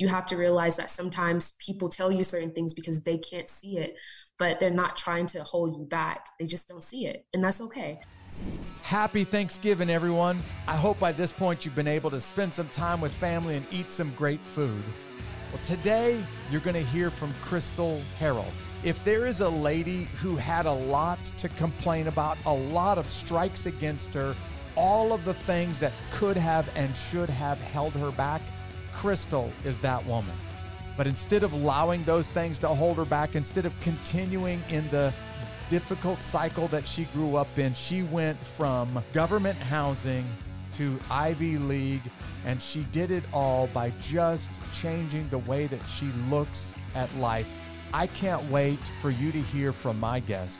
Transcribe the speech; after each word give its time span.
you 0.00 0.08
have 0.08 0.24
to 0.24 0.36
realize 0.36 0.76
that 0.76 0.88
sometimes 0.88 1.52
people 1.58 1.90
tell 1.90 2.10
you 2.10 2.24
certain 2.24 2.50
things 2.52 2.72
because 2.72 3.02
they 3.02 3.18
can't 3.18 3.50
see 3.50 3.76
it, 3.76 3.96
but 4.38 4.58
they're 4.58 4.70
not 4.70 4.96
trying 4.96 5.26
to 5.26 5.44
hold 5.44 5.76
you 5.76 5.84
back. 5.84 6.26
They 6.38 6.46
just 6.46 6.66
don't 6.66 6.82
see 6.82 7.06
it. 7.06 7.26
And 7.34 7.44
that's 7.44 7.60
okay. 7.60 8.00
Happy 8.80 9.24
Thanksgiving, 9.24 9.90
everyone. 9.90 10.40
I 10.66 10.74
hope 10.74 10.98
by 10.98 11.12
this 11.12 11.30
point 11.30 11.66
you've 11.66 11.76
been 11.76 11.86
able 11.86 12.08
to 12.12 12.20
spend 12.20 12.54
some 12.54 12.68
time 12.70 13.02
with 13.02 13.14
family 13.14 13.56
and 13.56 13.66
eat 13.70 13.90
some 13.90 14.10
great 14.14 14.40
food. 14.40 14.82
Well, 15.52 15.62
today 15.64 16.24
you're 16.50 16.62
going 16.62 16.82
to 16.82 16.90
hear 16.90 17.10
from 17.10 17.30
Crystal 17.42 18.00
Harrell. 18.18 18.50
If 18.82 19.04
there 19.04 19.26
is 19.26 19.40
a 19.40 19.48
lady 19.50 20.04
who 20.22 20.36
had 20.36 20.64
a 20.64 20.72
lot 20.72 21.22
to 21.36 21.50
complain 21.50 22.06
about, 22.06 22.38
a 22.46 22.54
lot 22.54 22.96
of 22.96 23.06
strikes 23.10 23.66
against 23.66 24.14
her, 24.14 24.34
all 24.76 25.12
of 25.12 25.26
the 25.26 25.34
things 25.34 25.78
that 25.80 25.92
could 26.10 26.38
have 26.38 26.74
and 26.74 26.96
should 26.96 27.28
have 27.28 27.60
held 27.60 27.92
her 27.92 28.10
back, 28.12 28.40
Crystal 29.00 29.50
is 29.64 29.78
that 29.78 30.04
woman. 30.04 30.36
But 30.94 31.06
instead 31.06 31.42
of 31.42 31.54
allowing 31.54 32.04
those 32.04 32.28
things 32.28 32.58
to 32.58 32.68
hold 32.68 32.98
her 32.98 33.06
back, 33.06 33.34
instead 33.34 33.64
of 33.64 33.72
continuing 33.80 34.62
in 34.68 34.86
the 34.90 35.10
difficult 35.70 36.20
cycle 36.20 36.68
that 36.68 36.86
she 36.86 37.04
grew 37.04 37.36
up 37.36 37.58
in, 37.58 37.72
she 37.72 38.02
went 38.02 38.38
from 38.38 39.02
government 39.14 39.56
housing 39.56 40.26
to 40.74 40.98
Ivy 41.10 41.56
League, 41.56 42.02
and 42.44 42.60
she 42.60 42.82
did 42.92 43.10
it 43.10 43.24
all 43.32 43.68
by 43.68 43.90
just 44.00 44.60
changing 44.74 45.26
the 45.30 45.38
way 45.38 45.66
that 45.66 45.82
she 45.88 46.10
looks 46.28 46.74
at 46.94 47.08
life. 47.16 47.48
I 47.94 48.06
can't 48.06 48.42
wait 48.50 48.80
for 49.00 49.08
you 49.08 49.32
to 49.32 49.40
hear 49.40 49.72
from 49.72 49.98
my 49.98 50.20
guest, 50.20 50.58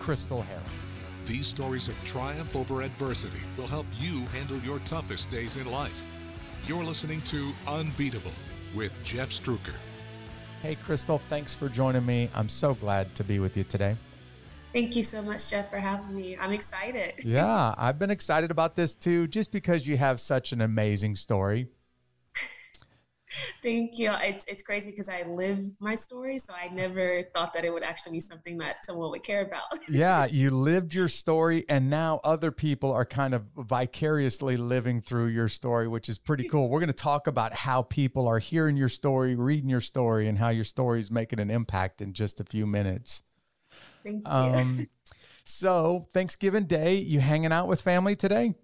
Crystal 0.00 0.38
Harrell. 0.38 1.24
These 1.24 1.46
stories 1.46 1.86
of 1.86 2.04
triumph 2.04 2.56
over 2.56 2.82
adversity 2.82 3.42
will 3.56 3.68
help 3.68 3.86
you 4.00 4.26
handle 4.26 4.58
your 4.58 4.80
toughest 4.80 5.30
days 5.30 5.56
in 5.56 5.70
life. 5.70 6.15
You're 6.66 6.82
listening 6.82 7.22
to 7.22 7.52
Unbeatable 7.68 8.32
with 8.74 8.92
Jeff 9.04 9.30
Struecker. 9.30 9.74
Hey, 10.62 10.74
Crystal, 10.74 11.18
thanks 11.28 11.54
for 11.54 11.68
joining 11.68 12.04
me. 12.04 12.28
I'm 12.34 12.48
so 12.48 12.74
glad 12.74 13.14
to 13.14 13.22
be 13.22 13.38
with 13.38 13.56
you 13.56 13.62
today. 13.62 13.94
Thank 14.72 14.96
you 14.96 15.04
so 15.04 15.22
much, 15.22 15.48
Jeff, 15.48 15.70
for 15.70 15.78
having 15.78 16.16
me. 16.16 16.36
I'm 16.36 16.50
excited. 16.50 17.14
yeah, 17.24 17.72
I've 17.78 18.00
been 18.00 18.10
excited 18.10 18.50
about 18.50 18.74
this 18.74 18.96
too, 18.96 19.28
just 19.28 19.52
because 19.52 19.86
you 19.86 19.96
have 19.96 20.18
such 20.18 20.50
an 20.50 20.60
amazing 20.60 21.14
story. 21.14 21.68
Thank 23.62 23.98
you. 23.98 24.12
It's, 24.20 24.44
it's 24.46 24.62
crazy 24.62 24.90
because 24.90 25.08
I 25.08 25.22
live 25.22 25.60
my 25.80 25.94
story, 25.94 26.38
so 26.38 26.52
I 26.54 26.68
never 26.68 27.22
thought 27.34 27.52
that 27.54 27.64
it 27.64 27.72
would 27.72 27.82
actually 27.82 28.12
be 28.12 28.20
something 28.20 28.58
that 28.58 28.84
someone 28.84 29.10
would 29.10 29.22
care 29.22 29.42
about. 29.42 29.64
yeah, 29.88 30.26
you 30.26 30.50
lived 30.50 30.94
your 30.94 31.08
story, 31.08 31.64
and 31.68 31.90
now 31.90 32.20
other 32.24 32.50
people 32.50 32.92
are 32.92 33.04
kind 33.04 33.34
of 33.34 33.44
vicariously 33.56 34.56
living 34.56 35.00
through 35.00 35.26
your 35.26 35.48
story, 35.48 35.88
which 35.88 36.08
is 36.08 36.18
pretty 36.18 36.48
cool. 36.48 36.68
We're 36.68 36.80
going 36.80 36.88
to 36.88 36.92
talk 36.92 37.26
about 37.26 37.52
how 37.52 37.82
people 37.82 38.26
are 38.28 38.38
hearing 38.38 38.76
your 38.76 38.88
story, 38.88 39.34
reading 39.34 39.68
your 39.68 39.80
story, 39.80 40.28
and 40.28 40.38
how 40.38 40.48
your 40.48 40.64
story 40.64 41.00
is 41.00 41.10
making 41.10 41.40
an 41.40 41.50
impact 41.50 42.00
in 42.00 42.12
just 42.12 42.40
a 42.40 42.44
few 42.44 42.66
minutes. 42.66 43.22
Thank 44.02 44.26
you. 44.26 44.32
Um, 44.32 44.86
so, 45.44 46.06
Thanksgiving 46.12 46.64
Day, 46.64 46.96
you 46.96 47.20
hanging 47.20 47.52
out 47.52 47.68
with 47.68 47.80
family 47.80 48.16
today? 48.16 48.54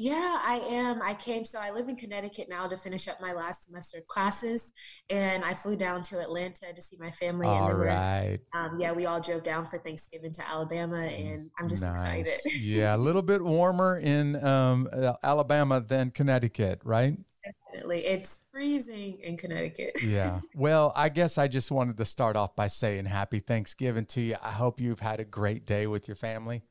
Yeah, 0.00 0.38
I 0.42 0.62
am. 0.66 1.02
I 1.02 1.12
came, 1.12 1.44
so 1.44 1.58
I 1.60 1.72
live 1.72 1.90
in 1.90 1.94
Connecticut 1.94 2.48
now 2.48 2.66
to 2.66 2.74
finish 2.78 3.06
up 3.06 3.20
my 3.20 3.34
last 3.34 3.64
semester 3.64 3.98
of 3.98 4.06
classes, 4.06 4.72
and 5.10 5.44
I 5.44 5.52
flew 5.52 5.76
down 5.76 6.00
to 6.04 6.20
Atlanta 6.20 6.72
to 6.74 6.80
see 6.80 6.96
my 6.98 7.10
family. 7.10 7.46
All 7.46 7.68
and 7.68 7.78
right. 7.78 8.38
Um, 8.54 8.80
yeah, 8.80 8.92
we 8.92 9.04
all 9.04 9.20
drove 9.20 9.42
down 9.42 9.66
for 9.66 9.78
Thanksgiving 9.78 10.32
to 10.32 10.48
Alabama, 10.48 11.00
and 11.02 11.50
I'm 11.58 11.68
just 11.68 11.82
nice. 11.82 11.96
excited. 11.96 12.40
yeah, 12.62 12.96
a 12.96 12.96
little 12.96 13.20
bit 13.20 13.44
warmer 13.44 13.98
in 13.98 14.42
um, 14.42 14.88
Alabama 15.22 15.82
than 15.82 16.12
Connecticut, 16.12 16.80
right? 16.82 17.18
Definitely. 17.44 18.06
It's 18.06 18.40
freezing 18.50 19.18
in 19.22 19.36
Connecticut. 19.36 19.98
yeah. 20.02 20.40
Well, 20.54 20.94
I 20.96 21.10
guess 21.10 21.36
I 21.36 21.46
just 21.46 21.70
wanted 21.70 21.98
to 21.98 22.06
start 22.06 22.36
off 22.36 22.56
by 22.56 22.68
saying 22.68 23.04
happy 23.04 23.40
Thanksgiving 23.40 24.06
to 24.06 24.22
you. 24.22 24.36
I 24.42 24.52
hope 24.52 24.80
you've 24.80 25.00
had 25.00 25.20
a 25.20 25.24
great 25.26 25.66
day 25.66 25.86
with 25.86 26.08
your 26.08 26.16
family. 26.16 26.62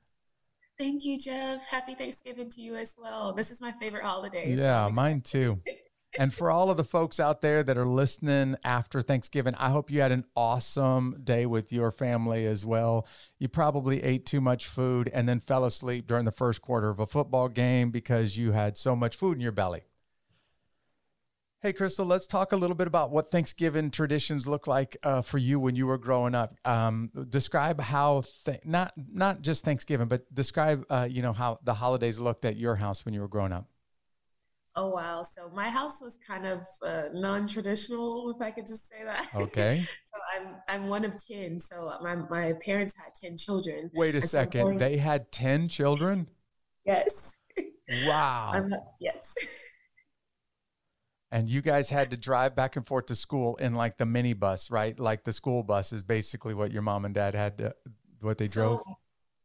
Thank 0.80 1.04
you, 1.04 1.20
Jeff. 1.20 1.68
Happy 1.68 1.94
Thanksgiving 1.94 2.50
to 2.52 2.62
you 2.62 2.76
as 2.76 2.96
well. 2.98 3.34
This 3.34 3.52
is 3.52 3.62
my 3.62 3.74
favorite 3.74 4.04
holiday. 4.04 4.56
Yeah, 4.56 4.88
so 4.88 4.94
mine 4.94 5.20
too. 5.20 5.62
and 6.18 6.34
for 6.34 6.50
all 6.50 6.70
of 6.70 6.78
the 6.78 6.86
folks 6.86 7.20
out 7.20 7.42
there 7.42 7.64
that 7.64 7.78
are 7.78 7.86
listening 7.86 8.56
after 8.64 9.02
Thanksgiving, 9.02 9.56
I 9.56 9.72
hope 9.72 9.92
you 9.92 10.00
had 10.00 10.14
an 10.14 10.24
awesome 10.38 11.20
day 11.22 11.46
with 11.46 11.74
your 11.74 11.92
family 11.92 12.46
as 12.46 12.66
well. 12.66 13.06
You 13.40 13.50
probably 13.50 14.02
ate 14.02 14.26
too 14.26 14.40
much 14.40 14.68
food 14.68 15.12
and 15.14 15.28
then 15.28 15.42
fell 15.42 15.66
asleep 15.66 16.08
during 16.08 16.24
the 16.24 16.32
first 16.32 16.62
quarter 16.62 16.90
of 16.90 17.00
a 17.02 17.06
football 17.06 17.50
game 17.50 17.92
because 17.92 18.38
you 18.38 18.54
had 18.54 18.78
so 18.78 18.96
much 18.96 19.18
food 19.18 19.36
in 19.36 19.42
your 19.42 19.52
belly. 19.52 19.82
Hey, 21.62 21.74
Crystal, 21.74 22.06
let's 22.06 22.26
talk 22.26 22.54
a 22.54 22.56
little 22.56 22.76
bit 22.76 22.88
about 22.88 23.12
what 23.12 23.30
Thanksgiving 23.30 23.92
traditions 23.92 24.48
look 24.48 24.66
like 24.66 24.96
uh, 25.04 25.22
for 25.22 25.38
you 25.38 25.60
when 25.60 25.76
you 25.76 25.88
were 25.88 25.98
growing 25.98 26.34
up. 26.34 26.54
Um, 26.64 27.12
describe 27.28 27.82
how, 27.82 28.24
th- 28.46 28.62
not 28.64 28.94
not 28.96 29.42
just 29.42 29.66
Thanksgiving, 29.66 30.08
but 30.08 30.34
describe, 30.34 30.86
uh, 30.90 31.06
you 31.12 31.22
know, 31.22 31.34
how 31.34 31.60
the 31.66 31.74
holidays 31.74 32.18
looked 32.18 32.46
at 32.46 32.56
your 32.56 32.78
house 32.78 33.04
when 33.04 33.14
you 33.14 33.20
were 33.20 33.28
growing 33.28 33.52
up. 33.52 33.68
Oh 34.74 34.92
wow! 34.92 35.24
So 35.24 35.52
my 35.54 35.68
house 35.70 36.02
was 36.02 36.18
kind 36.26 36.46
of 36.46 36.66
uh, 36.82 37.10
non-traditional, 37.12 38.34
if 38.34 38.42
I 38.42 38.52
could 38.52 38.66
just 38.66 38.88
say 38.88 39.04
that. 39.04 39.28
Okay. 39.36 39.82
so 39.84 40.20
I'm 40.34 40.56
I'm 40.70 40.88
one 40.88 41.04
of 41.04 41.22
ten. 41.22 41.60
So 41.60 41.92
my 42.02 42.16
my 42.16 42.54
parents 42.64 42.96
had 42.96 43.14
ten 43.22 43.38
children. 43.38 43.92
Wait 43.94 44.16
a 44.16 44.22
second. 44.22 44.76
So 44.76 44.80
they 44.80 44.96
had 44.96 45.30
ten 45.34 45.68
children. 45.68 46.30
Yes. 46.86 47.36
Wow. 48.08 48.70
yes 49.02 49.34
and 51.32 51.50
you 51.50 51.62
guys 51.62 51.90
had 51.90 52.12
to 52.12 52.18
drive 52.18 52.56
back 52.56 52.76
and 52.76 52.86
forth 52.86 53.08
to 53.08 53.16
school 53.16 53.56
in 53.58 53.76
like 53.76 53.98
the 53.98 54.06
minibus, 54.06 54.72
right? 54.72 55.00
Like 55.00 55.24
the 55.24 55.34
school 55.34 55.64
bus 55.64 55.94
is 55.94 56.04
basically 56.04 56.54
what 56.54 56.72
your 56.72 56.82
mom 56.82 57.06
and 57.06 57.14
dad 57.14 57.36
had 57.36 57.58
to, 57.60 57.76
what 58.22 58.38
they 58.38 58.48
so, 58.48 58.54
drove. 58.54 58.82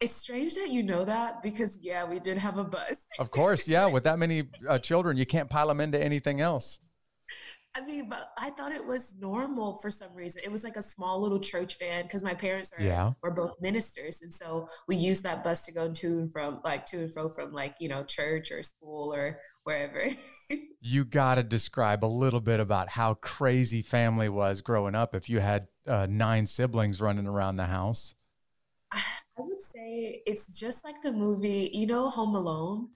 It's 0.01 0.15
strange 0.15 0.55
that 0.55 0.71
you 0.71 0.83
know 0.83 1.05
that 1.05 1.43
because 1.43 1.79
yeah, 1.83 2.05
we 2.05 2.19
did 2.19 2.39
have 2.39 2.59
a 2.59 2.65
bus. 2.65 2.97
of 3.19 3.31
course, 3.31 3.69
yeah. 3.69 3.87
With 3.87 4.05
that 4.05 4.19
many 4.19 4.49
uh, 4.69 4.79
children, 4.79 5.17
you 5.17 5.27
can't 5.27 5.49
pile 5.49 5.69
them 5.69 5.81
into 5.81 6.03
anything 6.03 6.41
else. 6.41 6.79
I 7.77 7.85
mean, 7.85 8.09
but 8.09 8.31
I 8.39 8.51
thought 8.51 8.71
it 8.71 8.85
was 8.85 9.17
normal 9.19 9.79
for 9.79 9.91
some 9.91 10.15
reason. 10.15 10.43
It 10.45 10.53
was 10.53 10.63
like 10.63 10.77
a 10.77 10.83
small 10.83 11.21
little 11.21 11.41
church 11.41 11.77
van 11.79 12.05
because 12.05 12.23
my 12.23 12.35
parents 12.35 12.73
are 12.79 12.83
yeah. 12.83 13.13
were 13.21 13.33
both 13.33 13.61
ministers, 13.61 14.23
and 14.23 14.33
so 14.33 14.69
we 14.87 14.95
used 14.95 15.25
that 15.25 15.43
bus 15.43 15.65
to 15.67 15.73
go 15.73 15.91
to 15.91 16.07
and 16.07 16.33
from, 16.33 16.61
like 16.65 16.87
to 16.87 16.99
and 16.99 17.13
fro 17.13 17.29
from, 17.29 17.53
like 17.53 17.77
you 17.81 17.89
know, 17.89 18.05
church 18.05 18.53
or 18.53 18.63
school 18.63 19.13
or 19.13 19.41
wherever. 19.65 20.03
you 20.81 21.05
got 21.05 21.37
to 21.37 21.43
describe 21.43 22.05
a 22.05 22.07
little 22.07 22.41
bit 22.41 22.61
about 22.61 22.91
how 22.91 23.15
crazy 23.15 23.83
family 23.83 24.29
was 24.29 24.61
growing 24.61 24.95
up. 24.95 25.15
If 25.15 25.29
you 25.29 25.41
had 25.41 25.69
uh, 25.87 26.07
nine 26.09 26.47
siblings 26.47 27.01
running 27.01 27.27
around 27.27 27.57
the 27.57 27.67
house, 27.67 28.15
I 28.93 29.03
would 29.39 29.61
say 29.61 30.23
it's 30.27 30.59
just 30.59 30.85
like 30.85 31.03
the 31.03 31.13
movie, 31.13 31.71
you 31.73 31.87
know, 31.87 32.09
Home 32.11 32.37
Alone. 32.37 32.91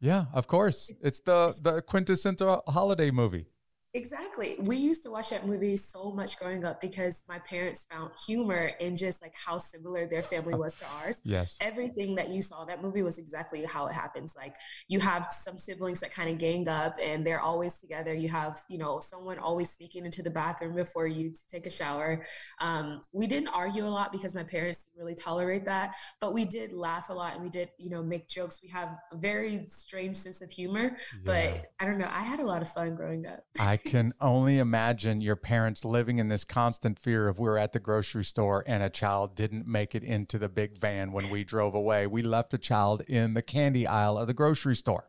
Yeah, 0.00 0.26
of 0.32 0.46
course. 0.46 0.90
It's, 0.90 1.04
it's 1.04 1.20
the 1.20 1.58
the 1.62 1.82
quintessential 1.82 2.62
holiday 2.68 3.10
movie. 3.10 3.46
Exactly. 3.94 4.56
We 4.60 4.76
used 4.76 5.02
to 5.04 5.10
watch 5.10 5.30
that 5.30 5.46
movie 5.46 5.76
so 5.78 6.10
much 6.12 6.38
growing 6.38 6.62
up 6.62 6.78
because 6.80 7.24
my 7.26 7.38
parents 7.38 7.86
found 7.90 8.10
humor 8.26 8.70
in 8.80 8.96
just 8.96 9.22
like 9.22 9.32
how 9.34 9.56
similar 9.56 10.06
their 10.06 10.22
family 10.22 10.54
was 10.54 10.74
to 10.76 10.84
ours. 11.00 11.20
yes. 11.24 11.56
Everything 11.60 12.14
that 12.16 12.28
you 12.28 12.42
saw 12.42 12.66
that 12.66 12.82
movie 12.82 13.02
was 13.02 13.18
exactly 13.18 13.64
how 13.64 13.86
it 13.86 13.94
happens. 13.94 14.34
Like 14.36 14.54
you 14.88 15.00
have 15.00 15.26
some 15.26 15.56
siblings 15.56 16.00
that 16.00 16.10
kind 16.10 16.28
of 16.28 16.38
gang 16.38 16.68
up 16.68 16.96
and 17.02 17.26
they're 17.26 17.40
always 17.40 17.78
together. 17.78 18.12
You 18.12 18.28
have, 18.28 18.60
you 18.68 18.76
know, 18.76 19.00
someone 19.00 19.38
always 19.38 19.70
sneaking 19.70 20.04
into 20.04 20.22
the 20.22 20.30
bathroom 20.30 20.74
before 20.74 21.06
you 21.06 21.30
to 21.30 21.48
take 21.48 21.66
a 21.66 21.70
shower. 21.70 22.26
Um, 22.60 23.00
we 23.12 23.26
didn't 23.26 23.48
argue 23.48 23.86
a 23.86 23.88
lot 23.88 24.12
because 24.12 24.34
my 24.34 24.44
parents 24.44 24.84
didn't 24.84 25.02
really 25.02 25.16
tolerate 25.16 25.64
that, 25.64 25.94
but 26.20 26.34
we 26.34 26.44
did 26.44 26.72
laugh 26.74 27.08
a 27.08 27.14
lot 27.14 27.34
and 27.34 27.42
we 27.42 27.48
did, 27.48 27.70
you 27.78 27.88
know, 27.88 28.02
make 28.02 28.28
jokes. 28.28 28.60
We 28.62 28.68
have 28.68 28.98
a 29.12 29.16
very 29.16 29.64
strange 29.68 30.16
sense 30.16 30.42
of 30.42 30.50
humor, 30.50 30.82
yeah. 30.82 31.18
but 31.24 31.66
I 31.80 31.86
don't 31.86 31.96
know. 31.96 32.10
I 32.10 32.22
had 32.22 32.40
a 32.40 32.44
lot 32.44 32.60
of 32.60 32.70
fun 32.70 32.94
growing 32.94 33.24
up. 33.24 33.40
I 33.58 33.77
can 33.84 34.12
only 34.20 34.58
imagine 34.58 35.20
your 35.20 35.36
parents 35.36 35.84
living 35.84 36.18
in 36.18 36.28
this 36.28 36.44
constant 36.44 36.98
fear 36.98 37.28
of 37.28 37.38
we're 37.38 37.56
at 37.56 37.72
the 37.72 37.80
grocery 37.80 38.24
store 38.24 38.64
and 38.66 38.82
a 38.82 38.90
child 38.90 39.34
didn't 39.34 39.66
make 39.66 39.94
it 39.94 40.04
into 40.04 40.38
the 40.38 40.48
big 40.48 40.78
van 40.78 41.12
when 41.12 41.30
we 41.30 41.44
drove 41.44 41.74
away. 41.74 42.06
We 42.06 42.22
left 42.22 42.54
a 42.54 42.58
child 42.58 43.02
in 43.08 43.34
the 43.34 43.42
candy 43.42 43.86
aisle 43.86 44.18
of 44.18 44.26
the 44.26 44.34
grocery 44.34 44.76
store. 44.76 45.08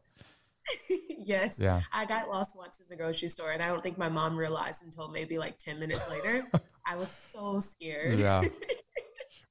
yes. 1.25 1.57
Yeah. 1.59 1.81
I 1.91 2.05
got 2.05 2.29
lost 2.29 2.55
once 2.55 2.79
in 2.79 2.85
the 2.89 2.95
grocery 2.95 3.29
store 3.29 3.51
and 3.51 3.61
I 3.61 3.67
don't 3.67 3.83
think 3.83 3.97
my 3.97 4.09
mom 4.09 4.37
realized 4.37 4.83
until 4.83 5.09
maybe 5.09 5.37
like 5.37 5.57
10 5.57 5.79
minutes 5.79 6.09
later. 6.09 6.43
I 6.85 6.95
was 6.95 7.11
so 7.11 7.59
scared. 7.59 8.19
Yeah. 8.19 8.43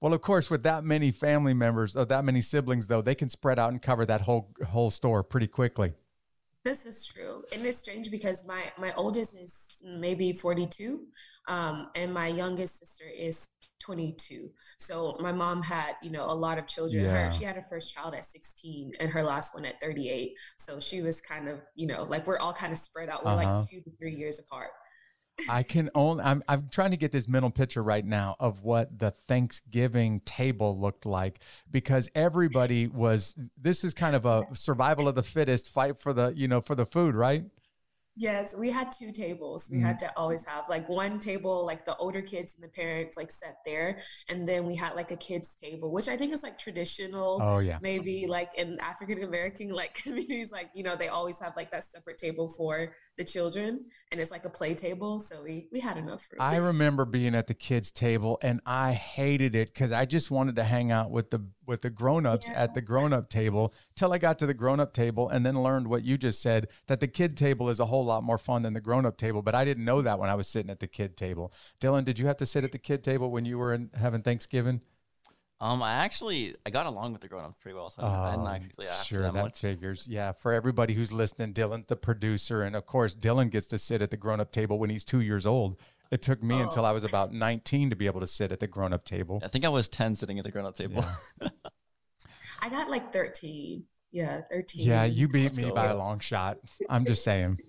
Well, 0.01 0.13
of 0.13 0.21
course, 0.21 0.49
with 0.49 0.63
that 0.63 0.85
many 0.85 1.11
family 1.11 1.55
members, 1.55 1.97
or 1.97 2.05
that 2.05 2.25
many 2.25 2.41
siblings, 2.41 2.87
though, 2.87 3.03
they 3.03 3.17
can 3.17 3.29
spread 3.29 3.59
out 3.59 3.73
and 3.73 3.83
cover 3.83 4.07
that 4.07 4.21
whole 4.21 4.55
whole 4.69 4.91
store 4.91 5.25
pretty 5.25 5.49
quickly. 5.49 5.95
This 6.69 6.85
is 6.85 7.07
true, 7.07 7.45
and 7.51 7.65
it's 7.65 7.79
strange 7.79 8.11
because 8.11 8.45
my 8.45 8.63
my 8.77 8.93
oldest 8.95 9.35
is 9.35 9.83
maybe 9.87 10.35
forty 10.35 10.67
two, 10.67 11.07
um, 11.49 11.89
and 11.95 12.13
my 12.13 12.27
youngest 12.27 12.81
sister 12.81 13.05
is 13.09 13.49
22. 13.81 14.51
So 14.79 15.17
my 15.19 15.33
mom 15.33 15.63
had, 15.63 15.93
you 16.03 16.11
know, 16.11 16.27
a 16.27 16.35
lot 16.35 16.59
of 16.59 16.67
children. 16.67 17.05
Yeah. 17.05 17.27
Her, 17.27 17.33
she 17.33 17.45
had 17.45 17.57
her 17.57 17.63
first 17.63 17.95
child 17.95 18.15
at 18.15 18.25
16 18.25 18.93
and 19.01 19.11
her 19.11 19.23
last 19.23 19.55
one 19.55 19.65
at 19.65 19.81
38. 19.81 20.37
So 20.59 20.81
she 20.81 21.01
was 21.01 21.21
kind 21.21 21.49
of, 21.49 21.61
you 21.77 21.87
know, 21.87 22.03
like 22.03 22.27
we're 22.27 22.39
all 22.39 22.53
kind 22.53 22.73
of 22.73 22.79
spread 22.79 23.09
out. 23.09 23.25
We're 23.25 23.31
uh-huh. 23.31 23.57
like 23.57 23.69
two 23.69 23.81
to 23.81 23.91
three 23.99 24.15
years 24.15 24.41
apart. 24.41 24.71
I 25.49 25.63
can 25.63 25.91
only 25.95 26.25
I'm 26.25 26.43
I'm 26.49 26.69
trying 26.71 26.91
to 26.91 26.97
get 26.97 27.13
this 27.13 27.29
mental 27.29 27.51
picture 27.51 27.83
right 27.83 28.05
now 28.05 28.37
of 28.41 28.63
what 28.63 28.99
the 28.99 29.11
Thanksgiving 29.11 30.21
table 30.21 30.79
looked 30.79 31.07
like 31.07 31.41
because 31.71 32.09
everybody 32.15 32.87
was 32.87 33.37
this 33.57 33.85
is 33.85 33.95
kind 33.95 34.17
of 34.17 34.27
a 34.27 34.47
survival 34.55 35.09
of 35.09 35.15
the 35.15 35.23
fittest 35.23 35.71
fight 35.71 35.99
for 35.99 36.13
the 36.13 36.33
you 36.37 36.49
know 36.49 36.61
for 36.61 36.75
the 36.75 36.87
food, 36.87 37.15
right? 37.15 37.45
Yes, 38.21 38.53
we 38.57 38.69
had 38.69 38.91
two 38.91 39.13
tables. 39.13 39.69
We 39.71 39.79
mm. 39.79 39.83
had 39.83 40.01
to 40.01 40.11
always 40.17 40.45
have 40.45 40.65
like 40.69 40.89
one 40.89 41.21
table, 41.21 41.65
like 41.65 41.85
the 41.85 41.95
older 41.99 42.21
kids 42.21 42.57
and 42.57 42.65
the 42.65 42.69
parents 42.69 43.17
like 43.17 43.31
sat 43.31 43.59
there, 43.65 44.01
and 44.29 44.47
then 44.47 44.67
we 44.67 44.75
had 44.75 44.97
like 44.97 45.13
a 45.13 45.17
kids 45.17 45.55
table, 45.55 45.93
which 45.93 46.09
I 46.09 46.17
think 46.17 46.33
is 46.35 46.43
like 46.43 46.59
traditional. 46.59 47.41
Oh 47.41 47.61
yeah, 47.61 47.79
maybe 47.81 48.27
like 48.27 48.51
in 48.59 48.77
African 48.81 49.23
American 49.23 49.69
like 49.69 49.95
communities, 50.03 50.51
like 50.51 50.71
you 50.75 50.83
know 50.83 50.97
they 50.97 51.07
always 51.07 51.39
have 51.39 51.53
like 51.57 51.71
that 51.71 51.85
separate 51.85 52.19
table 52.19 52.49
for 52.49 52.93
the 53.19 53.25
children 53.25 53.85
and 54.11 54.21
it's 54.21 54.31
like 54.31 54.45
a 54.45 54.51
play 54.51 54.75
table 54.75 55.21
so 55.21 55.43
we 55.43 55.67
we 55.73 55.81
had 55.81 55.99
enough 55.99 56.29
room 56.31 56.41
i 56.41 56.57
remember 56.71 57.05
being 57.05 57.35
at 57.35 57.47
the 57.49 57.55
kids 57.55 57.91
table 57.91 58.39
and 58.43 58.61
i 58.65 58.93
hated 58.93 59.55
it 59.55 59.75
because 59.75 59.93
i 59.93 60.05
just 60.05 60.31
wanted 60.31 60.57
to 60.57 60.63
hang 60.63 60.91
out 60.91 61.11
with 61.11 61.31
the 61.31 61.45
with 61.67 61.83
the 61.83 61.91
grown-ups 61.91 62.49
yeah. 62.49 62.55
at 62.55 62.75
the 62.75 62.81
grown-up 62.81 63.29
table 63.29 63.75
till 63.97 64.13
i 64.13 64.19
got 64.19 64.39
to 64.39 64.47
the 64.47 64.55
grown-up 64.55 64.93
table 64.93 65.29
and 65.29 65.45
then 65.45 65.61
learned 65.61 65.89
what 65.89 66.05
you 66.05 66.17
just 66.17 66.41
said 66.41 66.69
that 66.87 67.01
the 67.01 67.09
kid 67.09 67.37
table 67.37 67.69
is 67.69 67.81
a 67.81 67.87
whole 67.87 68.05
lot 68.05 68.23
more 68.23 68.39
fun 68.39 68.63
than 68.63 68.73
the 68.73 68.81
grown-up 68.81 69.17
table 69.17 69.43
but 69.43 69.55
i 69.55 69.65
didn't 69.65 69.85
know 69.85 70.01
that 70.01 70.19
when 70.19 70.31
i 70.31 70.35
was 70.35 70.49
sitting 70.49 70.71
at 70.71 70.81
the 70.81 70.87
kid 70.87 71.17
table. 71.17 71.53
Dylan 71.81 72.05
did 72.05 72.19
you 72.19 72.27
have 72.27 72.37
to 72.39 72.47
sit 72.47 72.65
at 72.65 72.73
the 72.73 72.79
kid 72.79 73.03
table 73.03 73.31
when 73.31 73.45
you 73.45 73.59
were 73.59 73.75
in, 73.75 73.91
having 73.99 74.23
thanksgiving 74.23 74.81
um, 75.61 75.83
I 75.83 75.93
actually 75.95 76.55
I 76.65 76.71
got 76.71 76.87
along 76.87 77.13
with 77.13 77.23
the 77.23 77.29
grown 77.29 77.45
ups 77.45 77.57
pretty 77.61 77.75
well, 77.75 77.91
so 77.91 78.03
I 78.03 78.31
didn't 78.31 78.47
oh, 78.47 78.51
actually 78.51 78.87
sure 79.05 79.23
that, 79.23 79.35
that 79.35 79.57
figures. 79.57 80.07
Yeah, 80.09 80.33
for 80.33 80.53
everybody 80.53 80.95
who's 80.95 81.13
listening, 81.13 81.53
Dylan's 81.53 81.87
the 81.87 81.97
producer, 81.97 82.63
and 82.63 82.77
of 82.77 82.87
course, 82.87 83.17
Dylan 83.17 83.51
gets 83.51 83.67
to 83.69 83.79
sit 83.79 84.01
at 84.01 84.11
the 84.11 84.17
grown 84.17 84.41
up 84.41 84.53
table 84.53 84.79
when 84.79 84.91
he's 84.91 85.05
two 85.05 85.21
years 85.21 85.47
old. 85.47 85.77
It 86.11 86.23
took 86.23 86.43
me 86.43 86.57
oh. 86.57 86.63
until 86.63 86.87
I 86.87 86.93
was 86.93 87.05
about 87.05 87.33
19 87.33 87.91
to 87.91 87.97
be 87.97 88.07
able 88.07 88.21
to 88.21 88.27
sit 88.27 88.53
at 88.53 88.61
the 88.61 88.67
grown 88.67 88.93
up 88.93 89.05
table. 89.05 89.41
I 89.45 89.49
think 89.49 89.65
I 89.65 89.69
was 89.69 89.89
10 89.89 90.17
sitting 90.17 90.39
at 90.39 90.45
the 90.45 90.51
grown 90.51 90.65
up 90.65 90.75
table. 90.75 91.05
Yeah. 91.43 91.49
I 92.61 92.71
got 92.71 92.89
like 92.89 93.13
13. 93.13 93.85
Yeah, 94.11 94.41
13. 94.51 94.87
Yeah, 94.87 95.05
you 95.05 95.29
beat 95.29 95.55
me 95.55 95.71
by 95.71 95.87
a 95.87 95.97
long 95.97 96.19
shot. 96.21 96.59
I'm 96.89 97.05
just 97.05 97.23
saying. 97.25 97.59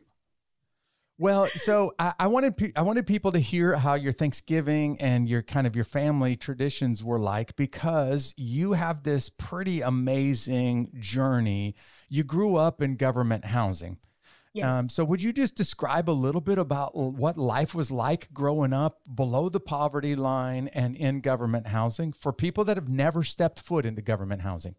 Well, 1.21 1.47
so 1.47 1.93
I, 1.99 2.13
I, 2.17 2.27
wanted 2.27 2.71
I 2.77 2.81
wanted 2.81 3.05
people 3.05 3.33
to 3.33 3.39
hear 3.39 3.75
how 3.75 3.95
your 3.95 4.13
Thanksgiving 4.13 4.99
and 5.01 5.27
your 5.27 5.41
kind 5.41 5.67
of 5.67 5.75
your 5.75 5.83
family 5.83 6.37
traditions 6.37 7.03
were 7.03 7.19
like 7.19 7.57
because 7.57 8.33
you 8.37 8.71
have 8.71 9.03
this 9.03 9.27
pretty 9.27 9.81
amazing 9.81 10.93
journey. 10.97 11.75
You 12.07 12.23
grew 12.23 12.55
up 12.55 12.81
in 12.81 12.95
government 12.95 13.43
housing. 13.43 13.97
Yes. 14.53 14.73
Um, 14.73 14.89
so 14.89 15.03
would 15.03 15.21
you 15.21 15.33
just 15.33 15.55
describe 15.55 16.09
a 16.09 16.11
little 16.11 16.39
bit 16.39 16.57
about 16.57 16.95
what 16.95 17.35
life 17.35 17.75
was 17.75 17.91
like 17.91 18.33
growing 18.33 18.71
up 18.71 19.01
below 19.13 19.49
the 19.49 19.59
poverty 19.59 20.15
line 20.15 20.69
and 20.69 20.95
in 20.95 21.19
government 21.19 21.67
housing 21.67 22.13
for 22.13 22.31
people 22.31 22.63
that 22.63 22.77
have 22.77 22.87
never 22.87 23.23
stepped 23.23 23.59
foot 23.59 23.85
into 23.85 24.01
government 24.01 24.41
housing? 24.41 24.75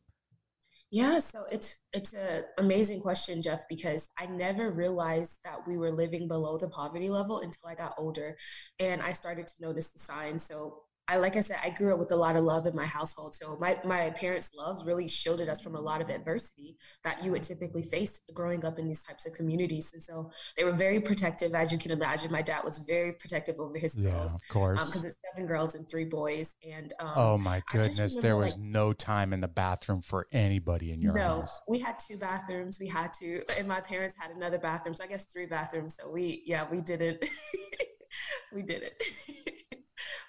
Yeah, 0.92 1.20
so 1.20 1.44
it's 1.52 1.78
it's 1.92 2.14
an 2.14 2.44
amazing 2.58 3.00
question, 3.00 3.42
Jeff, 3.42 3.62
because 3.68 4.08
I 4.18 4.26
never 4.26 4.70
realized 4.72 5.38
that 5.44 5.64
we 5.66 5.76
were 5.78 5.92
living 5.92 6.26
below 6.26 6.58
the 6.58 6.68
poverty 6.68 7.08
level 7.08 7.38
until 7.38 7.68
I 7.68 7.76
got 7.76 7.94
older, 7.96 8.36
and 8.80 9.00
I 9.00 9.12
started 9.12 9.46
to 9.46 9.54
notice 9.60 9.90
the 9.90 10.00
signs. 10.00 10.44
So 10.44 10.82
I 11.10 11.16
like 11.16 11.36
I 11.36 11.40
said, 11.40 11.58
I 11.62 11.70
grew 11.70 11.92
up 11.92 11.98
with 11.98 12.12
a 12.12 12.16
lot 12.16 12.36
of 12.36 12.44
love 12.44 12.66
in 12.66 12.76
my 12.76 12.86
household. 12.86 13.34
So 13.34 13.56
my 13.60 13.76
my 13.84 14.10
parents' 14.10 14.52
love 14.56 14.86
really 14.86 15.08
shielded 15.08 15.48
us 15.48 15.60
from 15.60 15.74
a 15.74 15.80
lot 15.80 16.00
of 16.00 16.08
adversity 16.08 16.76
that 17.02 17.24
you 17.24 17.32
would 17.32 17.42
typically 17.42 17.82
face 17.82 18.20
growing 18.32 18.64
up 18.64 18.78
in 18.78 18.86
these 18.86 19.02
types 19.02 19.26
of 19.26 19.32
communities. 19.32 19.90
And 19.92 20.00
so 20.00 20.30
they 20.56 20.62
were 20.62 20.72
very 20.72 21.00
protective, 21.00 21.52
as 21.52 21.72
you 21.72 21.78
can 21.78 21.90
imagine. 21.90 22.30
My 22.30 22.42
dad 22.42 22.62
was 22.62 22.78
very 22.78 23.12
protective 23.12 23.58
over 23.58 23.76
his 23.76 23.96
yeah, 23.98 24.10
girls, 24.10 24.34
of 24.34 24.40
course, 24.48 24.78
because 24.78 25.00
um, 25.00 25.06
it's 25.08 25.16
seven 25.34 25.48
girls 25.48 25.74
and 25.74 25.88
three 25.90 26.04
boys. 26.04 26.54
And 26.64 26.92
um, 27.00 27.12
oh 27.16 27.36
my 27.38 27.60
goodness, 27.72 28.16
there 28.16 28.36
was 28.36 28.52
like, 28.52 28.60
no 28.60 28.92
time 28.92 29.32
in 29.32 29.40
the 29.40 29.48
bathroom 29.48 30.02
for 30.02 30.28
anybody 30.30 30.92
in 30.92 31.00
your 31.00 31.18
house. 31.18 31.28
no, 31.28 31.40
house. 31.40 31.62
we 31.66 31.80
had 31.80 31.98
two 31.98 32.18
bathrooms. 32.18 32.78
We 32.78 32.86
had 32.86 33.12
to, 33.14 33.42
and 33.58 33.66
my 33.66 33.80
parents 33.80 34.14
had 34.16 34.30
another 34.30 34.58
bathroom. 34.58 34.94
So 34.94 35.02
I 35.02 35.08
guess 35.08 35.24
three 35.24 35.46
bathrooms. 35.46 35.96
So 36.00 36.08
we, 36.08 36.44
yeah, 36.46 36.66
we 36.70 36.80
didn't. 36.80 37.28
we 38.52 38.62
did 38.62 38.82
it. 38.82 39.02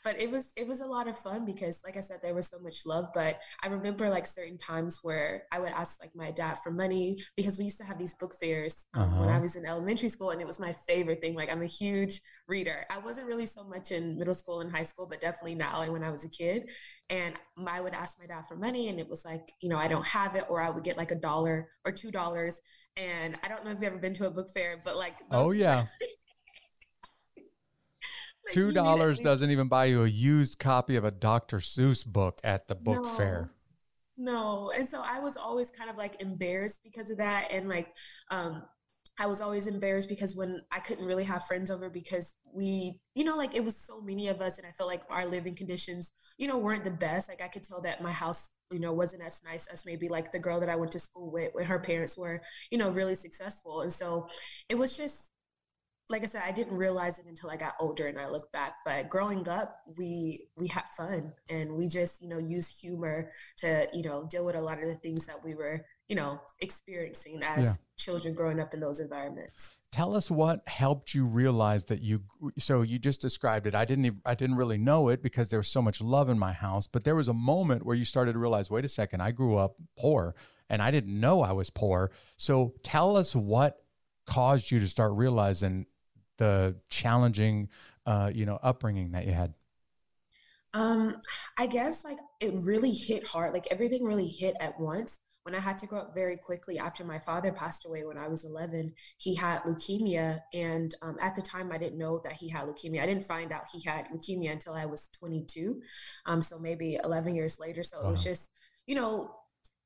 but 0.04 0.20
it 0.20 0.30
was 0.30 0.52
it 0.56 0.68
was 0.68 0.82
a 0.82 0.86
lot 0.86 1.08
of 1.08 1.18
fun 1.18 1.46
because 1.46 1.82
like 1.86 1.98
i 1.98 2.00
said 2.00 2.20
there 2.22 2.34
was 2.34 2.48
so 2.48 2.60
much 2.60 2.86
love 2.86 3.06
but 3.14 3.40
i 3.64 3.68
remember 3.68 4.10
like 4.10 4.26
certain 4.26 4.58
times 4.58 5.00
where 5.04 5.44
i 5.52 5.60
would 5.60 5.72
ask 5.72 6.02
like 6.02 6.16
my 6.16 6.32
dad 6.32 6.56
for 6.64 6.72
money 6.72 7.18
because 7.36 7.58
we 7.58 7.64
used 7.64 7.78
to 7.78 7.84
have 7.84 7.98
these 7.98 8.16
book 8.16 8.34
fairs 8.40 8.88
um, 8.94 9.04
uh-huh. 9.04 9.22
when 9.22 9.30
i 9.30 9.40
was 9.40 9.56
in 9.56 9.66
elementary 9.66 10.10
school 10.10 10.32
and 10.32 10.42
it 10.42 10.48
was 10.48 10.60
my 10.60 10.74
favorite 10.74 11.22
thing 11.22 11.36
like 11.36 11.52
i'm 11.52 11.62
a 11.62 11.68
huge 11.68 12.20
reader 12.48 12.86
i 12.90 12.98
wasn't 13.00 13.26
really 13.26 13.46
so 13.46 13.64
much 13.64 13.92
in 13.92 14.18
middle 14.18 14.34
school 14.34 14.62
and 14.62 14.72
high 14.72 14.84
school 14.84 15.06
but 15.06 15.22
definitely 15.22 15.56
now 15.56 15.82
and 15.82 15.92
when 15.92 16.04
i 16.04 16.10
was 16.10 16.26
a 16.26 16.30
kid 16.30 16.70
and 17.10 17.36
i 17.68 17.82
would 17.82 17.94
ask 17.94 18.20
my 18.20 18.26
dad 18.26 18.46
for 18.46 18.56
money 18.56 18.90
and 18.90 19.00
it 19.00 19.10
was 19.10 19.24
like 19.26 19.52
you 19.62 19.70
know 19.70 19.78
i 19.78 19.88
don't 19.88 20.08
have 20.08 20.36
it 20.36 20.46
or 20.50 20.62
i 20.62 20.70
would 20.70 20.84
get 20.84 20.98
like 20.98 21.12
a 21.12 21.16
dollar 21.16 21.70
or 21.86 21.92
two 21.92 22.12
dollars 22.12 22.62
and 22.98 23.38
i 23.44 23.48
don't 23.48 23.64
know 23.64 23.72
if 23.72 23.78
you've 23.78 23.92
ever 23.92 24.00
been 24.00 24.14
to 24.14 24.28
a 24.28 24.32
book 24.32 24.50
fair 24.50 24.82
but 24.84 24.98
like 24.98 25.16
oh 25.32 25.52
yeah 25.52 25.86
Two 28.52 28.72
dollars 28.72 29.20
doesn't 29.20 29.50
even 29.52 29.68
buy 29.68 29.86
you 29.86 30.04
a 30.04 30.08
used 30.08 30.60
copy 30.60 30.96
of 30.96 31.04
a 31.04 31.12
Dr. 31.12 31.58
Seuss 31.58 32.06
book 32.06 32.40
at 32.44 32.68
the 32.68 32.76
book 32.76 33.04
no, 33.04 33.10
fair. 33.10 33.52
No. 34.18 34.72
And 34.76 34.88
so 34.88 35.02
I 35.04 35.20
was 35.20 35.38
always 35.38 35.72
kind 35.72 35.90
of 35.90 35.98
like 35.98 36.22
embarrassed 36.22 36.82
because 36.84 37.10
of 37.12 37.18
that. 37.18 37.48
And 37.52 37.68
like 37.70 37.90
um 38.30 38.64
I 39.20 39.28
was 39.28 39.42
always 39.42 39.68
embarrassed 39.68 40.10
because 40.10 40.36
when 40.36 40.62
I 40.72 40.80
couldn't 40.80 41.06
really 41.06 41.26
have 41.26 41.44
friends 41.44 41.70
over 41.70 41.90
because 41.90 42.34
we, 42.54 42.94
you 43.14 43.24
know, 43.24 43.36
like 43.36 43.54
it 43.54 43.64
was 43.64 43.78
so 43.78 44.02
many 44.02 44.30
of 44.30 44.42
us 44.42 44.58
and 44.58 44.66
I 44.66 44.72
felt 44.72 44.90
like 44.90 45.04
our 45.10 45.26
living 45.26 45.54
conditions, 45.54 46.12
you 46.38 46.48
know, 46.48 46.58
weren't 46.58 46.84
the 46.84 46.92
best. 46.92 47.30
Like 47.30 47.42
I 47.42 47.48
could 47.48 47.64
tell 47.64 47.82
that 47.82 48.02
my 48.02 48.12
house, 48.12 48.50
you 48.72 48.80
know, 48.80 48.94
wasn't 48.94 49.24
as 49.24 49.42
nice 49.44 49.68
as 49.68 49.86
maybe 49.86 50.08
like 50.08 50.32
the 50.32 50.40
girl 50.40 50.60
that 50.60 50.70
I 50.70 50.76
went 50.76 50.94
to 50.94 51.00
school 51.00 51.30
with, 51.30 51.50
when 51.54 51.66
her 51.66 51.80
parents 51.80 52.18
were, 52.18 52.42
you 52.72 52.78
know, 52.78 52.90
really 52.90 53.16
successful. 53.16 53.82
And 53.82 53.92
so 53.92 54.28
it 54.70 54.76
was 54.76 54.98
just 54.98 55.31
like 56.12 56.24
I 56.24 56.28
said, 56.28 56.44
I 56.46 56.52
didn't 56.52 56.76
realize 56.76 57.18
it 57.20 57.26
until 57.26 57.50
I 57.50 57.58
got 57.58 57.74
older 57.80 58.08
and 58.08 58.20
I 58.20 58.28
look 58.28 58.52
back. 58.52 58.76
But 58.86 59.10
growing 59.10 59.48
up, 59.48 59.78
we 59.98 60.46
we 60.58 60.68
had 60.68 60.84
fun 60.96 61.34
and 61.50 61.74
we 61.74 61.88
just, 61.88 62.22
you 62.22 62.28
know, 62.28 62.38
use 62.38 62.80
humor 62.80 63.32
to, 63.58 63.88
you 63.94 64.04
know, 64.04 64.28
deal 64.30 64.46
with 64.46 64.56
a 64.56 64.62
lot 64.62 64.80
of 64.80 64.86
the 64.86 64.96
things 64.96 65.26
that 65.26 65.44
we 65.44 65.56
were, 65.56 65.86
you 66.08 66.16
know, 66.16 66.42
experiencing 66.60 67.42
as 67.44 67.66
yeah. 67.66 67.74
children 67.98 68.36
growing 68.36 68.60
up 68.60 68.74
in 68.74 68.80
those 68.80 69.00
environments. 69.00 69.74
Tell 69.92 70.16
us 70.16 70.32
what 70.32 70.68
helped 70.68 71.14
you 71.14 71.26
realize 71.26 71.86
that 71.86 72.02
you 72.02 72.24
so 72.60 72.82
you 72.82 73.00
just 73.00 73.22
described 73.22 73.66
it. 73.66 73.76
I 73.76 73.86
didn't 73.86 74.06
even, 74.06 74.22
I 74.26 74.36
didn't 74.36 74.56
really 74.56 74.78
know 74.78 75.10
it 75.10 75.22
because 75.22 75.50
there 75.50 75.60
was 75.60 75.68
so 75.68 75.82
much 75.82 76.02
love 76.02 76.30
in 76.30 76.40
my 76.40 76.54
house, 76.54 76.88
but 76.88 77.04
there 77.04 77.16
was 77.16 77.28
a 77.28 77.34
moment 77.34 77.86
where 77.86 77.96
you 77.96 78.06
started 78.06 78.34
to 78.34 78.40
realize, 78.40 78.70
wait 78.70 78.86
a 78.86 78.90
second, 78.90 79.22
I 79.22 79.32
grew 79.32 79.58
up 79.58 79.76
poor 79.98 80.36
and 80.70 80.82
I 80.82 80.92
didn't 80.92 81.20
know 81.20 81.42
I 81.42 81.52
was 81.52 81.70
poor. 81.70 82.12
So 82.38 82.74
tell 82.84 83.18
us 83.18 83.36
what 83.36 83.84
caused 84.26 84.72
you 84.72 84.80
to 84.80 84.88
start 84.88 85.12
realizing 85.14 85.86
the 86.42 86.76
challenging, 86.90 87.70
uh, 88.08 88.32
you 88.34 88.48
know, 88.48 88.58
upbringing 88.64 89.12
that 89.12 89.28
you 89.28 89.32
had? 89.32 89.54
Um, 90.74 91.18
I 91.58 91.68
guess 91.68 92.04
like 92.04 92.18
it 92.40 92.54
really 92.66 92.94
hit 92.94 93.28
hard. 93.28 93.54
Like 93.54 93.68
everything 93.70 94.04
really 94.04 94.28
hit 94.28 94.56
at 94.60 94.80
once 94.80 95.20
when 95.44 95.54
I 95.54 95.60
had 95.60 95.78
to 95.80 95.88
grow 95.88 96.00
up 96.00 96.16
very 96.16 96.38
quickly 96.38 96.80
after 96.80 97.04
my 97.04 97.20
father 97.20 97.52
passed 97.52 97.86
away 97.86 98.04
when 98.04 98.18
I 98.18 98.28
was 98.28 98.44
11, 98.44 98.94
he 99.18 99.36
had 99.36 99.64
leukemia. 99.64 100.40
And 100.54 100.94
um, 101.02 101.18
at 101.22 101.36
the 101.36 101.42
time, 101.42 101.72
I 101.72 101.78
didn't 101.78 101.98
know 101.98 102.20
that 102.24 102.34
he 102.34 102.50
had 102.50 102.66
leukemia. 102.66 103.02
I 103.02 103.06
didn't 103.06 103.24
find 103.24 103.52
out 103.52 103.64
he 103.72 103.84
had 103.84 104.08
leukemia 104.10 104.52
until 104.52 104.74
I 104.74 104.86
was 104.86 105.10
22. 105.20 105.82
Um, 106.26 106.42
so 106.42 106.58
maybe 106.60 107.00
11 107.04 107.36
years 107.36 107.60
later. 107.60 107.84
So 107.84 108.00
it 108.02 108.10
was 108.10 108.24
just, 108.24 108.52
you 108.86 108.96
know, 108.96 109.36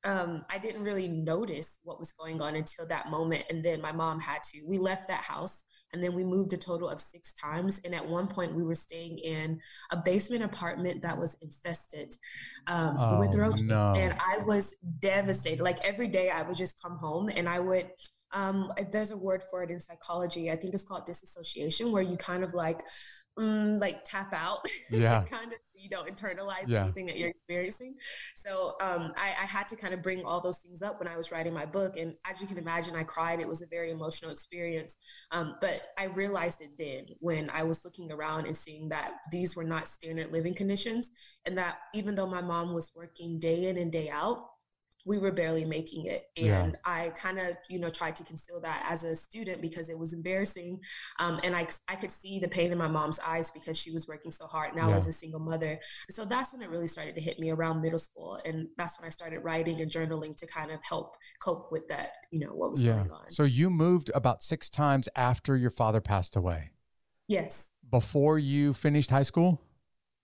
um, 0.06 0.44
I 0.48 0.58
didn't 0.58 0.84
really 0.84 1.08
notice 1.08 1.80
what 1.82 1.98
was 1.98 2.12
going 2.12 2.40
on 2.40 2.54
until 2.54 2.86
that 2.86 3.10
moment. 3.10 3.44
And 3.50 3.62
then 3.62 3.80
my 3.80 3.90
mom 3.90 4.20
had 4.20 4.38
to. 4.52 4.62
We 4.64 4.78
left 4.78 5.08
that 5.08 5.22
house 5.22 5.64
and 5.92 6.02
then 6.02 6.14
we 6.14 6.22
moved 6.22 6.52
a 6.52 6.56
total 6.56 6.88
of 6.88 7.00
six 7.00 7.34
times. 7.34 7.80
And 7.84 7.92
at 7.92 8.06
one 8.06 8.28
point, 8.28 8.54
we 8.54 8.62
were 8.62 8.76
staying 8.76 9.18
in 9.18 9.60
a 9.90 9.96
basement 9.96 10.44
apartment 10.44 11.02
that 11.02 11.18
was 11.18 11.36
infested 11.42 12.14
um, 12.68 12.96
oh, 12.98 13.18
with 13.18 13.34
roaches. 13.34 13.64
No. 13.64 13.94
And 13.96 14.14
I 14.20 14.38
was 14.44 14.76
devastated. 15.00 15.62
Like 15.62 15.84
every 15.84 16.08
day, 16.08 16.30
I 16.30 16.42
would 16.42 16.56
just 16.56 16.80
come 16.80 16.98
home 16.98 17.28
and 17.28 17.48
I 17.48 17.58
would 17.58 17.90
um, 18.32 18.72
there's 18.92 19.12
a 19.12 19.16
word 19.16 19.42
for 19.50 19.62
it 19.62 19.70
in 19.70 19.80
psychology. 19.80 20.50
I 20.50 20.56
think 20.56 20.74
it's 20.74 20.84
called 20.84 21.06
disassociation, 21.06 21.90
where 21.90 22.02
you 22.02 22.16
kind 22.16 22.44
of 22.44 22.54
like, 22.54 22.82
um, 23.36 23.78
like 23.78 24.04
tap 24.04 24.32
out. 24.32 24.58
Yeah. 24.90 25.24
kind 25.30 25.52
of, 25.52 25.58
you 25.74 25.88
know, 25.90 26.04
internalize 26.04 26.68
yeah. 26.68 26.84
anything 26.84 27.06
that 27.06 27.18
you're 27.18 27.28
experiencing. 27.28 27.94
So 28.34 28.72
um, 28.80 29.12
I, 29.16 29.34
I 29.42 29.46
had 29.46 29.68
to 29.68 29.76
kind 29.76 29.94
of 29.94 30.02
bring 30.02 30.24
all 30.24 30.40
those 30.40 30.58
things 30.58 30.82
up 30.82 30.98
when 30.98 31.08
I 31.08 31.16
was 31.16 31.30
writing 31.30 31.52
my 31.52 31.66
book. 31.66 31.96
And 31.96 32.14
as 32.24 32.40
you 32.40 32.46
can 32.46 32.58
imagine, 32.58 32.96
I 32.96 33.04
cried. 33.04 33.40
It 33.40 33.48
was 33.48 33.62
a 33.62 33.66
very 33.66 33.90
emotional 33.90 34.30
experience. 34.30 34.96
Um, 35.30 35.56
but 35.60 35.80
I 35.98 36.06
realized 36.06 36.60
it 36.62 36.78
then 36.78 37.06
when 37.20 37.50
I 37.50 37.62
was 37.64 37.84
looking 37.84 38.10
around 38.10 38.46
and 38.46 38.56
seeing 38.56 38.88
that 38.88 39.12
these 39.30 39.54
were 39.54 39.64
not 39.64 39.88
standard 39.88 40.32
living 40.32 40.54
conditions. 40.54 41.10
And 41.44 41.58
that 41.58 41.78
even 41.94 42.14
though 42.14 42.26
my 42.26 42.42
mom 42.42 42.72
was 42.72 42.90
working 42.94 43.38
day 43.38 43.66
in 43.66 43.76
and 43.76 43.92
day 43.92 44.08
out, 44.10 44.46
we 45.06 45.18
were 45.18 45.30
barely 45.30 45.64
making 45.64 46.06
it. 46.06 46.26
And 46.36 46.46
yeah. 46.46 46.72
i 46.84 47.10
kind 47.16 47.38
of 47.38 47.56
you 47.70 47.78
know 47.78 47.88
tried 47.88 48.16
to 48.16 48.24
conceal 48.24 48.60
that 48.60 48.84
as 48.90 49.04
a 49.04 49.14
student 49.14 49.62
because 49.62 49.88
it 49.88 49.98
was 49.98 50.12
embarrassing. 50.12 50.80
Um, 51.20 51.40
and 51.44 51.56
I, 51.56 51.68
I 51.88 51.94
could 51.94 52.10
see 52.10 52.38
the 52.40 52.48
pain 52.48 52.72
in 52.72 52.78
my 52.78 52.88
mom's 52.88 53.20
eyes 53.20 53.50
because 53.50 53.78
she 53.78 53.92
was 53.92 54.08
working 54.08 54.32
so 54.32 54.46
hard 54.46 54.74
now 54.74 54.90
yeah. 54.90 54.96
as 54.96 55.06
a 55.06 55.12
single 55.12 55.40
mother. 55.40 55.78
So 56.10 56.24
that's 56.24 56.52
when 56.52 56.60
it 56.60 56.68
really 56.68 56.88
started 56.88 57.14
to 57.14 57.20
hit 57.20 57.38
me 57.38 57.50
around 57.50 57.80
middle 57.80 58.00
school. 58.00 58.40
And 58.44 58.68
that's 58.76 58.98
when 58.98 59.06
i 59.06 59.10
started 59.10 59.40
writing 59.40 59.80
and 59.80 59.90
journaling 59.90 60.36
to 60.36 60.46
kind 60.46 60.70
of 60.70 60.80
help 60.84 61.16
cope 61.40 61.70
with 61.70 61.86
that 61.88 62.10
you 62.32 62.40
know 62.40 62.52
what 62.52 62.72
was 62.72 62.82
yeah. 62.82 62.96
going 62.96 63.12
on. 63.12 63.30
So 63.30 63.44
you 63.44 63.70
moved 63.70 64.10
about 64.14 64.42
six 64.42 64.68
times 64.68 65.08
after 65.14 65.56
your 65.56 65.70
father 65.70 66.00
passed 66.00 66.34
away? 66.34 66.72
Yes. 67.28 67.72
Before 67.88 68.38
you 68.38 68.72
finished 68.72 69.10
high 69.10 69.22
school 69.22 69.62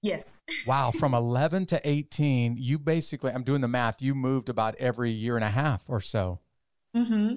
Yes. 0.03 0.43
wow. 0.67 0.91
From 0.99 1.15
11 1.15 1.67
to 1.67 1.81
18, 1.89 2.57
you 2.59 2.79
basically, 2.79 3.33
I'm 3.33 3.45
doing 3.45 3.61
the 3.61 3.69
math, 3.69 4.03
you 4.03 4.15
moved 4.15 4.49
about 4.49 4.75
every 4.77 5.11
year 5.11 5.37
and 5.37 5.45
a 5.45 5.51
half 5.51 5.85
or 5.89 6.01
so. 6.01 6.41
Mm-hmm. 6.95 7.37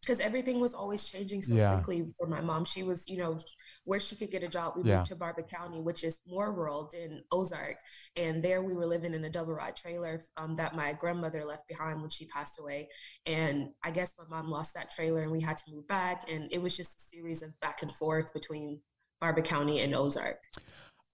Because 0.00 0.20
everything 0.20 0.60
was 0.60 0.74
always 0.74 1.08
changing 1.08 1.40
so 1.40 1.54
yeah. 1.54 1.76
quickly 1.76 2.12
for 2.18 2.26
my 2.26 2.42
mom. 2.42 2.66
She 2.66 2.82
was, 2.82 3.08
you 3.08 3.16
know, 3.16 3.38
where 3.84 3.98
she 3.98 4.16
could 4.16 4.30
get 4.30 4.42
a 4.42 4.48
job. 4.48 4.74
We 4.76 4.82
yeah. 4.82 4.98
moved 4.98 5.08
to 5.08 5.16
Barbour 5.16 5.44
County, 5.44 5.80
which 5.80 6.04
is 6.04 6.20
more 6.26 6.52
rural 6.52 6.90
than 6.92 7.24
Ozark. 7.32 7.78
And 8.14 8.42
there 8.42 8.62
we 8.62 8.74
were 8.74 8.84
living 8.84 9.14
in 9.14 9.24
a 9.24 9.30
double 9.30 9.56
wide 9.56 9.76
trailer 9.76 10.20
um, 10.36 10.56
that 10.56 10.76
my 10.76 10.92
grandmother 10.92 11.46
left 11.46 11.68
behind 11.68 12.02
when 12.02 12.10
she 12.10 12.26
passed 12.26 12.60
away. 12.60 12.90
And 13.24 13.70
I 13.82 13.92
guess 13.92 14.14
my 14.18 14.24
mom 14.28 14.50
lost 14.50 14.74
that 14.74 14.90
trailer 14.90 15.22
and 15.22 15.32
we 15.32 15.40
had 15.40 15.56
to 15.56 15.64
move 15.72 15.88
back. 15.88 16.30
And 16.30 16.52
it 16.52 16.60
was 16.60 16.76
just 16.76 16.98
a 16.98 17.02
series 17.02 17.42
of 17.42 17.58
back 17.60 17.80
and 17.80 17.94
forth 17.96 18.34
between 18.34 18.80
Barbour 19.20 19.40
County 19.40 19.80
and 19.80 19.94
Ozark. 19.94 20.36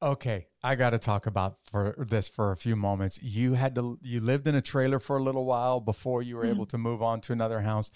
Okay, 0.03 0.47
I 0.63 0.77
got 0.77 0.91
to 0.91 0.99
talk 0.99 1.27
about 1.27 1.59
for 1.71 1.95
this 1.99 2.27
for 2.27 2.53
a 2.53 2.57
few 2.57 2.75
moments. 2.75 3.19
You 3.23 3.53
had 3.53 3.75
to 3.75 3.99
you 4.01 4.21
lived 4.21 4.49
in 4.49 4.55
a 4.55 4.63
trailer 4.63 4.99
for 4.99 5.19
a 5.19 5.23
little 5.23 5.45
while 5.45 5.79
before 5.79 6.23
you 6.23 6.37
were 6.37 6.45
mm-hmm. 6.45 6.55
able 6.55 6.67
to 6.67 6.79
move 6.79 7.03
on 7.03 7.21
to 7.23 7.33
another 7.35 7.61
house. 7.61 7.91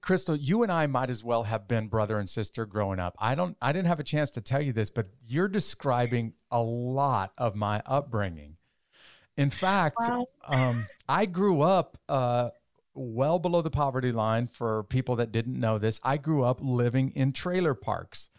Crystal, 0.00 0.34
you 0.34 0.62
and 0.62 0.72
I 0.72 0.86
might 0.86 1.10
as 1.10 1.22
well 1.22 1.42
have 1.42 1.68
been 1.68 1.88
brother 1.88 2.18
and 2.18 2.30
sister 2.30 2.64
growing 2.64 2.98
up. 2.98 3.14
I 3.18 3.34
don't 3.34 3.58
I 3.60 3.72
didn't 3.72 3.88
have 3.88 4.00
a 4.00 4.04
chance 4.04 4.30
to 4.32 4.40
tell 4.40 4.62
you 4.62 4.72
this, 4.72 4.88
but 4.88 5.08
you're 5.22 5.48
describing 5.48 6.32
a 6.50 6.62
lot 6.62 7.32
of 7.36 7.54
my 7.54 7.82
upbringing. 7.84 8.56
In 9.36 9.50
fact, 9.50 9.98
um, 10.48 10.84
I 11.08 11.26
grew 11.26 11.60
up 11.60 11.98
uh, 12.08 12.50
well 12.94 13.38
below 13.38 13.60
the 13.60 13.70
poverty 13.70 14.12
line. 14.12 14.46
For 14.46 14.84
people 14.84 15.16
that 15.16 15.30
didn't 15.30 15.60
know 15.60 15.76
this, 15.76 16.00
I 16.02 16.16
grew 16.16 16.42
up 16.42 16.60
living 16.62 17.12
in 17.14 17.32
trailer 17.32 17.74
parks, 17.74 18.30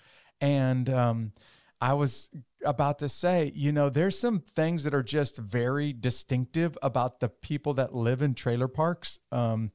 and 0.42 0.90
um, 0.90 1.34
I 1.80 1.94
was 1.94 2.30
about 2.66 3.00
to 3.00 3.10
say, 3.10 3.52
you 3.56 3.72
know, 3.72 3.90
there's 3.90 4.18
some 4.18 4.40
things 4.40 4.84
that 4.84 4.94
are 4.94 5.04
just 5.04 5.38
very 5.38 5.94
distinctive 5.94 6.78
about 6.82 7.20
the 7.20 7.30
people 7.30 7.74
that 7.76 7.96
live 7.96 8.22
in 8.22 8.34
trailer 8.34 8.68
parks. 8.68 9.20
Um, 9.32 9.72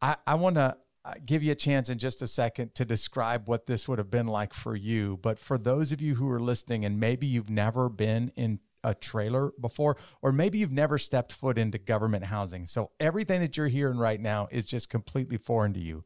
I, 0.00 0.16
I 0.26 0.34
want 0.34 0.56
to 0.56 0.76
uh, 1.04 1.14
give 1.24 1.42
you 1.42 1.52
a 1.52 1.56
chance 1.56 1.88
in 1.88 1.98
just 1.98 2.20
a 2.22 2.28
second 2.28 2.74
to 2.74 2.84
describe 2.84 3.48
what 3.48 3.66
this 3.66 3.88
would 3.88 3.98
have 3.98 4.10
been 4.10 4.26
like 4.26 4.52
for 4.52 4.76
you. 4.76 5.18
But 5.22 5.38
for 5.38 5.56
those 5.56 5.92
of 5.92 6.00
you 6.00 6.16
who 6.16 6.30
are 6.30 6.40
listening 6.40 6.84
and 6.84 6.98
maybe 6.98 7.26
you've 7.26 7.50
never 7.50 7.88
been 7.88 8.32
in 8.36 8.60
a 8.82 8.94
trailer 8.94 9.52
before, 9.60 9.96
or 10.22 10.32
maybe 10.32 10.58
you've 10.58 10.72
never 10.72 10.98
stepped 10.98 11.32
foot 11.32 11.58
into 11.58 11.78
government 11.78 12.24
housing. 12.24 12.66
So 12.66 12.90
everything 12.98 13.40
that 13.40 13.56
you're 13.56 13.68
hearing 13.68 13.98
right 13.98 14.20
now 14.20 14.48
is 14.50 14.64
just 14.64 14.88
completely 14.88 15.36
foreign 15.36 15.74
to 15.74 15.80
you. 15.80 16.04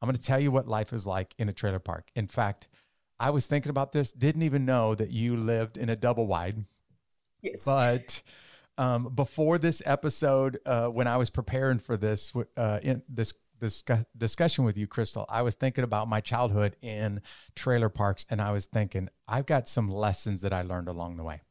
I'm 0.00 0.06
going 0.06 0.16
to 0.16 0.22
tell 0.22 0.40
you 0.40 0.50
what 0.50 0.66
life 0.66 0.92
is 0.92 1.06
like 1.06 1.34
in 1.38 1.48
a 1.48 1.52
trailer 1.52 1.78
park. 1.78 2.10
In 2.14 2.26
fact, 2.26 2.68
I 3.20 3.30
was 3.30 3.46
thinking 3.46 3.68
about 3.70 3.92
this, 3.92 4.12
didn't 4.12 4.42
even 4.42 4.64
know 4.64 4.94
that 4.94 5.10
you 5.10 5.36
lived 5.36 5.76
in 5.76 5.90
a 5.90 5.96
double 5.96 6.26
wide. 6.26 6.64
Yes. 7.42 7.62
But 7.64 8.22
um, 8.78 9.14
before 9.14 9.58
this 9.58 9.82
episode, 9.84 10.58
uh, 10.64 10.86
when 10.86 11.06
I 11.06 11.18
was 11.18 11.28
preparing 11.28 11.78
for 11.78 11.98
this, 11.98 12.32
uh, 12.56 12.80
in 12.82 13.02
this 13.08 13.34
this 13.60 13.84
discussion 14.16 14.64
with 14.64 14.78
you, 14.78 14.86
Crystal, 14.86 15.26
I 15.28 15.42
was 15.42 15.54
thinking 15.54 15.84
about 15.84 16.08
my 16.08 16.22
childhood 16.22 16.76
in 16.80 17.20
trailer 17.54 17.90
parks, 17.90 18.24
and 18.30 18.40
I 18.40 18.52
was 18.52 18.64
thinking 18.64 19.10
I've 19.28 19.44
got 19.44 19.68
some 19.68 19.90
lessons 19.90 20.40
that 20.40 20.54
I 20.54 20.62
learned 20.62 20.88
along 20.88 21.18
the 21.18 21.22
way. 21.22 21.42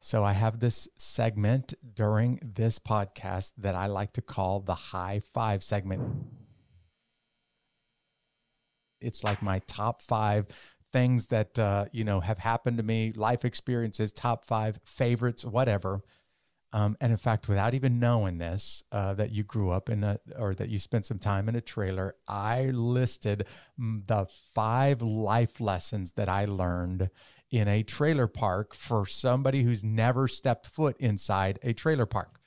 So 0.00 0.24
I 0.24 0.32
have 0.32 0.58
this 0.58 0.88
segment 0.98 1.74
during 1.94 2.40
this 2.42 2.80
podcast 2.80 3.52
that 3.56 3.76
I 3.76 3.86
like 3.86 4.12
to 4.14 4.20
call 4.20 4.58
the 4.58 4.74
high 4.74 5.20
five 5.20 5.62
segment. 5.62 6.02
It's 9.00 9.22
like 9.22 9.42
my 9.42 9.60
top 9.60 10.02
five 10.02 10.46
things 10.94 11.26
that 11.26 11.58
uh, 11.58 11.86
you 11.90 12.04
know 12.04 12.20
have 12.20 12.38
happened 12.38 12.76
to 12.76 12.84
me, 12.84 13.12
life 13.16 13.44
experiences, 13.44 14.12
top 14.12 14.44
five 14.44 14.78
favorites, 14.84 15.44
whatever. 15.44 16.02
Um, 16.72 16.96
and 17.00 17.10
in 17.12 17.18
fact, 17.18 17.48
without 17.48 17.74
even 17.74 17.98
knowing 18.00 18.38
this, 18.38 18.82
uh, 18.90 19.14
that 19.14 19.32
you 19.32 19.42
grew 19.42 19.70
up 19.70 19.88
in 19.88 20.04
a 20.04 20.20
or 20.38 20.54
that 20.54 20.68
you 20.68 20.78
spent 20.78 21.04
some 21.04 21.18
time 21.18 21.48
in 21.48 21.56
a 21.56 21.60
trailer, 21.60 22.14
I 22.28 22.66
listed 22.66 23.46
the 23.76 24.26
five 24.54 25.02
life 25.02 25.60
lessons 25.60 26.12
that 26.12 26.28
I 26.28 26.44
learned 26.44 27.10
in 27.50 27.66
a 27.66 27.82
trailer 27.82 28.28
park 28.28 28.72
for 28.72 29.04
somebody 29.04 29.64
who's 29.64 29.82
never 29.82 30.28
stepped 30.28 30.66
foot 30.66 30.96
inside 31.00 31.58
a 31.64 31.72
trailer 31.72 32.06
park. 32.06 32.40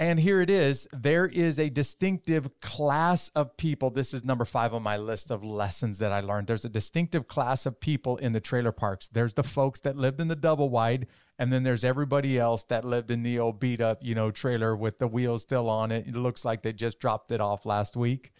And 0.00 0.20
here 0.20 0.40
it 0.40 0.48
is. 0.48 0.86
There 0.92 1.26
is 1.26 1.58
a 1.58 1.70
distinctive 1.70 2.60
class 2.60 3.30
of 3.30 3.56
people. 3.56 3.90
This 3.90 4.14
is 4.14 4.24
number 4.24 4.44
five 4.44 4.72
on 4.72 4.84
my 4.84 4.96
list 4.96 5.32
of 5.32 5.42
lessons 5.42 5.98
that 5.98 6.12
I 6.12 6.20
learned. 6.20 6.46
There's 6.46 6.64
a 6.64 6.68
distinctive 6.68 7.26
class 7.26 7.66
of 7.66 7.80
people 7.80 8.16
in 8.16 8.32
the 8.32 8.40
trailer 8.40 8.70
parks. 8.70 9.08
There's 9.08 9.34
the 9.34 9.42
folks 9.42 9.80
that 9.80 9.96
lived 9.96 10.20
in 10.20 10.28
the 10.28 10.36
double 10.36 10.70
wide, 10.70 11.08
and 11.36 11.52
then 11.52 11.64
there's 11.64 11.82
everybody 11.82 12.38
else 12.38 12.62
that 12.64 12.84
lived 12.84 13.10
in 13.10 13.24
the 13.24 13.40
old 13.40 13.58
beat 13.58 13.80
up, 13.80 13.98
you 14.00 14.14
know, 14.14 14.30
trailer 14.30 14.76
with 14.76 15.00
the 15.00 15.08
wheels 15.08 15.42
still 15.42 15.68
on 15.68 15.90
it. 15.90 16.06
It 16.06 16.14
looks 16.14 16.44
like 16.44 16.62
they 16.62 16.72
just 16.72 17.00
dropped 17.00 17.32
it 17.32 17.40
off 17.40 17.66
last 17.66 17.96
week. 17.96 18.30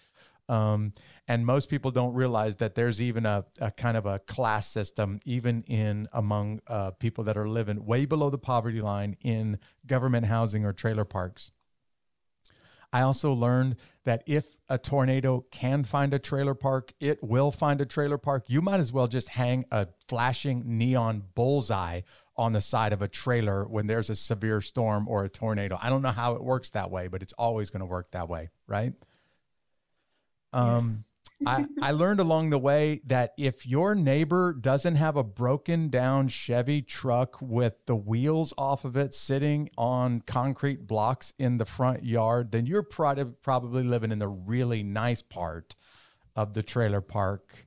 Um, 0.48 0.92
and 1.28 1.44
most 1.44 1.68
people 1.68 1.90
don't 1.90 2.14
realize 2.14 2.56
that 2.56 2.74
there's 2.74 3.02
even 3.02 3.26
a, 3.26 3.44
a 3.60 3.70
kind 3.70 3.98
of 3.98 4.06
a 4.06 4.18
class 4.18 4.66
system, 4.66 5.20
even 5.26 5.62
in 5.64 6.08
among 6.12 6.60
uh, 6.66 6.90
people 6.92 7.22
that 7.24 7.36
are 7.36 7.46
living 7.46 7.84
way 7.84 8.06
below 8.06 8.30
the 8.30 8.38
poverty 8.38 8.80
line 8.80 9.14
in 9.20 9.58
government 9.86 10.26
housing 10.26 10.64
or 10.64 10.72
trailer 10.72 11.04
parks. 11.04 11.50
I 12.90 13.02
also 13.02 13.34
learned 13.34 13.76
that 14.04 14.22
if 14.24 14.56
a 14.70 14.78
tornado 14.78 15.44
can 15.50 15.84
find 15.84 16.14
a 16.14 16.18
trailer 16.18 16.54
park, 16.54 16.94
it 16.98 17.22
will 17.22 17.52
find 17.52 17.82
a 17.82 17.86
trailer 17.86 18.16
park. 18.16 18.44
You 18.48 18.62
might 18.62 18.80
as 18.80 18.90
well 18.90 19.06
just 19.06 19.28
hang 19.28 19.66
a 19.70 19.88
flashing 20.06 20.62
neon 20.78 21.24
bullseye 21.34 22.00
on 22.34 22.54
the 22.54 22.62
side 22.62 22.94
of 22.94 23.02
a 23.02 23.08
trailer 23.08 23.68
when 23.68 23.86
there's 23.86 24.08
a 24.08 24.16
severe 24.16 24.62
storm 24.62 25.06
or 25.06 25.24
a 25.24 25.28
tornado. 25.28 25.78
I 25.82 25.90
don't 25.90 26.00
know 26.00 26.12
how 26.12 26.36
it 26.36 26.42
works 26.42 26.70
that 26.70 26.90
way, 26.90 27.08
but 27.08 27.20
it's 27.20 27.34
always 27.34 27.68
going 27.68 27.80
to 27.80 27.86
work 27.86 28.12
that 28.12 28.30
way, 28.30 28.48
right? 28.66 28.94
Um, 30.54 30.88
yes. 30.88 31.07
I, 31.46 31.66
I 31.80 31.90
learned 31.92 32.20
along 32.20 32.50
the 32.50 32.58
way 32.58 33.00
that 33.06 33.32
if 33.38 33.66
your 33.66 33.94
neighbor 33.94 34.52
doesn't 34.52 34.96
have 34.96 35.16
a 35.16 35.22
broken 35.22 35.88
down 35.88 36.28
Chevy 36.28 36.82
truck 36.82 37.40
with 37.40 37.74
the 37.86 37.94
wheels 37.96 38.52
off 38.58 38.84
of 38.84 38.96
it 38.96 39.14
sitting 39.14 39.70
on 39.78 40.20
concrete 40.22 40.86
blocks 40.86 41.32
in 41.38 41.58
the 41.58 41.64
front 41.64 42.04
yard, 42.04 42.50
then 42.50 42.66
you're 42.66 42.82
probably 42.82 43.84
living 43.84 44.10
in 44.10 44.18
the 44.18 44.28
really 44.28 44.82
nice 44.82 45.22
part 45.22 45.76
of 46.34 46.54
the 46.54 46.62
trailer 46.62 47.00
park. 47.00 47.66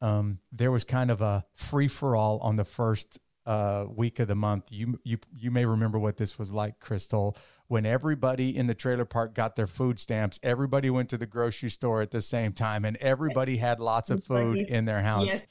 Um, 0.00 0.40
there 0.52 0.70
was 0.70 0.84
kind 0.84 1.10
of 1.10 1.20
a 1.20 1.44
free 1.54 1.88
for 1.88 2.16
all 2.16 2.38
on 2.38 2.56
the 2.56 2.64
first 2.64 3.18
uh, 3.46 3.86
week 3.88 4.18
of 4.18 4.28
the 4.28 4.34
month. 4.34 4.70
You 4.70 5.00
you 5.04 5.18
you 5.34 5.50
may 5.50 5.64
remember 5.64 5.98
what 5.98 6.18
this 6.18 6.38
was 6.38 6.52
like, 6.52 6.78
Crystal. 6.80 7.36
When 7.68 7.84
everybody 7.84 8.56
in 8.56 8.66
the 8.66 8.74
trailer 8.74 9.04
park 9.04 9.34
got 9.34 9.54
their 9.54 9.66
food 9.66 10.00
stamps, 10.00 10.40
everybody 10.42 10.88
went 10.88 11.10
to 11.10 11.18
the 11.18 11.26
grocery 11.26 11.68
store 11.68 12.00
at 12.00 12.10
the 12.10 12.22
same 12.22 12.52
time, 12.54 12.84
and 12.84 12.96
everybody 12.96 13.58
had 13.58 13.78
lots 13.78 14.08
of 14.08 14.24
food 14.24 14.56
in 14.56 14.86
their 14.86 15.02
house. 15.02 15.26
Yes. 15.26 15.48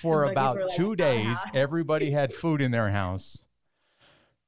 For 0.00 0.24
about 0.24 0.56
like, 0.56 0.76
two 0.76 0.96
days, 0.96 1.36
everybody 1.54 2.10
had 2.10 2.32
food 2.32 2.62
in 2.62 2.70
their 2.70 2.90
house. 2.90 3.44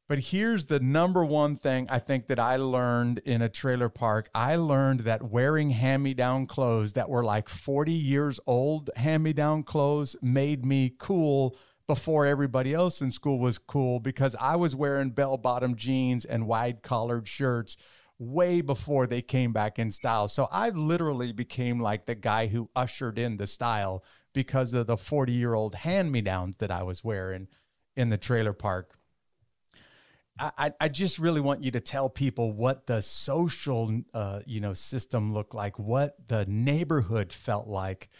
But 0.06 0.18
here's 0.18 0.66
the 0.66 0.80
number 0.80 1.24
one 1.24 1.56
thing 1.56 1.88
I 1.88 1.98
think 1.98 2.26
that 2.26 2.38
I 2.38 2.56
learned 2.56 3.20
in 3.20 3.40
a 3.40 3.48
trailer 3.48 3.88
park. 3.88 4.28
I 4.34 4.56
learned 4.56 5.00
that 5.00 5.22
wearing 5.22 5.70
hand 5.70 6.02
me 6.02 6.12
down 6.12 6.46
clothes 6.46 6.92
that 6.92 7.08
were 7.08 7.24
like 7.24 7.48
40 7.48 7.92
years 7.92 8.38
old, 8.46 8.90
hand 8.96 9.22
me 9.22 9.32
down 9.32 9.62
clothes, 9.62 10.14
made 10.20 10.66
me 10.66 10.92
cool 10.98 11.56
before 11.86 12.26
everybody 12.26 12.72
else 12.72 13.00
in 13.02 13.10
school 13.10 13.38
was 13.38 13.58
cool 13.58 14.00
because 14.00 14.34
I 14.40 14.56
was 14.56 14.74
wearing 14.74 15.10
bell 15.10 15.36
bottom 15.36 15.74
jeans 15.74 16.24
and 16.24 16.46
wide 16.46 16.82
collared 16.82 17.28
shirts 17.28 17.76
way 18.18 18.60
before 18.60 19.06
they 19.06 19.20
came 19.22 19.52
back 19.52 19.78
in 19.78 19.90
style. 19.90 20.28
So 20.28 20.48
I 20.50 20.70
literally 20.70 21.32
became 21.32 21.80
like 21.80 22.06
the 22.06 22.14
guy 22.14 22.46
who 22.46 22.70
ushered 22.74 23.18
in 23.18 23.36
the 23.36 23.46
style 23.46 24.04
because 24.32 24.72
of 24.72 24.86
the 24.86 24.96
40 24.96 25.32
year 25.32 25.54
old 25.54 25.74
hand 25.74 26.12
me 26.12 26.20
downs 26.20 26.58
that 26.58 26.70
I 26.70 26.82
was 26.82 27.04
wearing 27.04 27.48
in 27.96 28.08
the 28.08 28.18
trailer 28.18 28.52
park. 28.52 28.98
I, 30.36 30.72
I 30.80 30.88
just 30.88 31.20
really 31.20 31.40
want 31.40 31.62
you 31.62 31.70
to 31.70 31.80
tell 31.80 32.08
people 32.08 32.52
what 32.52 32.88
the 32.88 33.02
social 33.02 34.00
uh, 34.12 34.40
you 34.46 34.60
know 34.60 34.74
system 34.74 35.32
looked 35.32 35.54
like, 35.54 35.78
what 35.78 36.16
the 36.26 36.44
neighborhood 36.46 37.32
felt 37.32 37.68
like 37.68 38.10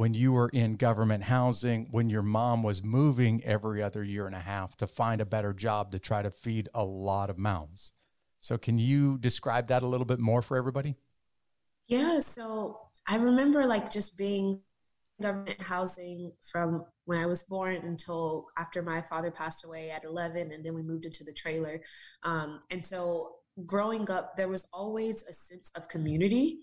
when 0.00 0.14
you 0.14 0.32
were 0.32 0.48
in 0.48 0.76
government 0.76 1.24
housing, 1.24 1.86
when 1.90 2.08
your 2.08 2.22
mom 2.22 2.62
was 2.62 2.82
moving 2.82 3.44
every 3.44 3.82
other 3.82 4.02
year 4.02 4.24
and 4.24 4.34
a 4.34 4.38
half 4.40 4.74
to 4.74 4.86
find 4.86 5.20
a 5.20 5.26
better 5.26 5.52
job 5.52 5.92
to 5.92 5.98
try 5.98 6.22
to 6.22 6.30
feed 6.30 6.70
a 6.72 6.82
lot 6.82 7.28
of 7.28 7.36
mouths. 7.36 7.92
So, 8.40 8.56
can 8.56 8.78
you 8.78 9.18
describe 9.18 9.66
that 9.66 9.82
a 9.82 9.86
little 9.86 10.06
bit 10.06 10.18
more 10.18 10.40
for 10.40 10.56
everybody? 10.56 10.96
Yeah. 11.86 12.20
So, 12.20 12.80
I 13.06 13.16
remember 13.16 13.66
like 13.66 13.90
just 13.90 14.16
being 14.16 14.62
government 15.20 15.60
housing 15.60 16.32
from 16.50 16.86
when 17.04 17.18
I 17.18 17.26
was 17.26 17.42
born 17.42 17.76
until 17.84 18.46
after 18.56 18.80
my 18.80 19.02
father 19.02 19.30
passed 19.30 19.66
away 19.66 19.90
at 19.90 20.04
11, 20.04 20.50
and 20.50 20.64
then 20.64 20.72
we 20.72 20.80
moved 20.80 21.04
into 21.04 21.24
the 21.24 21.34
trailer. 21.34 21.82
Um, 22.22 22.60
and 22.70 22.86
so 22.86 23.34
growing 23.66 24.10
up, 24.10 24.34
there 24.34 24.48
was 24.48 24.66
always 24.72 25.24
a 25.28 25.34
sense 25.34 25.70
of 25.76 25.88
community 25.88 26.60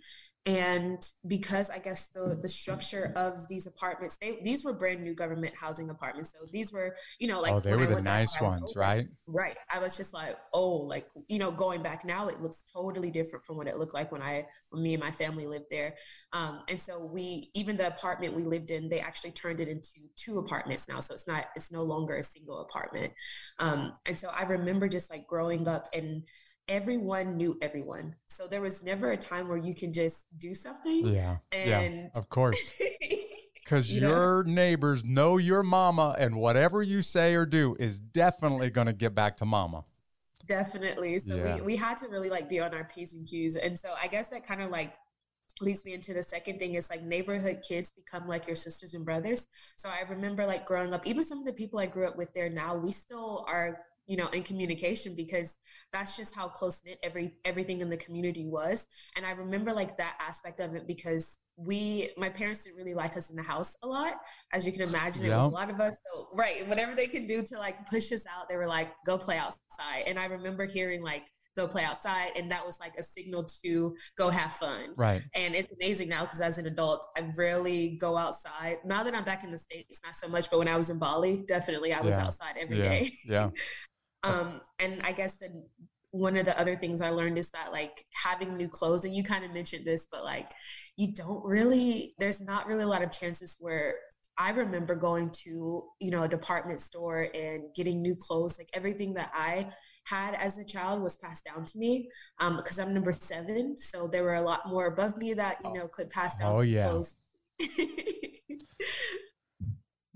and 0.48 1.12
because 1.28 1.70
i 1.70 1.78
guess 1.78 2.08
the 2.08 2.40
the 2.42 2.50
structure 2.50 3.12
of 3.16 3.48
these 3.50 3.68
apartments 3.68 4.18
they 4.22 4.40
these 4.44 4.64
were 4.64 4.74
brand 4.74 5.04
new 5.04 5.14
government 5.14 5.54
housing 5.56 5.90
apartments. 5.90 6.32
So 6.32 6.46
these 6.52 6.72
were 6.72 6.96
you 7.20 7.28
know 7.28 7.42
like 7.42 7.54
oh 7.54 7.60
they 7.60 7.76
were 7.76 7.86
the 7.86 8.02
nice 8.02 8.40
ones 8.40 8.74
right? 8.76 9.08
right 9.28 9.58
i 9.72 9.80
was 9.80 9.98
just 9.98 10.14
like 10.14 10.36
oh 10.54 10.70
like 10.70 11.08
you 11.28 11.38
know 11.38 11.52
going 11.52 11.84
back 11.84 12.06
now 12.06 12.28
it 12.28 12.42
looks 12.42 12.64
totally 12.74 13.12
different 13.12 13.46
from 13.46 13.58
what 13.58 13.68
it 13.68 13.78
looked 13.78 13.94
like 13.94 14.12
when 14.12 14.22
i 14.22 14.46
when 14.70 14.82
me 14.82 14.94
and 14.94 15.04
my 15.04 15.12
family 15.12 15.48
lived 15.48 15.66
there. 15.70 15.96
Um, 16.34 16.62
and 16.70 16.82
so 16.82 17.00
we 17.00 17.50
even 17.54 17.78
the 17.78 17.88
apartment 17.88 18.34
we 18.34 18.44
lived 18.44 18.72
in 18.72 18.90
they 18.90 19.00
actually 19.00 19.32
turned 19.32 19.60
it 19.60 19.68
into 19.68 19.90
two 20.16 20.40
apartments 20.40 20.88
now. 20.88 21.00
So 21.00 21.14
it's 21.14 21.28
not 21.28 21.46
it's 21.56 21.72
no 21.72 21.84
longer 21.84 22.16
a 22.16 22.24
single 22.24 22.62
apartment. 22.62 23.14
Um, 23.60 23.94
and 24.06 24.18
so 24.18 24.30
i 24.30 24.44
remember 24.44 24.88
just 24.88 25.12
like 25.12 25.28
growing 25.28 25.68
up 25.68 25.88
and 25.94 26.24
everyone 26.68 27.38
knew 27.38 27.58
everyone. 27.62 28.16
So 28.26 28.48
there 28.48 28.62
was 28.62 28.84
never 28.84 29.12
a 29.12 29.18
time 29.18 29.48
where 29.48 29.58
you 29.58 29.74
can 29.74 29.94
just 29.94 30.26
do 30.38 30.54
something. 30.54 31.08
Yeah. 31.08 31.38
And 31.52 31.96
yeah, 31.96 32.08
of 32.16 32.30
course. 32.30 32.82
Because 33.64 33.92
you 33.92 34.00
your 34.00 34.46
know? 34.46 34.54
neighbors 34.54 35.04
know 35.04 35.36
your 35.36 35.62
mama, 35.62 36.16
and 36.18 36.38
whatever 36.38 36.82
you 36.82 37.02
say 37.02 37.36
or 37.36 37.46
do 37.46 37.76
is 37.78 38.00
definitely 38.00 38.70
going 38.70 38.88
to 38.88 38.94
get 38.94 39.14
back 39.14 39.36
to 39.38 39.46
mama. 39.46 39.84
Definitely. 40.48 41.20
So 41.20 41.36
yeah. 41.36 41.56
we, 41.58 41.62
we 41.62 41.76
had 41.76 41.98
to 41.98 42.08
really 42.08 42.30
like 42.30 42.48
be 42.48 42.62
on 42.62 42.74
our 42.74 42.86
P's 42.86 43.14
and 43.14 43.28
Q's. 43.28 43.58
And 43.58 43.78
so 43.78 43.94
I 44.02 44.08
guess 44.08 44.30
that 44.30 44.48
kind 44.48 44.62
of 44.62 44.72
like 44.72 44.94
leads 45.60 45.84
me 45.84 45.94
into 45.94 46.14
the 46.14 46.24
second 46.24 46.60
thing 46.60 46.76
is 46.76 46.90
like 46.90 47.04
neighborhood 47.04 47.62
kids 47.68 47.92
become 47.92 48.26
like 48.26 48.48
your 48.48 48.56
sisters 48.56 48.94
and 48.94 49.04
brothers. 49.04 49.48
So 49.76 49.90
I 49.90 50.10
remember 50.10 50.46
like 50.46 50.66
growing 50.66 50.94
up, 50.94 51.06
even 51.06 51.26
some 51.26 51.40
of 51.40 51.46
the 51.46 51.52
people 51.52 51.78
I 51.78 51.88
grew 51.88 52.08
up 52.08 52.16
with 52.16 52.34
there 52.34 52.50
now, 52.50 52.76
we 52.78 52.94
still 52.94 53.46
are 53.50 53.82
you 54.08 54.18
know 54.18 54.28
in 54.30 54.44
communication 54.44 55.16
because 55.16 55.58
that's 55.92 56.18
just 56.18 56.36
how 56.36 56.48
close 56.48 56.82
knit 56.86 56.98
every 57.04 57.36
everything 57.46 57.82
in 57.82 57.90
the 57.90 57.98
community 57.98 58.46
was. 58.46 58.88
And 59.16 59.26
i 59.26 59.32
remember 59.32 59.74
like 59.74 59.98
that 59.98 60.16
aspect 60.20 60.60
of 60.60 60.76
it 60.76 60.88
because 60.88 61.38
we 61.58 62.12
my 62.18 62.30
parents 62.30 62.64
didn't 62.64 62.78
really 62.78 62.94
like 62.94 63.18
us 63.18 63.32
in 63.32 63.36
the 63.36 63.42
house 63.42 63.76
a 63.82 63.88
lot. 63.88 64.14
As 64.54 64.66
you 64.66 64.72
can 64.72 64.84
imagine 64.84 65.26
it 65.26 65.30
was 65.30 65.46
a 65.46 65.48
lot 65.48 65.70
of 65.72 65.80
us 65.80 65.96
so 65.96 66.28
right 66.36 66.68
whatever 66.68 66.94
they 66.96 67.08
could 67.08 67.28
do 67.28 67.44
to 67.44 67.58
like 67.58 67.88
push 67.88 68.12
us 68.12 68.26
out 68.28 68.48
they 68.48 68.56
were 68.56 68.68
like 68.68 68.92
go 69.06 69.18
play 69.18 69.38
outside. 69.38 70.04
And 70.06 70.20
i 70.20 70.26
remember 70.26 70.66
hearing 70.66 71.02
like 71.02 71.24
go 71.56 71.68
play 71.68 71.84
outside 71.84 72.30
and 72.38 72.52
that 72.52 72.64
was 72.64 72.80
like 72.80 72.94
a 73.00 73.04
signal 73.04 73.44
to 73.66 73.96
go 74.16 74.30
have 74.30 74.52
fun. 74.52 74.94
Right. 74.96 75.24
And 75.34 75.56
it's 75.56 75.72
amazing 75.72 76.10
now 76.10 76.22
because 76.22 76.40
as 76.40 76.60
an 76.60 76.68
adult 76.68 77.08
i 77.18 77.28
rarely 77.36 77.98
go 78.00 78.16
outside. 78.16 78.78
Now 78.86 79.04
that 79.04 79.16
i'm 79.16 79.24
back 79.24 79.44
in 79.44 79.52
the 79.52 79.58
states 79.58 80.00
not 80.06 80.14
so 80.14 80.28
much 80.28 80.52
but 80.52 80.60
when 80.60 80.68
i 80.68 80.78
was 80.78 80.92
in 80.92 81.00
bali 81.00 81.44
definitely 81.48 81.92
i 81.92 82.02
was 82.02 82.16
yeah. 82.16 82.24
outside 82.24 82.56
every 82.60 82.78
yeah. 82.78 82.90
day. 82.90 83.12
yeah 83.26 83.50
um, 84.24 84.62
and 84.80 85.02
I 85.04 85.12
guess 85.12 85.36
then 85.36 85.64
one 86.12 86.38
of 86.38 86.46
the 86.46 86.60
other 86.60 86.76
things 86.76 87.02
I 87.02 87.10
learned 87.10 87.38
is 87.38 87.52
that 87.52 87.72
like 87.72 88.06
having 88.14 88.56
new 88.56 88.70
clothes, 88.70 89.06
and 89.06 89.14
you 89.14 89.24
kind 89.24 89.46
of 89.46 89.54
mentioned 89.54 89.86
this, 89.86 90.08
but 90.12 90.24
like 90.24 90.52
you 90.96 91.14
don't 91.14 91.44
really, 91.44 92.14
there's 92.20 92.42
not 92.42 92.68
really 92.68 92.84
a 92.84 92.88
lot 92.88 93.04
of 93.04 93.12
chances 93.12 93.58
where 93.60 93.96
I 94.40 94.52
remember 94.52 94.96
going 94.96 95.32
to, 95.44 95.84
you 96.00 96.12
know, 96.12 96.24
a 96.24 96.28
department 96.28 96.82
store 96.82 97.28
and 97.34 97.74
getting 97.76 98.02
new 98.02 98.16
clothes. 98.16 98.60
Like 98.60 98.70
everything 98.72 99.16
that 99.16 99.32
I 99.34 99.70
had 100.04 100.36
as 100.36 100.60
a 100.60 100.66
child 100.66 101.02
was 101.02 101.18
passed 101.18 101.44
down 101.44 101.66
to 101.66 101.78
me 101.78 102.10
um, 102.40 102.56
because 102.56 102.80
I'm 102.80 102.94
number 102.94 103.12
seven. 103.12 103.76
So 103.78 104.08
there 104.08 104.24
were 104.24 104.36
a 104.36 104.42
lot 104.44 104.70
more 104.70 104.86
above 104.86 105.18
me 105.18 105.34
that, 105.34 105.58
you 105.66 105.74
know, 105.74 105.88
could 105.88 106.10
pass 106.10 106.36
down 106.36 106.56
oh, 106.56 106.62
yeah. 106.62 106.88
clothes. 106.88 107.16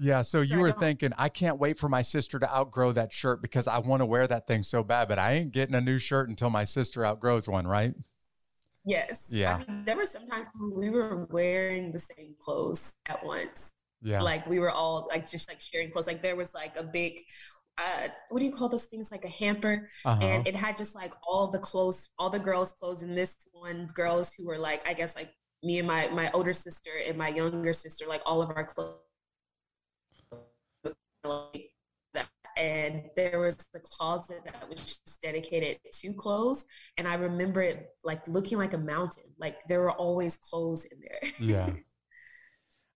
Yeah, 0.03 0.24
so, 0.24 0.41
you 0.41 0.60
were 0.60 0.72
thinking, 0.72 1.12
I 1.15 1.29
can't 1.29 1.60
wait 1.60 1.77
for 1.77 1.88
my 1.88 2.01
sister 2.01 2.39
to 2.39 2.51
outgrow 2.51 2.91
that 2.93 3.13
shirt 3.13 3.39
because 3.39 3.67
I 3.67 3.77
want 3.77 4.01
to 4.01 4.08
wear 4.08 4.25
that 4.25 4.48
thing 4.48 4.63
so 4.63 4.84
bad, 4.84 5.08
but 5.08 5.19
I 5.19 5.34
ain't 5.34 5.52
getting 5.52 5.76
a 5.76 5.82
new 5.82 5.99
shirt 5.99 6.28
until 6.28 6.49
my 6.49 6.63
sister 6.63 7.06
outgrows 7.06 7.47
one, 7.47 7.67
right? 7.67 7.93
Yes. 8.84 9.28
Yeah. 9.30 9.60
I 9.67 9.71
mean, 9.71 9.84
there 9.84 9.95
were 9.95 10.06
sometimes 10.06 10.47
we 10.60 10.89
were 10.89 11.28
wearing 11.30 11.91
the 11.91 11.99
same 11.99 12.34
clothes 12.39 12.95
at 13.08 13.23
once. 13.23 13.73
Yeah. 14.02 14.23
Like 14.23 14.47
we 14.47 14.58
were 14.58 14.71
all 14.71 15.08
like 15.08 15.30
just 15.30 15.47
like 15.47 15.62
sharing 15.62 15.91
clothes. 15.91 16.08
Like 16.08 16.23
there 16.23 16.36
was 16.36 16.56
like 16.56 16.76
a 16.80 16.84
big 16.84 17.19
uh, 17.78 18.08
what 18.30 18.39
do 18.39 18.45
you 18.45 18.52
call 18.52 18.69
those 18.69 18.86
things 18.86 19.12
like 19.12 19.23
a 19.23 19.30
hamper 19.30 19.88
uh-huh. 20.04 20.19
and 20.21 20.47
it 20.47 20.56
had 20.56 20.76
just 20.78 20.93
like 20.95 21.13
all 21.26 21.47
the 21.47 21.58
clothes 21.58 22.10
all 22.19 22.30
the 22.30 22.38
girls 22.38 22.73
clothes 22.73 23.02
and 23.02 23.17
this 23.17 23.47
one 23.54 23.88
girls 23.95 24.34
who 24.34 24.45
were 24.45 24.58
like 24.58 24.88
i 24.88 24.93
guess 24.93 25.15
like 25.15 25.34
me 25.63 25.80
and 25.80 25.88
my 25.88 26.08
my 26.10 26.30
older 26.34 26.52
sister 26.52 26.91
and 27.08 27.17
my 27.17 27.30
younger 27.30 27.71
sister 27.71 28.06
like 28.08 28.21
all 28.26 28.41
of 28.41 28.49
our 28.49 28.65
clothes 28.65 28.99
like 31.23 31.71
that. 32.13 32.27
And 32.57 33.03
there 33.15 33.39
was 33.39 33.57
the 33.73 33.79
closet 33.79 34.41
that 34.45 34.69
was 34.69 34.79
just 34.79 35.21
dedicated 35.21 35.79
to 35.91 36.13
clothes. 36.13 36.65
And 36.97 37.07
I 37.07 37.15
remember 37.15 37.62
it 37.62 37.89
like 38.03 38.27
looking 38.27 38.57
like 38.57 38.73
a 38.73 38.77
mountain. 38.77 39.23
Like 39.39 39.60
there 39.67 39.81
were 39.81 39.91
always 39.91 40.38
clothes 40.38 40.86
in 40.86 40.99
there. 40.99 41.31
Yeah. 41.39 41.69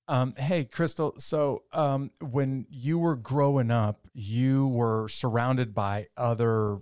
Um, 0.08 0.36
hey, 0.38 0.66
Crystal. 0.66 1.16
So, 1.18 1.64
um, 1.74 2.12
when 2.22 2.68
you 2.70 3.00
were 3.00 3.16
growing 3.16 3.72
up, 3.72 4.08
you 4.14 4.68
were 4.68 5.10
surrounded 5.10 5.74
by 5.74 6.08
other 6.16 6.78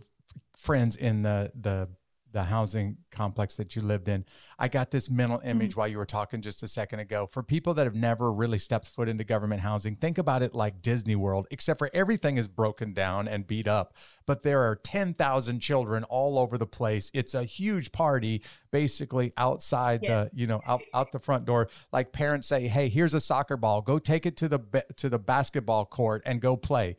friends 0.58 0.95
in 0.97 1.21
the 1.21 1.51
the 1.56 1.88
the 2.34 2.43
housing 2.43 2.98
complex 3.12 3.56
that 3.56 3.76
you 3.76 3.82
lived 3.82 4.08
in. 4.08 4.26
I 4.60 4.67
got 4.67 4.91
this 4.91 5.10
mental 5.10 5.39
image 5.46 5.72
mm-hmm. 5.72 5.80
while 5.80 5.88
you 5.88 5.98
were 5.98 6.06
talking 6.06 6.41
just 6.41 6.63
a 6.63 6.67
second 6.67 7.00
ago. 7.00 7.28
For 7.28 7.43
people 7.43 7.76
that 7.76 7.86
have 7.86 7.96
never 7.96 8.34
really 8.34 8.58
stepped 8.58 8.88
foot 8.89 9.08
into 9.08 9.24
government 9.24 9.62
housing, 9.62 9.96
think 9.96 10.17
about 10.17 10.41
it 10.41 10.54
like 10.54 10.82
Disney 10.82 11.15
World, 11.15 11.48
except 11.52 11.78
for 11.78 11.89
everything 11.93 12.38
is 12.38 12.48
broken 12.48 12.93
down 12.93 13.28
and 13.28 13.48
beat 13.48 13.67
up. 13.67 13.96
But 14.26 14.41
there 14.41 14.62
are 14.62 14.76
10,000 14.76 15.60
children 15.60 16.04
all 16.06 16.39
over 16.39 16.58
the 16.58 16.65
place. 16.65 17.12
It's 17.13 17.36
a 17.36 17.43
huge 17.43 17.91
party 17.91 18.43
basically 18.72 19.32
outside 19.38 20.02
yeah. 20.04 20.26
the, 20.26 20.32
you 20.34 20.48
know, 20.48 20.62
out, 20.65 20.82
out 20.93 21.12
the 21.12 21.19
front 21.19 21.46
door. 21.46 21.69
Like 21.91 22.12
parents 22.12 22.48
say, 22.48 22.67
"Hey, 22.67 22.89
here's 22.89 23.13
a 23.13 23.22
soccer 23.22 23.56
ball. 23.56 23.82
Go 23.82 24.00
take 24.00 24.26
it 24.26 24.36
to 24.38 24.50
the 24.50 24.84
to 24.98 25.08
the 25.08 25.19
basketball 25.19 25.86
court 25.86 26.24
and 26.26 26.41
go 26.41 26.58
play." 26.58 26.98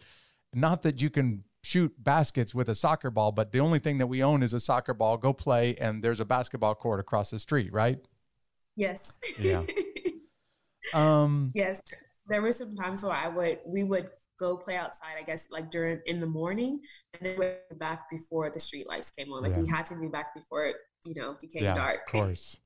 Not 0.54 0.82
that 0.82 1.02
you 1.02 1.10
can 1.10 1.42
shoot 1.64 1.92
baskets 1.98 2.54
with 2.54 2.68
a 2.68 2.74
soccer 2.74 3.10
ball, 3.10 3.32
but 3.32 3.50
the 3.50 3.60
only 3.60 3.78
thing 3.78 3.98
that 3.98 4.06
we 4.06 4.22
own 4.22 4.42
is 4.42 4.52
a 4.52 4.60
soccer 4.60 4.94
ball. 4.94 5.16
Go 5.16 5.32
play, 5.32 5.74
and 5.76 6.04
there's 6.04 6.20
a 6.20 6.24
basketball 6.24 6.74
court 6.74 7.00
across 7.00 7.30
the 7.30 7.38
street, 7.38 7.72
right? 7.72 7.98
Yes. 8.76 9.18
Yeah. 9.38 9.64
um. 10.94 11.52
Yes, 11.54 11.80
there 12.26 12.42
were 12.42 12.52
some 12.52 12.76
times 12.76 13.02
where 13.02 13.12
I 13.12 13.28
would 13.28 13.58
we 13.66 13.82
would 13.82 14.10
go 14.38 14.56
play 14.56 14.76
outside. 14.76 15.14
I 15.18 15.22
guess 15.22 15.48
like 15.50 15.70
during 15.70 16.00
in 16.06 16.20
the 16.20 16.26
morning, 16.26 16.80
and 17.14 17.26
then 17.26 17.38
we 17.38 17.76
back 17.76 18.10
before 18.10 18.50
the 18.50 18.60
street 18.60 18.86
lights 18.86 19.10
came 19.10 19.32
on. 19.32 19.42
Like 19.42 19.52
yeah. 19.52 19.60
we 19.60 19.68
had 19.68 19.86
to 19.86 19.96
be 19.96 20.08
back 20.08 20.34
before 20.34 20.66
it, 20.66 20.76
you 21.04 21.14
know, 21.14 21.36
became 21.40 21.64
yeah, 21.64 21.74
dark. 21.74 22.00
Of 22.06 22.12
course. 22.12 22.58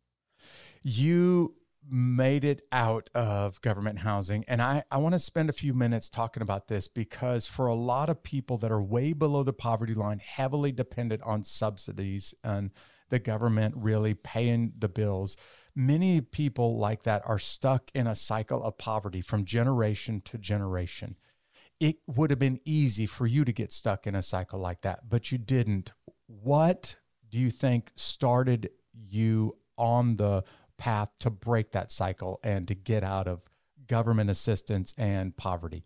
You 0.82 1.54
made 1.90 2.44
it 2.44 2.62
out 2.70 3.10
of 3.14 3.60
government 3.60 4.00
housing. 4.00 4.44
And 4.46 4.60
I, 4.60 4.84
I 4.90 4.98
want 4.98 5.14
to 5.14 5.18
spend 5.18 5.48
a 5.48 5.54
few 5.54 5.74
minutes 5.74 6.08
talking 6.08 6.42
about 6.42 6.68
this 6.68 6.88
because 6.88 7.46
for 7.46 7.66
a 7.66 7.74
lot 7.74 8.10
of 8.10 8.22
people 8.22 8.58
that 8.58 8.70
are 8.70 8.82
way 8.82 9.12
below 9.12 9.42
the 9.42 9.52
poverty 9.52 9.94
line, 9.94 10.18
heavily 10.18 10.72
dependent 10.72 11.22
on 11.22 11.42
subsidies 11.42 12.34
and 12.44 12.70
the 13.10 13.18
government 13.18 13.74
really 13.76 14.14
paying 14.14 14.72
the 14.78 14.88
bills, 14.88 15.36
many 15.74 16.20
people 16.20 16.78
like 16.78 17.02
that 17.02 17.22
are 17.24 17.38
stuck 17.38 17.90
in 17.94 18.06
a 18.06 18.14
cycle 18.14 18.62
of 18.62 18.78
poverty 18.78 19.20
from 19.20 19.44
generation 19.44 20.20
to 20.22 20.38
generation. 20.38 21.16
It 21.80 21.96
would 22.06 22.30
have 22.30 22.40
been 22.40 22.60
easy 22.64 23.06
for 23.06 23.26
you 23.26 23.44
to 23.44 23.52
get 23.52 23.72
stuck 23.72 24.06
in 24.06 24.14
a 24.14 24.22
cycle 24.22 24.58
like 24.58 24.82
that, 24.82 25.08
but 25.08 25.30
you 25.30 25.38
didn't. 25.38 25.92
What 26.26 26.96
do 27.30 27.38
you 27.38 27.50
think 27.50 27.92
started 27.94 28.70
you 28.92 29.56
on 29.76 30.16
the 30.16 30.42
path 30.78 31.10
to 31.20 31.30
break 31.30 31.72
that 31.72 31.90
cycle 31.90 32.40
and 32.42 32.66
to 32.68 32.74
get 32.74 33.04
out 33.04 33.28
of 33.28 33.40
government 33.86 34.30
assistance 34.30 34.94
and 34.96 35.36
poverty? 35.36 35.84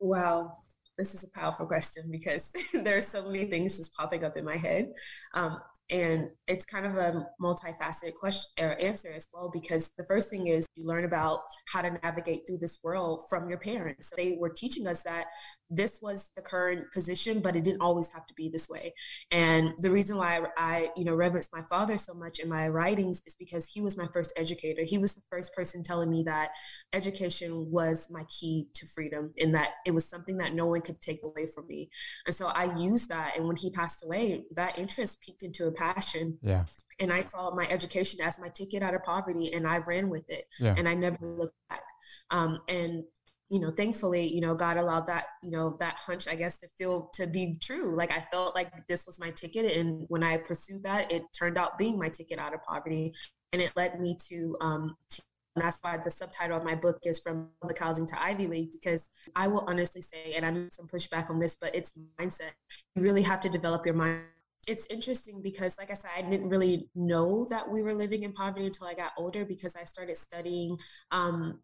Wow, 0.00 0.58
this 0.98 1.14
is 1.14 1.24
a 1.24 1.30
powerful 1.30 1.66
question 1.66 2.04
because 2.10 2.52
there 2.74 2.96
are 2.96 3.00
so 3.00 3.24
many 3.24 3.46
things 3.46 3.78
just 3.78 3.94
popping 3.94 4.24
up 4.24 4.36
in 4.36 4.44
my 4.44 4.56
head. 4.56 4.92
Um, 5.34 5.58
and 5.90 6.30
it's 6.48 6.64
kind 6.64 6.86
of 6.86 6.96
a 6.96 7.26
multifaceted 7.40 8.14
question 8.14 8.64
or 8.64 8.80
answer 8.80 9.12
as 9.14 9.26
well, 9.32 9.50
because 9.52 9.90
the 9.98 10.04
first 10.04 10.30
thing 10.30 10.46
is 10.46 10.66
you 10.74 10.86
learn 10.86 11.04
about 11.04 11.40
how 11.72 11.82
to 11.82 11.98
navigate 12.02 12.42
through 12.46 12.58
this 12.58 12.80
world 12.82 13.22
from 13.28 13.48
your 13.48 13.58
parents. 13.58 14.10
They 14.16 14.36
were 14.40 14.50
teaching 14.50 14.86
us 14.86 15.02
that 15.02 15.26
this 15.70 15.98
was 16.00 16.30
the 16.36 16.42
current 16.42 16.92
position, 16.92 17.40
but 17.40 17.56
it 17.56 17.64
didn't 17.64 17.80
always 17.80 18.10
have 18.10 18.26
to 18.26 18.34
be 18.34 18.48
this 18.48 18.68
way. 18.68 18.94
And 19.30 19.72
the 19.78 19.90
reason 19.90 20.16
why 20.16 20.40
I, 20.56 20.90
you 20.96 21.04
know, 21.04 21.14
reverence 21.14 21.50
my 21.52 21.62
father 21.68 21.98
so 21.98 22.14
much 22.14 22.38
in 22.38 22.48
my 22.48 22.68
writings 22.68 23.22
is 23.26 23.34
because 23.34 23.66
he 23.66 23.80
was 23.80 23.96
my 23.96 24.08
first 24.12 24.32
educator. 24.36 24.82
He 24.84 24.98
was 24.98 25.14
the 25.14 25.22
first 25.28 25.54
person 25.54 25.82
telling 25.82 26.10
me 26.10 26.22
that 26.24 26.50
education 26.92 27.70
was 27.70 28.08
my 28.10 28.24
key 28.24 28.68
to 28.74 28.86
freedom 28.86 29.32
and 29.40 29.54
that 29.54 29.70
it 29.84 29.92
was 29.92 30.08
something 30.08 30.38
that 30.38 30.54
no 30.54 30.66
one 30.66 30.80
could 30.80 31.00
take 31.00 31.22
away 31.22 31.46
from 31.54 31.66
me. 31.66 31.90
And 32.26 32.34
so 32.34 32.46
I 32.46 32.74
used 32.76 33.08
that. 33.10 33.36
And 33.36 33.46
when 33.46 33.56
he 33.56 33.70
passed 33.70 34.04
away, 34.04 34.44
that 34.54 34.78
interest 34.78 35.20
peaked 35.20 35.42
into 35.42 35.66
a 35.66 35.73
passion. 35.74 36.38
Yeah. 36.42 36.64
And 36.98 37.12
I 37.12 37.22
saw 37.22 37.54
my 37.54 37.66
education 37.68 38.20
as 38.22 38.38
my 38.38 38.48
ticket 38.48 38.82
out 38.82 38.94
of 38.94 39.02
poverty 39.02 39.52
and 39.52 39.66
I 39.66 39.78
ran 39.78 40.08
with 40.08 40.28
it. 40.30 40.46
Yeah. 40.60 40.74
And 40.76 40.88
I 40.88 40.94
never 40.94 41.18
looked 41.20 41.56
back. 41.68 41.82
Um, 42.30 42.60
and 42.68 43.04
you 43.50 43.60
know, 43.60 43.70
thankfully, 43.70 44.26
you 44.26 44.40
know, 44.40 44.54
God 44.54 44.78
allowed 44.78 45.06
that, 45.06 45.26
you 45.42 45.50
know, 45.50 45.76
that 45.78 45.98
hunch, 45.98 46.26
I 46.26 46.34
guess, 46.34 46.58
to 46.58 46.68
feel 46.78 47.10
to 47.14 47.26
be 47.26 47.58
true. 47.60 47.94
Like 47.94 48.10
I 48.10 48.20
felt 48.20 48.54
like 48.54 48.86
this 48.88 49.06
was 49.06 49.20
my 49.20 49.30
ticket. 49.30 49.76
And 49.76 50.06
when 50.08 50.24
I 50.24 50.38
pursued 50.38 50.82
that, 50.84 51.12
it 51.12 51.22
turned 51.38 51.58
out 51.58 51.78
being 51.78 51.98
my 51.98 52.08
ticket 52.08 52.38
out 52.38 52.54
of 52.54 52.64
poverty. 52.64 53.12
And 53.52 53.60
it 53.60 53.72
led 53.76 54.00
me 54.00 54.16
to, 54.28 54.56
um, 54.60 54.96
to 55.10 55.22
and 55.56 55.64
that's 55.64 55.78
why 55.82 55.96
the 56.02 56.10
subtitle 56.10 56.56
of 56.56 56.64
my 56.64 56.74
book 56.74 56.98
is 57.04 57.20
from 57.20 57.50
public 57.60 57.78
housing 57.78 58.06
to 58.08 58.20
Ivy 58.20 58.48
League, 58.48 58.72
because 58.72 59.08
I 59.36 59.46
will 59.46 59.64
honestly 59.68 60.02
say, 60.02 60.34
and 60.34 60.44
I'm 60.44 60.68
some 60.72 60.88
pushback 60.88 61.30
on 61.30 61.38
this, 61.38 61.54
but 61.54 61.74
it's 61.74 61.92
mindset. 62.20 62.52
You 62.96 63.02
really 63.02 63.22
have 63.22 63.40
to 63.42 63.48
develop 63.48 63.86
your 63.86 63.94
mind. 63.94 64.22
It's 64.66 64.86
interesting 64.86 65.40
because, 65.42 65.76
like 65.78 65.90
I 65.90 65.94
said, 65.94 66.10
I 66.16 66.22
didn't 66.22 66.48
really 66.48 66.88
know 66.94 67.46
that 67.50 67.70
we 67.70 67.82
were 67.82 67.94
living 67.94 68.22
in 68.22 68.32
poverty 68.32 68.66
until 68.66 68.86
I 68.86 68.94
got 68.94 69.12
older 69.16 69.44
because 69.44 69.76
I 69.76 69.84
started 69.84 70.16
studying 70.16 70.78
um, 71.10 71.60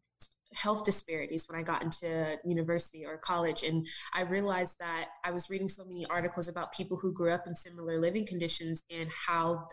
health 0.53 0.85
disparities 0.85 1.47
when 1.49 1.59
I 1.59 1.63
got 1.63 1.83
into 1.83 2.39
university 2.45 3.07
or 3.07 3.17
college. 3.19 3.63
And 3.63 3.87
I 4.15 4.23
realized 4.23 4.79
that 4.81 5.09
I 5.25 5.31
was 5.31 5.49
reading 5.51 5.69
so 5.69 5.85
many 5.85 6.07
articles 6.07 6.49
about 6.49 6.73
people 6.73 6.97
who 6.97 7.13
grew 7.13 7.31
up 7.33 7.47
in 7.47 7.55
similar 7.55 7.99
living 8.01 8.27
conditions 8.27 8.83
and 8.91 9.09
how 9.27 9.69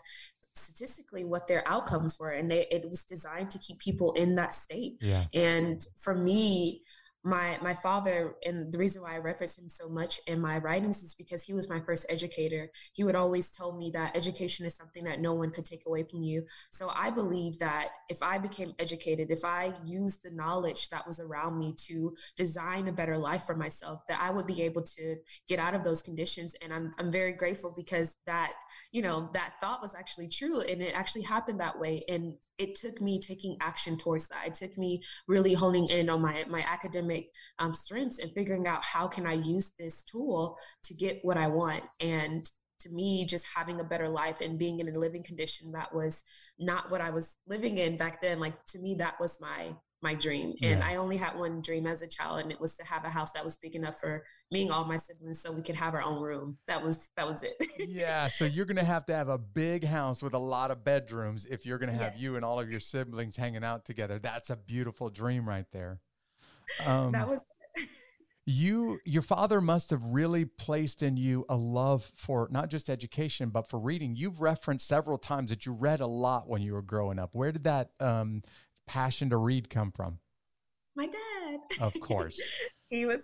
statistically 0.54 1.24
what 1.24 1.46
their 1.46 1.66
outcomes 1.68 2.18
were 2.18 2.30
and 2.30 2.50
they, 2.50 2.66
it 2.70 2.88
was 2.90 3.04
designed 3.04 3.50
to 3.50 3.58
keep 3.60 3.78
people 3.78 4.12
in 4.14 4.34
that 4.34 4.52
state 4.52 4.96
Yeah. 5.00 5.24
and 5.32 5.80
for 5.96 6.14
me 6.14 6.82
my 7.24 7.58
my 7.60 7.74
father 7.74 8.36
and 8.46 8.72
the 8.72 8.78
reason 8.78 9.02
why 9.02 9.14
I 9.14 9.18
reference 9.18 9.58
him 9.58 9.68
so 9.68 9.88
much 9.88 10.20
in 10.28 10.40
my 10.40 10.58
writings 10.58 11.02
is 11.02 11.14
because 11.14 11.42
he 11.42 11.52
was 11.52 11.68
my 11.68 11.80
first 11.80 12.06
educator. 12.08 12.70
He 12.92 13.02
would 13.02 13.16
always 13.16 13.50
tell 13.50 13.76
me 13.76 13.90
that 13.92 14.16
education 14.16 14.64
is 14.66 14.76
something 14.76 15.04
that 15.04 15.20
no 15.20 15.34
one 15.34 15.50
could 15.50 15.66
take 15.66 15.82
away 15.86 16.04
from 16.04 16.22
you. 16.22 16.46
So 16.70 16.90
I 16.94 17.10
believe 17.10 17.58
that 17.58 17.88
if 18.08 18.22
I 18.22 18.38
became 18.38 18.72
educated, 18.78 19.30
if 19.30 19.44
I 19.44 19.72
used 19.84 20.22
the 20.22 20.30
knowledge 20.30 20.88
that 20.90 21.06
was 21.06 21.18
around 21.18 21.58
me 21.58 21.74
to 21.88 22.14
design 22.36 22.86
a 22.86 22.92
better 22.92 23.18
life 23.18 23.42
for 23.44 23.56
myself, 23.56 24.02
that 24.08 24.20
I 24.20 24.30
would 24.30 24.46
be 24.46 24.62
able 24.62 24.82
to 24.82 25.16
get 25.48 25.58
out 25.58 25.74
of 25.74 25.82
those 25.82 26.02
conditions. 26.02 26.54
And 26.62 26.72
I'm 26.72 26.94
I'm 26.98 27.10
very 27.10 27.32
grateful 27.32 27.72
because 27.74 28.14
that, 28.26 28.52
you 28.92 29.02
know, 29.02 29.28
that 29.34 29.54
thought 29.60 29.82
was 29.82 29.94
actually 29.96 30.28
true 30.28 30.60
and 30.60 30.80
it 30.80 30.94
actually 30.94 31.22
happened 31.22 31.58
that 31.58 31.80
way. 31.80 32.04
And 32.08 32.34
it 32.58 32.76
took 32.76 33.00
me 33.00 33.20
taking 33.20 33.56
action 33.60 33.96
towards 33.96 34.28
that. 34.28 34.46
It 34.46 34.54
took 34.54 34.78
me 34.78 35.00
really 35.26 35.54
honing 35.54 35.88
in 35.88 36.08
on 36.08 36.22
my 36.22 36.44
my 36.48 36.64
academic 36.68 37.07
um, 37.58 37.74
strengths 37.74 38.18
and 38.18 38.30
figuring 38.34 38.66
out 38.66 38.84
how 38.84 39.06
can 39.08 39.26
I 39.26 39.34
use 39.34 39.72
this 39.78 40.02
tool 40.02 40.56
to 40.84 40.94
get 40.94 41.20
what 41.22 41.36
I 41.36 41.46
want. 41.48 41.82
And 42.00 42.48
to 42.80 42.90
me, 42.90 43.24
just 43.24 43.46
having 43.54 43.80
a 43.80 43.84
better 43.84 44.08
life 44.08 44.40
and 44.40 44.58
being 44.58 44.78
in 44.80 44.88
a 44.94 44.98
living 44.98 45.22
condition 45.24 45.72
that 45.72 45.92
was 45.94 46.22
not 46.60 46.90
what 46.90 47.00
I 47.00 47.10
was 47.10 47.36
living 47.46 47.78
in 47.78 47.96
back 47.96 48.20
then, 48.20 48.38
like 48.38 48.64
to 48.66 48.78
me, 48.78 48.94
that 48.96 49.18
was 49.20 49.40
my 49.40 49.74
my 50.00 50.14
dream. 50.14 50.50
And 50.62 50.78
Yeah. 50.78 50.86
I 50.86 50.94
only 50.94 51.16
had 51.16 51.36
one 51.36 51.60
dream 51.60 51.84
as 51.88 52.02
a 52.02 52.06
child, 52.06 52.38
and 52.38 52.52
it 52.52 52.60
was 52.60 52.76
to 52.76 52.84
have 52.84 53.04
a 53.04 53.10
house 53.10 53.32
that 53.32 53.42
was 53.42 53.56
big 53.56 53.74
enough 53.74 53.98
for 53.98 54.22
me 54.52 54.62
and 54.62 54.70
all 54.70 54.84
my 54.84 54.96
siblings 54.96 55.42
so 55.42 55.50
we 55.50 55.60
could 55.60 55.74
have 55.74 55.92
our 55.92 56.02
own 56.04 56.22
room. 56.22 56.56
That 56.68 56.84
was 56.84 57.10
that 57.16 57.26
was 57.26 57.42
it. 57.42 57.56
yeah, 57.88 58.28
so 58.38 58.44
you're 58.44 58.64
gonna 58.64 58.84
have 58.84 59.06
to 59.06 59.14
have 59.16 59.28
a 59.28 59.38
big 59.38 59.82
house 59.82 60.22
with 60.22 60.34
a 60.34 60.38
lot 60.38 60.70
of 60.70 60.84
bedrooms 60.84 61.46
if 61.46 61.66
you're 61.66 61.78
gonna 61.78 61.90
have 61.94 62.14
Yeah. 62.14 62.20
you 62.20 62.36
and 62.36 62.44
all 62.44 62.60
of 62.60 62.70
your 62.70 62.78
siblings 62.78 63.36
hanging 63.36 63.64
out 63.64 63.84
together. 63.86 64.20
That's 64.20 64.50
a 64.50 64.56
beautiful 64.56 65.10
dream 65.10 65.48
right 65.48 65.66
there. 65.72 66.00
Um, 66.86 67.12
that 67.12 67.28
was 67.28 67.40
you, 68.44 68.98
your 69.04 69.22
father 69.22 69.60
must 69.60 69.90
have 69.90 70.02
really 70.04 70.46
placed 70.46 71.02
in 71.02 71.18
you 71.18 71.44
a 71.50 71.56
love 71.56 72.10
for 72.14 72.48
not 72.50 72.70
just 72.70 72.88
education 72.88 73.50
but 73.50 73.68
for 73.68 73.78
reading. 73.78 74.16
You've 74.16 74.40
referenced 74.40 74.86
several 74.86 75.18
times 75.18 75.50
that 75.50 75.66
you 75.66 75.72
read 75.72 76.00
a 76.00 76.06
lot 76.06 76.48
when 76.48 76.62
you 76.62 76.72
were 76.72 76.82
growing 76.82 77.18
up. 77.18 77.30
Where 77.32 77.52
did 77.52 77.64
that 77.64 77.90
um, 78.00 78.42
passion 78.86 79.28
to 79.30 79.36
read 79.36 79.68
come 79.68 79.92
from? 79.92 80.20
my 80.98 81.06
dad. 81.06 81.60
Of 81.80 81.98
course. 82.00 82.40
he 82.88 83.04
was 83.04 83.20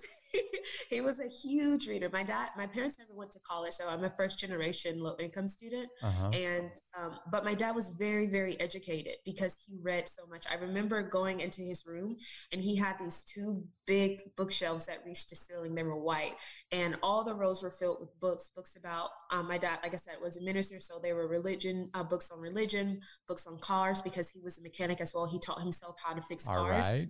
he 0.90 1.00
was 1.00 1.18
a 1.20 1.29
huge 1.29 1.88
reader. 1.88 2.09
My 2.12 2.22
dad, 2.22 2.50
my 2.57 2.66
parents 2.66 2.98
never 2.98 3.14
went 3.14 3.33
to 3.33 3.38
college, 3.40 3.72
so 3.72 3.88
I'm 3.88 4.05
a 4.05 4.11
first 4.11 4.38
generation 4.38 4.98
low 4.98 5.16
income 5.18 5.48
student. 5.48 5.88
Uh-huh. 6.03 6.29
And 6.31 6.70
um, 6.98 7.18
but 7.31 7.44
my 7.44 7.55
dad 7.55 7.74
was 7.74 7.90
very 7.90 8.27
very 8.27 8.59
educated 8.61 9.14
because 9.24 9.57
he 9.66 9.79
read 9.83 10.09
so 10.09 10.27
much. 10.27 10.46
I 10.50 10.55
remember 10.57 11.03
going 11.03 11.40
into 11.40 11.62
his 11.62 11.85
room 11.87 12.16
and 12.53 12.61
he 12.61 12.77
had 12.77 12.98
these 12.98 13.24
two 13.24 13.64
big 13.87 14.20
bookshelves 14.37 14.87
that 14.87 15.03
reached 15.07 15.31
the 15.31 15.37
ceiling. 15.37 15.74
They 15.74 15.83
were 15.83 15.98
white, 15.98 16.35
and 16.70 16.96
all 17.03 17.24
the 17.24 17.35
rows 17.35 17.62
were 17.62 17.70
filled 17.70 17.98
with 18.00 18.18
books. 18.20 18.50
Books 18.55 18.77
about 18.77 19.11
um, 19.31 19.48
my 19.48 19.59
dad, 19.59 19.79
like 19.83 19.94
I 19.94 19.98
said, 19.98 20.14
was 20.22 20.37
a 20.37 20.42
minister, 20.42 20.79
so 20.81 20.98
they 21.03 21.12
were 21.12 21.27
religion 21.27 21.90
uh, 21.94 22.05
books 22.05 22.31
on 22.31 22.38
religion, 22.38 23.00
books 23.27 23.46
on 23.46 23.59
cars 23.59 24.03
because 24.03 24.31
he 24.31 24.40
was 24.40 24.59
a 24.59 24.62
mechanic 24.62 25.00
as 25.00 25.12
well. 25.14 25.27
He 25.27 25.38
taught 25.38 25.61
himself 25.61 25.96
how 26.05 26.14
to 26.14 26.22
fix 26.22 26.44
cars. 26.44 26.85
right. 26.87 27.09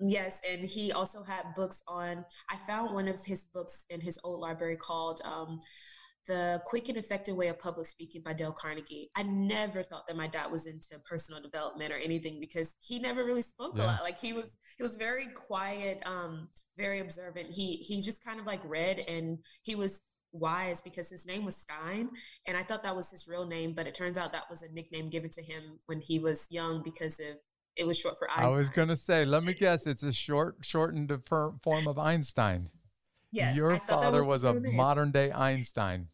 Yes, 0.00 0.40
and 0.48 0.64
he 0.64 0.92
also 0.92 1.22
had 1.22 1.54
books 1.54 1.82
on. 1.86 2.24
I 2.50 2.56
found 2.66 2.94
one 2.94 3.08
of 3.08 3.24
his 3.24 3.44
books 3.44 3.84
in 3.90 4.00
his 4.00 4.18
old 4.24 4.40
library 4.40 4.76
called 4.76 5.20
um, 5.24 5.60
"The 6.26 6.60
Quick 6.66 6.88
and 6.88 6.98
Effective 6.98 7.36
Way 7.36 7.48
of 7.48 7.60
Public 7.60 7.86
Speaking" 7.86 8.22
by 8.22 8.32
Dale 8.32 8.52
Carnegie. 8.52 9.10
I 9.16 9.22
never 9.22 9.82
thought 9.84 10.06
that 10.08 10.16
my 10.16 10.26
dad 10.26 10.50
was 10.50 10.66
into 10.66 10.98
personal 11.04 11.40
development 11.40 11.92
or 11.92 11.96
anything 11.96 12.40
because 12.40 12.74
he 12.80 12.98
never 12.98 13.24
really 13.24 13.42
spoke 13.42 13.76
Yeah. 13.76 13.84
a 13.84 13.86
lot. 13.86 14.02
Like 14.02 14.18
he 14.18 14.32
was, 14.32 14.56
he 14.76 14.82
was 14.82 14.96
very 14.96 15.28
quiet, 15.28 16.02
um, 16.06 16.48
very 16.76 17.00
observant. 17.00 17.50
He 17.52 17.74
he 17.76 18.00
just 18.00 18.24
kind 18.24 18.40
of 18.40 18.46
like 18.46 18.60
read, 18.64 18.98
and 18.98 19.38
he 19.62 19.76
was 19.76 20.00
wise 20.32 20.82
because 20.82 21.08
his 21.08 21.24
name 21.24 21.44
was 21.44 21.56
Stein, 21.56 22.10
and 22.48 22.56
I 22.56 22.64
thought 22.64 22.82
that 22.82 22.96
was 22.96 23.12
his 23.12 23.28
real 23.28 23.46
name, 23.46 23.72
but 23.72 23.86
it 23.86 23.94
turns 23.94 24.18
out 24.18 24.32
that 24.32 24.50
was 24.50 24.62
a 24.62 24.72
nickname 24.72 25.08
given 25.08 25.30
to 25.30 25.42
him 25.42 25.78
when 25.86 26.00
he 26.00 26.18
was 26.18 26.48
young 26.50 26.82
because 26.82 27.20
of 27.20 27.36
it 27.76 27.86
was 27.86 27.98
short 27.98 28.16
for 28.18 28.30
Einstein. 28.30 28.52
I 28.52 28.56
was 28.56 28.70
gonna 28.70 28.96
say, 28.96 29.24
let 29.24 29.44
me 29.44 29.54
guess, 29.54 29.86
it's 29.86 30.02
a 30.02 30.12
short, 30.12 30.56
shortened 30.62 31.12
form 31.62 31.86
of 31.86 31.98
Einstein. 31.98 32.70
Yes, 33.32 33.56
Your 33.56 33.72
I 33.72 33.78
thought 33.78 33.86
that 33.88 33.94
father 34.04 34.24
was 34.24 34.44
was 34.44 34.56
a 34.56 34.60
modern 34.60 35.10
day 35.10 35.32
Einstein. 35.32 36.08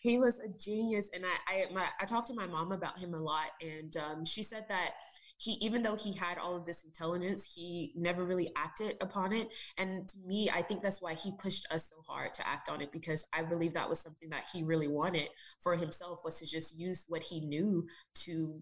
he 0.00 0.18
was 0.18 0.40
a 0.40 0.48
genius 0.58 1.10
and 1.14 1.24
i 1.24 1.62
I, 1.68 1.72
my, 1.72 1.86
I 2.00 2.04
talked 2.04 2.26
to 2.28 2.34
my 2.34 2.46
mom 2.46 2.72
about 2.72 2.98
him 2.98 3.14
a 3.14 3.20
lot 3.20 3.50
and 3.62 3.96
um, 3.96 4.24
she 4.24 4.42
said 4.42 4.64
that 4.68 4.94
he 5.38 5.52
even 5.60 5.82
though 5.82 5.94
he 5.96 6.12
had 6.12 6.38
all 6.38 6.56
of 6.56 6.64
this 6.64 6.82
intelligence 6.82 7.50
he 7.54 7.92
never 7.94 8.24
really 8.24 8.50
acted 8.56 8.96
upon 9.00 9.32
it 9.32 9.54
and 9.78 10.08
to 10.08 10.16
me 10.26 10.50
i 10.52 10.60
think 10.62 10.82
that's 10.82 11.00
why 11.00 11.14
he 11.14 11.30
pushed 11.38 11.66
us 11.72 11.88
so 11.88 11.96
hard 12.08 12.32
to 12.34 12.48
act 12.48 12.68
on 12.68 12.80
it 12.80 12.90
because 12.90 13.24
i 13.32 13.42
believe 13.42 13.74
that 13.74 13.88
was 13.88 14.00
something 14.00 14.28
that 14.30 14.44
he 14.52 14.62
really 14.64 14.88
wanted 14.88 15.28
for 15.60 15.76
himself 15.76 16.20
was 16.24 16.38
to 16.40 16.46
just 16.46 16.76
use 16.76 17.04
what 17.08 17.22
he 17.22 17.40
knew 17.40 17.86
to 18.14 18.60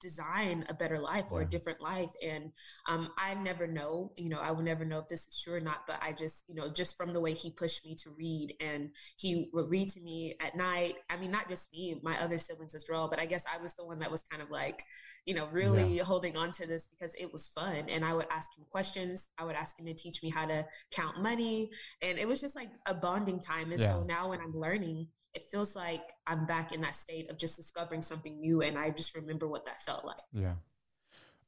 design 0.00 0.64
a 0.68 0.74
better 0.74 0.98
life 0.98 1.24
or 1.30 1.40
a 1.42 1.48
different 1.48 1.80
life 1.80 2.10
and 2.22 2.52
um, 2.88 3.10
i 3.18 3.34
never 3.34 3.66
know 3.66 4.12
you 4.16 4.28
know 4.28 4.38
i 4.40 4.50
will 4.50 4.62
never 4.62 4.84
know 4.84 4.98
if 4.98 5.08
this 5.08 5.26
is 5.26 5.40
true 5.42 5.54
or 5.54 5.60
not 5.60 5.86
but 5.86 5.98
i 6.02 6.12
just 6.12 6.44
you 6.48 6.54
know 6.54 6.68
just 6.68 6.96
from 6.96 7.12
the 7.12 7.20
way 7.20 7.32
he 7.32 7.50
pushed 7.50 7.84
me 7.86 7.94
to 7.94 8.10
read 8.10 8.54
and 8.60 8.90
he 9.16 9.48
would 9.52 9.68
read 9.70 9.88
to 9.88 10.00
me 10.00 10.34
at 10.44 10.56
night 10.56 10.94
i 11.10 11.16
mean 11.16 11.30
not 11.30 11.48
just 11.48 11.72
me 11.72 11.98
my 12.02 12.16
other 12.20 12.38
siblings 12.38 12.74
as 12.74 12.84
well 12.90 13.08
but 13.08 13.18
i 13.18 13.26
guess 13.26 13.44
i 13.52 13.60
was 13.62 13.74
the 13.74 13.84
one 13.84 13.98
that 13.98 14.10
was 14.10 14.22
kind 14.24 14.42
of 14.42 14.50
like 14.50 14.82
you 15.26 15.34
know 15.34 15.48
really 15.52 15.98
holding 15.98 16.36
on 16.36 16.50
to 16.50 16.66
this 16.66 16.86
because 16.86 17.14
it 17.18 17.32
was 17.32 17.48
fun 17.48 17.84
and 17.88 18.04
i 18.04 18.12
would 18.12 18.26
ask 18.30 18.50
him 18.56 18.64
questions 18.70 19.30
i 19.38 19.44
would 19.44 19.56
ask 19.56 19.78
him 19.78 19.86
to 19.86 19.94
teach 19.94 20.22
me 20.22 20.30
how 20.30 20.44
to 20.44 20.64
count 20.90 21.22
money 21.22 21.70
and 22.02 22.18
it 22.18 22.28
was 22.28 22.40
just 22.40 22.56
like 22.56 22.70
a 22.86 22.94
bonding 22.94 23.40
time 23.40 23.70
and 23.72 23.80
Yeah. 23.80 23.94
so 23.94 24.04
now 24.04 24.28
when 24.30 24.40
i'm 24.40 24.54
learning 24.54 25.08
it 25.34 25.42
feels 25.50 25.74
like 25.74 26.12
i'm 26.26 26.46
back 26.46 26.72
in 26.72 26.80
that 26.80 26.94
state 26.94 27.30
of 27.30 27.38
just 27.38 27.56
discovering 27.56 28.02
something 28.02 28.40
new 28.40 28.60
and 28.62 28.78
i 28.78 28.90
just 28.90 29.14
remember 29.16 29.46
what 29.48 29.64
that 29.66 29.80
felt 29.80 30.04
like 30.04 30.22
Yeah. 30.32 30.54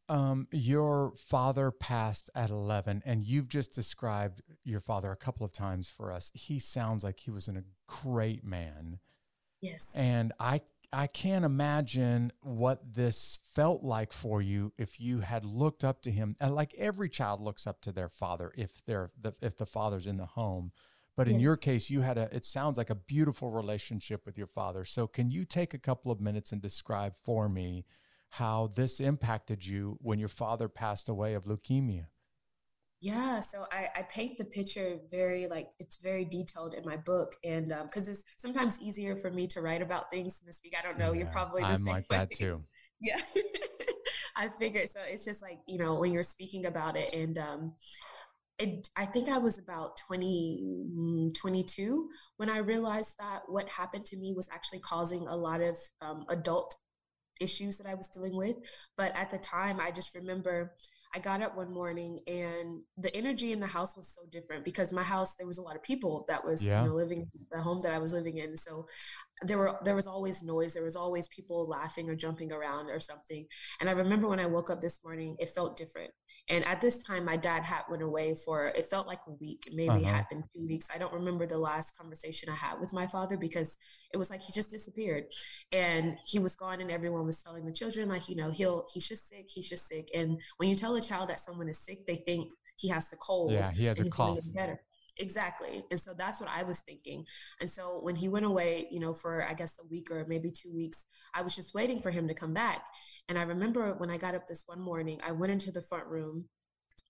Um, 0.09 0.47
your 0.53 1.15
father 1.17 1.73
passed 1.73 2.31
at 2.33 2.51
11, 2.51 3.03
and 3.05 3.25
you've 3.25 3.49
just 3.49 3.75
described 3.75 4.41
your 4.63 4.81
father 4.81 5.11
a 5.11 5.17
couple 5.17 5.45
of 5.45 5.53
times 5.53 5.89
for 5.89 6.13
us. 6.13 6.31
He 6.33 6.61
sounds 6.61 7.03
like 7.03 7.19
he 7.19 7.33
was 7.33 7.49
in 7.49 7.57
a 7.57 7.65
great 7.89 8.45
man. 8.45 9.01
yes 9.61 9.93
And 9.97 10.33
I 10.39 10.61
I 10.93 11.09
can't 11.09 11.45
imagine 11.45 12.33
what 12.41 12.95
this 12.95 13.39
felt 13.53 13.83
like 13.83 14.13
for 14.13 14.41
you 14.41 14.73
if 14.79 15.01
you 15.01 15.21
had 15.21 15.45
looked 15.45 15.83
up 15.83 16.01
to 16.03 16.11
him. 16.11 16.37
And 16.41 16.55
like 16.55 16.75
every 16.79 17.09
child 17.09 17.41
looks 17.41 17.67
up 17.67 17.81
to 17.83 17.93
their 17.93 18.09
father 18.09 18.53
if 18.57 18.83
they're 18.87 19.11
the, 19.21 19.35
if 19.43 19.57
the 19.57 19.67
father's 19.67 20.07
in 20.07 20.17
the 20.17 20.27
home. 20.27 20.73
But 21.17 21.29
in 21.29 21.35
yes. 21.35 21.43
your 21.43 21.57
case, 21.57 21.89
you 21.89 22.03
had 22.03 22.19
a, 22.19 22.29
it 22.35 22.45
sounds 22.45 22.77
like 22.77 22.91
a 22.91 22.95
beautiful 22.95 23.51
relationship 23.51 24.27
with 24.27 24.37
your 24.37 24.47
father. 24.47 24.85
So 24.85 25.07
can 25.07 25.31
you 25.31 25.45
take 25.47 25.73
a 25.73 25.79
couple 25.79 26.13
of 26.13 26.21
minutes 26.21 26.53
and 26.53 26.61
describe 26.61 27.15
for 27.17 27.49
me 27.49 27.87
how 28.31 28.67
this 28.75 29.01
impacted 29.01 29.67
you 29.67 29.99
when 30.03 30.19
your 30.19 30.29
father 30.29 30.69
passed 30.69 31.09
away 31.09 31.33
of 31.33 31.45
leukemia? 31.45 32.07
Yeah, 33.01 33.41
so 33.41 33.67
I, 33.71 33.89
I 33.95 34.03
paint 34.03 34.39
the 34.39 34.45
picture 34.45 34.99
very 35.11 35.47
like 35.49 35.69
it's 35.79 35.99
very 35.99 36.25
detailed 36.25 36.75
in 36.75 36.85
my 36.85 36.97
book, 36.97 37.37
and 37.45 37.69
because 37.69 38.09
um, 38.09 38.13
it's 38.13 38.25
sometimes 38.39 38.81
easier 38.81 39.15
for 39.15 39.31
me 39.31 39.47
to 39.49 39.61
write 39.61 39.83
about 39.83 40.11
things 40.11 40.41
than 40.41 40.47
to 40.47 40.53
speak. 40.53 40.75
I 40.79 40.83
don't 40.83 40.99
know. 40.99 41.13
Yeah, 41.13 41.21
you're 41.21 41.29
probably 41.29 41.61
the 41.61 41.69
I'm 41.69 41.77
same 41.85 41.87
like 41.87 42.11
way. 42.11 42.17
that 42.17 42.31
too. 42.31 42.65
Yeah, 43.01 43.21
I 44.37 44.49
figured. 44.59 44.89
So 44.89 45.01
it's 45.07 45.27
just 45.27 45.43
like 45.43 45.59
you 45.69 45.77
know 45.77 46.01
when 46.01 46.13
you're 46.13 46.23
speaking 46.23 46.65
about 46.65 46.97
it, 46.97 47.13
and 47.13 47.37
um, 47.37 47.75
it, 48.59 48.89
I 48.97 49.05
think 49.05 49.29
I 49.29 49.39
was 49.39 49.59
about 49.59 49.99
20, 50.07 51.33
22 51.37 52.09
when 52.39 52.49
I 52.49 52.59
realized 52.59 53.17
that 53.19 53.43
what 53.49 53.69
happened 53.69 54.07
to 54.07 54.17
me 54.17 54.33
was 54.35 54.49
actually 54.53 54.81
causing 54.81 55.27
a 55.27 55.37
lot 55.37 55.61
of 55.61 55.77
um, 56.01 56.25
adult 56.31 56.75
issues 57.41 57.77
that 57.77 57.87
I 57.87 57.95
was 57.95 58.09
dealing 58.09 58.35
with. 58.35 58.57
But 58.97 59.15
at 59.15 59.31
the 59.31 59.39
time, 59.39 59.79
I 59.81 59.91
just 59.91 60.15
remember 60.15 60.73
I 61.15 61.19
got 61.19 61.41
up 61.41 61.57
one 61.57 61.73
morning 61.73 62.21
and 62.27 62.83
the 62.99 63.15
energy 63.17 63.53
in 63.53 63.61
the 63.61 63.67
house 63.67 63.97
was 63.97 64.13
so 64.15 64.23
different 64.31 64.65
because 64.65 64.93
my 64.93 65.03
house 65.03 65.35
there 65.37 65.47
was 65.47 65.57
a 65.57 65.63
lot 65.63 65.75
of 65.75 65.83
people 65.83 66.27
that 66.29 66.45
was 66.45 66.67
yeah. 66.67 66.83
you 66.83 66.89
know 66.89 66.95
living 66.95 67.21
in 67.21 67.47
the 67.51 67.61
home 67.61 67.81
that 67.83 67.93
I 67.93 67.99
was 67.99 68.13
living 68.13 68.37
in. 68.37 68.57
So 68.57 68.87
there 69.43 69.59
were 69.59 69.79
there 69.85 69.95
was 69.95 70.07
always 70.07 70.43
noise. 70.43 70.73
There 70.73 70.83
was 70.83 70.97
always 70.97 71.29
people 71.29 71.67
laughing 71.67 72.09
or 72.09 72.15
jumping 72.15 72.53
around 72.53 72.89
or 72.89 72.99
something. 73.01 73.47
And 73.81 73.91
i 73.91 73.93
remember 73.93 74.29
when 74.29 74.41
i 74.41 74.47
woke 74.47 74.71
up 74.71 74.81
this 74.81 75.01
morning 75.05 75.37
it 75.39 75.51
felt 75.51 75.77
different. 75.77 76.11
And 76.49 76.65
at 76.65 76.81
this 76.81 77.03
time 77.03 77.25
my 77.25 77.37
dad 77.37 77.63
had 77.63 77.83
went 77.91 78.03
away 78.03 78.35
for 78.45 78.69
it 78.69 78.87
felt 78.87 79.07
like 79.07 79.21
a 79.27 79.33
week 79.33 79.69
maybe 79.73 79.89
uh-huh. 79.91 80.01
it 80.01 80.07
had 80.07 80.29
been 80.31 80.43
two 80.55 80.67
weeks. 80.67 80.89
I 80.93 80.99
don't 80.99 81.13
remember 81.13 81.47
the 81.47 81.59
last 81.59 81.97
conversation 81.97 82.49
i 82.49 82.55
had 82.55 82.81
with 82.81 82.93
my 82.93 83.07
father 83.07 83.37
because 83.37 83.77
it 84.13 84.17
was 84.17 84.31
like 84.31 84.43
he 84.43 84.53
just 84.53 84.71
disappeared. 84.71 85.25
And 85.73 86.17
he 86.25 86.39
was 86.39 86.57
gone 86.57 86.81
and 86.81 86.91
everyone 86.91 87.27
was 87.27 87.43
telling 87.43 87.67
the 87.67 87.73
children 87.73 88.09
like 88.09 88.29
you 88.29 88.37
know 88.37 88.51
he'll 88.51 88.87
he's 88.93 89.09
just 89.09 89.29
sick 89.29 89.51
he's 89.53 89.69
just 89.69 89.87
sick. 89.87 90.09
And 90.15 90.41
when 90.57 90.69
you 90.69 90.77
tell 90.77 90.97
a 90.97 91.01
child 91.01 91.29
that 91.29 91.41
someone 91.41 91.69
is 91.69 91.85
sick 91.85 92.07
they 92.07 92.17
think 92.17 92.53
he 92.77 92.89
has 92.89 93.09
the 93.09 93.17
cold 93.17 93.53
yeah 93.53 93.71
he 93.71 93.85
has 93.85 94.01
a 94.01 94.09
cough. 94.09 94.39
better 94.55 94.81
Exactly. 95.19 95.83
And 95.91 95.99
so 95.99 96.13
that's 96.17 96.41
what 96.41 96.51
I 96.51 96.63
was 96.63 96.81
thinking. 96.81 97.25
And 97.61 97.71
so 97.71 98.01
when 98.03 98.17
he 98.17 98.29
went 98.29 98.45
away, 98.45 98.87
you 98.91 99.01
know, 99.01 99.15
for 99.15 99.43
I 99.43 99.55
guess 99.55 99.79
a 99.83 99.87
week 99.87 100.11
or 100.11 100.27
maybe 100.29 100.51
two 100.51 100.73
weeks, 100.75 101.07
I 101.35 101.41
was 101.43 101.57
just 101.57 101.75
waiting 101.75 102.01
for 102.03 102.11
him 102.11 102.29
to 102.29 102.35
come 102.35 102.53
back. 102.53 102.83
And 103.29 103.39
I 103.39 103.43
remember 103.43 103.95
when 103.95 104.11
I 104.11 104.19
got 104.19 104.35
up 104.35 104.47
this 104.47 104.65
one 104.67 104.81
morning, 104.81 105.19
I 105.27 105.33
went 105.33 105.53
into 105.53 105.73
the 105.73 105.81
front 105.83 106.07
room 106.07 106.45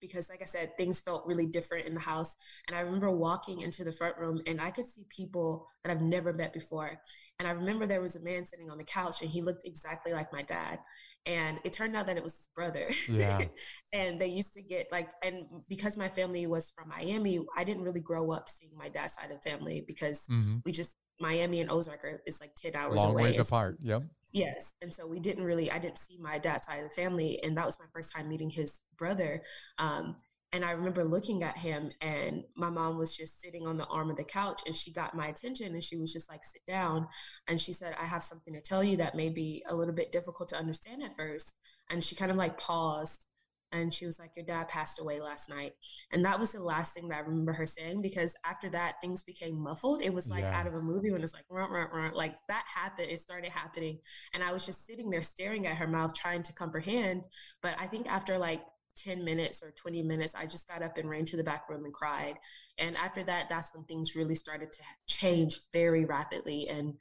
because 0.01 0.31
like 0.31 0.43
I 0.43 0.47
said, 0.47 0.77
things 0.77 1.01
felt 1.01 1.27
really 1.27 1.47
different 1.47 1.87
in 1.87 1.95
the 1.95 2.01
house. 2.01 2.37
And 2.69 2.77
I 2.77 2.81
remember 2.81 3.11
walking 3.11 3.61
into 3.63 3.85
the 3.85 3.93
front 3.93 4.19
room 4.19 4.41
and 4.47 4.61
I 4.61 4.71
could 4.71 4.87
see 4.87 5.05
people 5.09 5.67
that 5.85 5.91
I've 5.91 6.03
never 6.03 6.33
met 6.33 6.53
before. 6.53 7.01
And 7.39 7.49
I 7.49 7.53
remember 7.53 7.87
there 7.87 8.03
was 8.03 8.17
a 8.17 8.23
man 8.23 8.47
sitting 8.47 8.71
on 8.71 8.79
the 8.79 8.85
couch 8.85 9.23
and 9.23 9.31
he 9.31 9.43
looked 9.43 9.67
exactly 9.67 10.13
like 10.13 10.33
my 10.33 10.43
dad 10.43 10.79
and 11.27 11.59
it 11.65 11.73
turned 11.73 11.97
out 11.97 12.07
that 12.07 12.17
it 12.17 12.23
was 12.23 12.37
his 12.37 12.49
brother. 12.55 12.89
Yeah. 13.09 13.43
And 13.93 14.21
they 14.21 14.27
used 14.27 14.53
to 14.55 14.63
get 14.63 14.89
like 14.93 15.11
and 15.25 15.45
because 15.71 15.97
my 15.97 16.09
family 16.09 16.47
was 16.47 16.71
from 16.71 16.89
miami 16.91 17.43
i 17.57 17.65
didn't 17.65 17.83
really 17.83 18.01
grow 18.01 18.31
up 18.31 18.47
seeing 18.47 18.73
my 18.77 18.91
dad's 18.91 19.15
side 19.15 19.31
of 19.31 19.43
family 19.43 19.83
because 19.87 20.27
mm-hmm. 20.31 20.57
we 20.67 20.73
just 20.73 20.97
miami 21.19 21.63
and 21.63 21.71
ozark 21.71 22.05
are 22.05 22.21
is 22.27 22.43
like 22.43 22.55
10 22.57 22.77
hours 22.77 23.01
long 23.01 23.13
away. 23.13 23.23
ways 23.23 23.39
apart. 23.39 23.79
Yep. 23.81 24.03
Yes. 24.33 24.75
And 24.83 24.93
so 24.93 25.07
we 25.07 25.19
didn't 25.19 25.45
really 25.45 25.71
i 25.71 25.79
didn't 25.79 25.99
see 25.99 26.19
my 26.21 26.39
dad's 26.39 26.67
side 26.67 26.83
of 26.83 26.91
the 26.91 26.95
family 26.95 27.41
and 27.43 27.57
that 27.57 27.65
was 27.65 27.79
my 27.79 27.87
first 27.95 28.13
time 28.15 28.29
meeting 28.29 28.51
his 28.51 28.81
brother 28.99 29.43
um, 29.79 30.17
and 30.53 30.65
I 30.65 30.71
remember 30.71 31.05
looking 31.05 31.43
at 31.43 31.59
him, 31.59 31.91
and 32.01 32.45
my 32.57 32.71
mom 32.71 32.97
was 32.97 33.17
just 33.17 33.41
sitting 33.41 33.67
on 33.67 33.77
the 33.77 33.87
arm 33.87 34.11
of 34.11 34.17
the 34.17 34.25
couch, 34.25 34.63
and 34.65 34.75
she 34.75 34.93
got 34.93 35.15
my 35.15 35.27
attention, 35.27 35.73
and 35.75 35.83
she 35.83 35.97
was 35.97 36.13
just 36.13 36.31
like, 36.31 36.45
"Sit 36.45 36.65
down." 36.65 37.09
And 37.49 37.61
she 37.61 37.73
said, 37.73 37.97
"I 37.99 38.05
have 38.05 38.23
something 38.23 38.55
to 38.55 38.61
tell 38.61 38.83
you 38.83 38.97
that 38.99 39.17
may 39.17 39.29
be 39.29 39.65
a 39.69 39.75
little 39.75 39.95
bit 39.95 40.13
difficult 40.13 40.49
to 40.51 40.57
understand 40.57 41.03
at 41.03 41.17
first. 41.17 41.57
And 41.91 42.03
she 42.03 42.15
kind 42.17 42.31
of 42.31 42.37
like 42.37 42.59
paused, 42.59 43.27
and 43.73 43.93
she 43.93 44.07
was 44.07 44.19
like, 44.21 44.31
"Your 44.37 44.47
dad 44.47 44.69
passed 44.69 45.01
away 45.01 45.21
last 45.21 45.49
night," 45.49 45.75
and 46.13 46.25
that 46.25 46.39
was 46.39 46.53
the 46.53 46.63
last 46.63 46.95
thing 46.95 47.09
that 47.09 47.17
I 47.17 47.21
remember 47.21 47.53
her 47.53 47.67
saying 47.67 48.01
because 48.01 48.35
after 48.45 48.71
that, 48.71 49.01
things 49.01 49.25
became 49.25 49.59
muffled. 49.61 50.01
It 50.03 50.15
was 50.15 50.29
like 50.29 50.45
yeah. 50.45 50.59
out 50.59 50.67
of 50.69 50.75
a 50.75 50.81
movie 50.83 51.11
when 51.11 51.23
it's 51.23 51.35
like, 51.35 51.45
run, 51.51 51.71
run, 51.71 51.89
run. 51.93 52.15
like 52.15 52.37
that 52.49 52.65
happened. 52.73 53.11
It 53.11 53.21
started 53.21 53.51
happening, 53.51 53.99
and 54.33 54.43
I 54.45 54.53
was 54.53 54.65
just 54.65 54.87
sitting 54.87 55.11
there 55.11 55.23
staring 55.23 55.67
at 55.67 55.77
her 55.77 55.89
mouth, 55.89 56.15
trying 56.15 56.45
to 56.45 56.53
comprehend. 56.53 57.25
But 57.63 57.75
I 57.81 57.89
think 57.89 58.07
after 58.09 58.39
like 58.39 58.63
10 58.97 59.25
minutes 59.25 59.63
or 59.63 59.71
20 59.71 60.03
minutes, 60.03 60.35
I 60.35 60.47
just 60.47 60.69
got 60.69 60.83
up 60.83 60.99
and 60.99 61.09
ran 61.09 61.25
to 61.27 61.37
the 61.37 61.45
back 61.45 61.69
room 61.69 61.85
and 61.85 61.93
cried. 61.93 62.35
And 62.79 62.97
after 62.97 63.23
that, 63.25 63.49
that's 63.49 63.75
when 63.75 63.85
things 63.85 64.17
really 64.17 64.35
started 64.35 64.73
to 64.73 64.81
change 65.07 65.59
very 65.73 66.05
rapidly. 66.05 66.69
And 66.69 66.95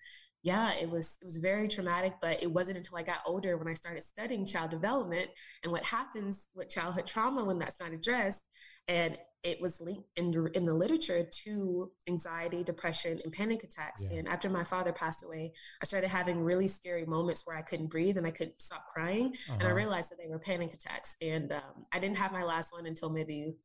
yeah, 0.45 0.73
it 0.79 0.87
was 0.87 1.17
it 1.19 1.25
was 1.25 1.37
very 1.37 1.67
traumatic, 1.67 2.13
but 2.21 2.43
it 2.43 2.51
wasn't 2.51 2.77
until 2.77 2.99
I 2.99 3.01
got 3.01 3.21
older 3.25 3.57
when 3.57 3.67
I 3.67 3.73
started 3.73 4.03
studying 4.03 4.45
child 4.45 4.69
development 4.69 5.27
and 5.63 5.71
what 5.71 5.83
happens 5.83 6.49
with 6.53 6.69
childhood 6.69 7.07
trauma 7.07 7.43
when 7.43 7.57
that's 7.57 7.79
not 7.79 7.93
addressed. 7.93 8.43
And 8.87 9.17
it 9.41 9.59
was 9.59 9.81
linked 9.81 10.07
in, 10.15 10.47
in 10.53 10.65
the 10.65 10.73
literature 10.75 11.27
to 11.45 11.91
anxiety, 12.07 12.63
depression, 12.63 13.19
and 13.23 13.33
panic 13.33 13.63
attacks. 13.63 14.03
Yeah. 14.03 14.19
And 14.19 14.27
after 14.27 14.47
my 14.47 14.63
father 14.63 14.93
passed 14.93 15.23
away, 15.23 15.51
I 15.81 15.85
started 15.85 16.09
having 16.09 16.39
really 16.39 16.67
scary 16.67 17.07
moments 17.07 17.41
where 17.45 17.57
I 17.57 17.63
couldn't 17.63 17.87
breathe 17.87 18.17
and 18.17 18.27
I 18.27 18.31
couldn't 18.31 18.61
stop 18.61 18.85
crying. 18.93 19.29
Uh-huh. 19.29 19.53
And 19.53 19.63
I 19.63 19.65
uh-huh. 19.65 19.75
realized 19.75 20.11
that 20.11 20.19
they 20.21 20.29
were 20.29 20.37
panic 20.37 20.75
attacks. 20.75 21.15
And 21.23 21.53
um, 21.53 21.85
I 21.91 21.97
didn't 21.97 22.19
have 22.19 22.31
my 22.31 22.43
last 22.43 22.71
one 22.71 22.85
until 22.85 23.09
maybe 23.09 23.55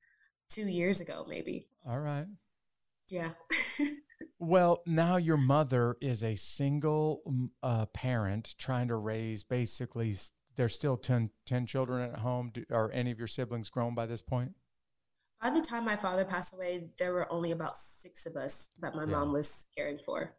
two 0.49 0.67
years 0.67 1.03
ago, 1.03 1.27
maybe. 1.29 1.69
All 1.87 2.01
right. 2.01 2.27
Yeah. 3.11 3.33
well, 4.39 4.83
now 4.87 5.17
your 5.17 5.37
mother 5.37 5.97
is 6.01 6.23
a 6.23 6.37
single 6.37 7.23
uh, 7.63 7.87
parent 7.87 8.55
trying 8.59 8.89
to 8.89 8.97
raise 8.97 9.45
basically, 9.45 10.17
there's 10.57 10.75
still 10.75 10.97
10, 10.97 11.31
10 11.47 11.67
children 11.67 12.11
at 12.11 12.19
home. 12.21 12.51
Do, 12.53 12.65
are 12.71 12.91
any 12.93 13.11
of 13.11 13.19
your 13.19 13.29
siblings 13.29 13.71
grown 13.71 13.95
by 13.95 14.07
this 14.07 14.23
point? 14.23 14.53
By 15.43 15.51
the 15.51 15.63
time 15.63 15.85
my 15.85 15.97
father 15.97 16.25
passed 16.25 16.53
away, 16.53 16.89
there 16.99 17.15
were 17.15 17.31
only 17.33 17.51
about 17.51 17.77
six 17.77 18.27
of 18.27 18.37
us 18.37 18.71
that 18.81 18.95
my 18.95 19.05
yeah. 19.05 19.11
mom 19.11 19.33
was 19.33 19.67
caring 19.75 19.99
for. 19.99 20.35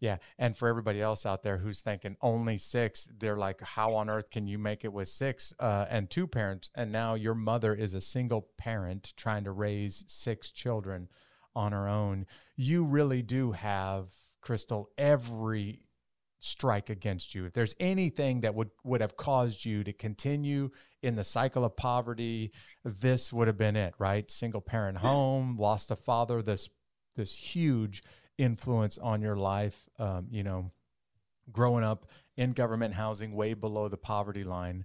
Yeah. 0.00 0.16
And 0.38 0.56
for 0.56 0.68
everybody 0.68 1.00
else 1.00 1.24
out 1.24 1.42
there 1.42 1.58
who's 1.58 1.80
thinking 1.80 2.16
only 2.20 2.58
six, 2.58 3.08
they're 3.18 3.36
like, 3.36 3.60
how 3.60 3.94
on 3.94 4.10
earth 4.10 4.30
can 4.30 4.46
you 4.46 4.58
make 4.58 4.84
it 4.84 4.92
with 4.92 5.08
six 5.08 5.54
uh, 5.58 5.86
and 5.88 6.10
two 6.10 6.26
parents? 6.26 6.70
And 6.74 6.92
now 6.92 7.14
your 7.14 7.34
mother 7.34 7.74
is 7.74 7.94
a 7.94 8.00
single 8.00 8.48
parent 8.58 9.14
trying 9.16 9.44
to 9.44 9.52
raise 9.52 10.04
six 10.06 10.50
children 10.50 11.08
on 11.56 11.72
her 11.72 11.88
own. 11.88 12.26
You 12.54 12.84
really 12.84 13.22
do 13.22 13.52
have, 13.52 14.12
Crystal, 14.40 14.90
every 14.96 15.80
strike 16.38 16.90
against 16.90 17.34
you. 17.34 17.46
If 17.46 17.54
there's 17.54 17.74
anything 17.80 18.42
that 18.42 18.54
would 18.54 18.70
would 18.84 19.00
have 19.00 19.16
caused 19.16 19.64
you 19.64 19.82
to 19.82 19.92
continue 19.92 20.70
in 21.02 21.16
the 21.16 21.24
cycle 21.24 21.64
of 21.64 21.76
poverty, 21.76 22.52
this 22.84 23.32
would 23.32 23.48
have 23.48 23.56
been 23.56 23.74
it, 23.74 23.94
right? 23.98 24.30
Single 24.30 24.60
parent 24.60 24.98
home, 24.98 25.56
lost 25.56 25.90
a 25.90 25.96
father, 25.96 26.42
this 26.42 26.68
this 27.16 27.36
huge 27.36 28.02
influence 28.38 28.98
on 28.98 29.22
your 29.22 29.36
life. 29.36 29.88
Um, 29.98 30.26
you 30.30 30.44
know, 30.44 30.70
growing 31.50 31.84
up 31.84 32.06
in 32.36 32.52
government 32.52 32.94
housing, 32.94 33.32
way 33.32 33.54
below 33.54 33.88
the 33.88 33.96
poverty 33.96 34.44
line. 34.44 34.84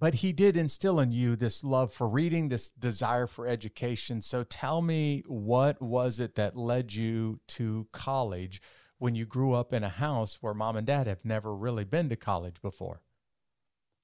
But 0.00 0.16
he 0.16 0.32
did 0.32 0.56
instill 0.56 0.98
in 0.98 1.12
you 1.12 1.36
this 1.36 1.62
love 1.62 1.92
for 1.92 2.08
reading, 2.08 2.48
this 2.48 2.70
desire 2.70 3.28
for 3.28 3.46
education. 3.46 4.20
So 4.22 4.42
tell 4.42 4.82
me, 4.82 5.22
what 5.26 5.80
was 5.80 6.18
it 6.18 6.34
that 6.34 6.56
led 6.56 6.94
you 6.94 7.38
to 7.48 7.86
college? 7.92 8.60
when 9.00 9.14
you 9.14 9.24
grew 9.24 9.54
up 9.54 9.72
in 9.72 9.82
a 9.82 9.88
house 9.88 10.38
where 10.42 10.52
mom 10.52 10.76
and 10.76 10.86
dad 10.86 11.06
have 11.06 11.24
never 11.24 11.56
really 11.56 11.84
been 11.84 12.08
to 12.10 12.16
college 12.16 12.60
before? 12.60 13.00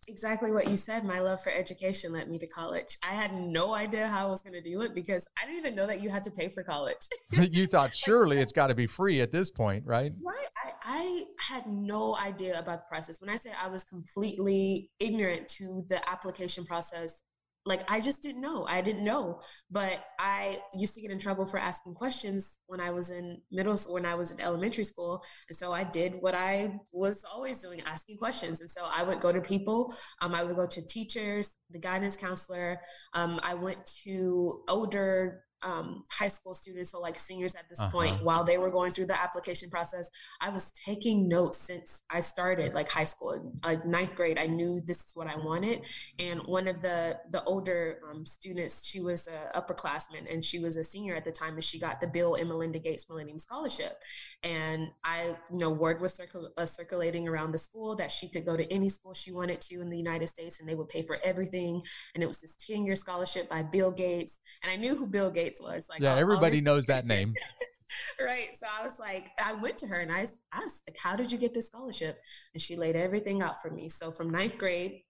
Exactly 0.09 0.53
what 0.53 0.69
you 0.69 0.77
said. 0.77 1.05
My 1.05 1.21
love 1.21 1.43
for 1.43 1.51
education 1.51 2.13
led 2.13 2.31
me 2.31 2.39
to 2.39 2.47
college. 2.47 2.97
I 3.03 3.13
had 3.13 3.35
no 3.35 3.75
idea 3.75 4.07
how 4.09 4.27
I 4.27 4.31
was 4.31 4.43
going 4.43 4.53
to 4.53 4.63
do 4.63 4.83
it 4.83 4.95
because 4.95 5.29
I 5.41 5.47
didn't 5.47 5.59
even 5.59 5.75
know 5.75 5.87
that 5.87 6.01
you 6.01 6.11
had 6.11 6.23
to 6.25 6.31
pay 6.31 6.49
for 6.49 6.63
college. 6.63 7.09
you 7.33 7.67
thought 7.67 7.95
surely 7.95 8.39
it's 8.39 8.53
got 8.53 8.69
to 8.69 8.75
be 8.75 8.87
free 8.87 9.21
at 9.21 9.33
this 9.33 9.51
point, 9.51 9.85
right? 9.85 10.13
Right. 10.23 10.47
I, 10.57 10.73
I 10.85 11.25
had 11.41 11.67
no 11.67 12.17
idea 12.17 12.59
about 12.59 12.79
the 12.81 12.85
process. 12.89 13.21
When 13.21 13.31
I 13.31 13.37
say 13.37 13.51
I 13.61 13.69
was 13.69 13.85
completely 13.85 14.91
ignorant 15.01 15.49
to 15.49 15.85
the 15.89 16.09
application 16.09 16.65
process 16.65 17.23
like 17.67 17.83
I 17.91 18.01
just 18.01 18.23
didn't 18.23 18.41
know. 18.41 18.65
I 18.67 18.81
didn't 18.81 19.05
know. 19.05 19.41
But 19.71 19.99
I 20.19 20.61
used 20.79 20.95
to 20.95 21.01
get 21.01 21.11
in 21.11 21.19
trouble 21.19 21.45
for 21.45 21.59
asking 21.59 21.95
questions 21.95 22.59
when 22.67 22.81
I 22.81 22.93
was 22.93 23.11
in 23.11 23.43
middle 23.51 23.77
school, 23.77 23.95
when 23.95 24.07
I 24.07 24.15
was 24.15 24.31
in 24.31 24.41
elementary 24.41 24.85
school. 24.85 25.23
And 25.49 25.57
so 25.57 25.73
I 25.73 25.85
did 25.85 26.15
what 26.21 26.35
I 26.35 26.79
was 26.93 27.25
always 27.31 27.61
doing, 27.61 27.83
asking 27.85 28.19
questions. 28.19 28.61
And 28.61 28.71
so 28.71 28.89
I 28.91 29.03
would 29.03 29.21
go 29.21 29.33
to 29.33 29.41
people, 29.41 29.93
um, 30.23 30.35
I 30.35 30.45
would 30.45 30.57
go 30.57 30.67
to 30.67 30.87
teachers, 30.87 31.57
the 31.71 31.79
guidance 31.79 32.17
counselor. 32.17 32.81
Um, 33.15 33.41
I 33.43 33.55
went 33.55 33.85
to 34.05 34.63
older 34.69 35.43
um, 35.71 35.87
high 36.21 36.33
school 36.37 36.55
students, 36.63 36.91
so 36.93 36.99
like 37.07 37.17
seniors 37.29 37.55
at 37.61 37.67
this 37.71 37.81
Uh-huh. 37.81 37.91
point, 37.97 38.15
while 38.29 38.45
they 38.49 38.59
were 38.63 38.71
going 38.79 38.93
through 38.95 39.09
the 39.13 39.21
application 39.27 39.69
process, 39.77 40.07
I 40.41 40.49
was 40.57 40.65
taking 40.89 41.19
notes 41.37 41.59
since 41.71 41.89
I 42.19 42.21
started 42.35 42.69
like 42.79 42.89
high 42.99 43.09
school, 43.15 43.33
like 43.69 43.83
ninth 43.97 44.15
grade. 44.19 44.39
I 44.39 44.47
knew 44.59 44.73
this 44.91 45.01
is 45.07 45.13
what 45.19 45.27
I 45.35 45.37
wanted, 45.49 45.79
and 46.27 46.37
one 46.57 46.67
of 46.73 46.77
the 46.87 47.19
the 47.35 47.43
older 47.53 47.79
um, 48.09 48.25
students, 48.39 48.75
she 48.91 49.01
was 49.09 49.21
a 49.37 49.39
upperclassman 49.59 50.25
and 50.33 50.41
she 50.51 50.59
was 50.67 50.75
a 50.77 50.85
senior 50.93 51.15
at 51.21 51.25
the 51.29 51.33
time, 51.43 51.55
and 51.59 51.65
she 51.71 51.79
got 51.87 51.97
the 52.01 52.07
Bill 52.17 52.33
and 52.39 52.47
Melinda 52.49 52.79
Gates 52.89 53.05
Millennium 53.11 53.41
Scholarship, 53.49 53.95
and 54.43 54.81
I, 55.05 55.35
you 55.53 55.59
know, 55.63 55.71
word 55.71 56.01
was 56.01 56.13
circul- 56.21 56.51
uh, 56.57 56.67
circulating 56.67 57.25
around 57.29 57.51
the 57.53 57.59
school 57.69 57.91
that 57.97 58.11
she 58.17 58.27
could 58.33 58.45
go 58.51 58.57
to 58.57 58.67
any 58.73 58.89
school 58.89 59.15
she 59.15 59.33
wanted 59.33 59.61
to 59.69 59.75
in 59.81 59.89
the 59.91 59.99
United 60.07 60.29
States, 60.29 60.61
and 60.61 60.69
they 60.69 60.75
would 60.75 60.89
pay 60.89 61.03
for 61.03 61.19
everything, 61.31 61.83
and 62.15 62.23
it 62.25 62.29
was 62.33 62.41
this 62.41 62.55
ten 62.57 62.81
year 62.87 62.95
scholarship 62.95 63.49
by 63.49 63.63
Bill 63.63 63.91
Gates, 64.05 64.35
and 64.63 64.71
I 64.71 64.77
knew 64.77 64.95
who 64.97 65.07
Bill 65.07 65.31
Gates 65.31 65.56
was. 65.61 65.89
Like, 65.89 66.01
yeah, 66.01 66.13
I'll 66.13 66.19
everybody 66.19 66.57
always- 66.57 66.65
knows 66.65 66.87
that 66.87 67.07
name. 67.15 67.35
right. 68.21 68.49
So 68.61 68.67
I 68.79 68.85
was 68.85 68.99
like, 68.99 69.27
I 69.43 69.55
went 69.55 69.79
to 69.79 69.87
her 69.87 70.01
and 70.01 70.13
I 70.13 70.27
asked, 70.53 70.83
like, 70.89 70.99
how 70.99 71.17
did 71.17 71.31
you 71.31 71.39
get 71.39 71.55
this 71.55 71.69
scholarship? 71.69 72.19
And 72.55 72.63
she 72.63 72.77
laid 72.77 72.97
everything 72.97 73.43
out 73.43 73.63
for 73.63 73.71
me. 73.71 73.89
So 73.89 74.11
from 74.11 74.31
ninth 74.31 74.59
grade 74.59 75.03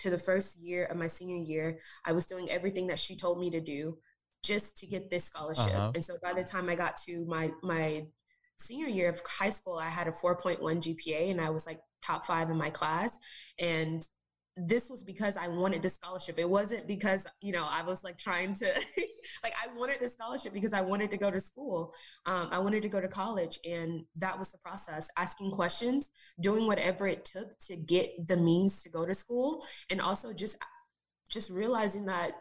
to 0.00 0.10
the 0.10 0.18
first 0.18 0.58
year 0.58 0.84
of 0.86 0.96
my 0.96 1.06
senior 1.06 1.36
year, 1.36 1.78
I 2.04 2.12
was 2.12 2.26
doing 2.26 2.50
everything 2.50 2.88
that 2.88 2.98
she 2.98 3.16
told 3.16 3.38
me 3.38 3.50
to 3.50 3.60
do 3.60 3.98
just 4.42 4.76
to 4.78 4.86
get 4.86 5.10
this 5.10 5.24
scholarship. 5.24 5.74
Uh-huh. 5.74 5.92
And 5.94 6.04
so 6.04 6.16
by 6.22 6.32
the 6.32 6.44
time 6.44 6.68
I 6.68 6.74
got 6.74 6.96
to 7.06 7.24
my 7.26 7.50
my 7.62 8.06
senior 8.58 8.88
year 8.88 9.08
of 9.08 9.20
high 9.26 9.50
school, 9.50 9.78
I 9.78 9.88
had 9.88 10.08
a 10.08 10.12
4.1 10.12 10.58
GPA 10.60 11.30
and 11.30 11.40
I 11.40 11.50
was 11.50 11.66
like 11.66 11.80
top 12.02 12.26
five 12.26 12.48
in 12.50 12.56
my 12.56 12.70
class. 12.70 13.18
And 13.58 14.02
this 14.56 14.88
was 14.88 15.02
because 15.02 15.36
I 15.36 15.48
wanted 15.48 15.82
the 15.82 15.90
scholarship. 15.90 16.38
It 16.38 16.48
wasn't 16.48 16.86
because, 16.86 17.26
you 17.42 17.52
know, 17.52 17.66
I 17.68 17.82
was 17.82 18.02
like 18.02 18.16
trying 18.16 18.54
to, 18.54 18.64
like, 19.42 19.52
I 19.62 19.76
wanted 19.76 20.00
the 20.00 20.08
scholarship 20.08 20.54
because 20.54 20.72
I 20.72 20.80
wanted 20.80 21.10
to 21.10 21.18
go 21.18 21.30
to 21.30 21.38
school. 21.38 21.92
Um, 22.24 22.48
I 22.50 22.58
wanted 22.58 22.82
to 22.82 22.88
go 22.88 23.00
to 23.00 23.08
college. 23.08 23.58
And 23.66 24.04
that 24.16 24.38
was 24.38 24.52
the 24.52 24.58
process 24.58 25.10
asking 25.16 25.50
questions, 25.50 26.10
doing 26.40 26.66
whatever 26.66 27.06
it 27.06 27.26
took 27.26 27.58
to 27.66 27.76
get 27.76 28.26
the 28.26 28.36
means 28.38 28.82
to 28.82 28.88
go 28.88 29.04
to 29.04 29.12
school. 29.12 29.62
And 29.90 30.00
also 30.00 30.32
just, 30.32 30.56
just 31.30 31.50
realizing 31.50 32.06
that 32.06 32.32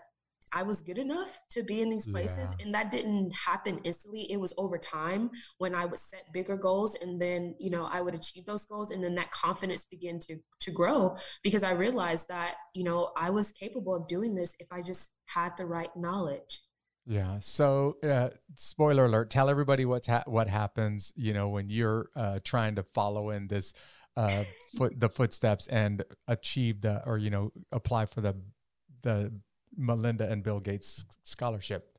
I 0.53 0.63
was 0.63 0.81
good 0.81 0.97
enough 0.97 1.41
to 1.51 1.63
be 1.63 1.81
in 1.81 1.89
these 1.89 2.07
places. 2.07 2.55
Yeah. 2.57 2.65
And 2.65 2.75
that 2.75 2.91
didn't 2.91 3.31
happen 3.33 3.79
instantly. 3.83 4.31
It 4.31 4.39
was 4.39 4.53
over 4.57 4.77
time 4.77 5.31
when 5.57 5.75
I 5.75 5.85
would 5.85 5.99
set 5.99 6.31
bigger 6.33 6.57
goals 6.57 6.95
and 7.01 7.21
then, 7.21 7.55
you 7.59 7.69
know, 7.69 7.87
I 7.91 8.01
would 8.01 8.15
achieve 8.15 8.45
those 8.45 8.65
goals. 8.65 8.91
And 8.91 9.03
then 9.03 9.15
that 9.15 9.31
confidence 9.31 9.85
began 9.85 10.19
to 10.21 10.37
to 10.61 10.71
grow 10.71 11.15
because 11.43 11.63
I 11.63 11.71
realized 11.71 12.27
that, 12.29 12.55
you 12.73 12.83
know, 12.83 13.11
I 13.17 13.29
was 13.29 13.51
capable 13.51 13.95
of 13.95 14.07
doing 14.07 14.35
this 14.35 14.55
if 14.59 14.67
I 14.71 14.81
just 14.81 15.11
had 15.25 15.57
the 15.57 15.65
right 15.65 15.95
knowledge. 15.95 16.61
Yeah. 17.05 17.37
So, 17.39 17.97
uh, 18.03 18.29
spoiler 18.55 19.05
alert: 19.05 19.29
tell 19.29 19.49
everybody 19.49 19.85
what's 19.85 20.07
ha- 20.07 20.23
what 20.25 20.47
happens. 20.47 21.13
You 21.15 21.33
know, 21.33 21.49
when 21.49 21.69
you're 21.69 22.09
uh, 22.15 22.39
trying 22.43 22.75
to 22.75 22.83
follow 22.83 23.29
in 23.29 23.47
this 23.47 23.73
uh, 24.17 24.43
foot 24.77 24.99
the 24.99 25.09
footsteps 25.09 25.67
and 25.67 26.03
achieve 26.27 26.81
the, 26.81 27.03
or 27.05 27.17
you 27.17 27.29
know, 27.29 27.51
apply 27.71 28.07
for 28.07 28.21
the 28.21 28.35
the 29.03 29.31
Melinda 29.77 30.29
and 30.29 30.43
Bill 30.43 30.59
Gates 30.59 31.05
scholarship. 31.23 31.97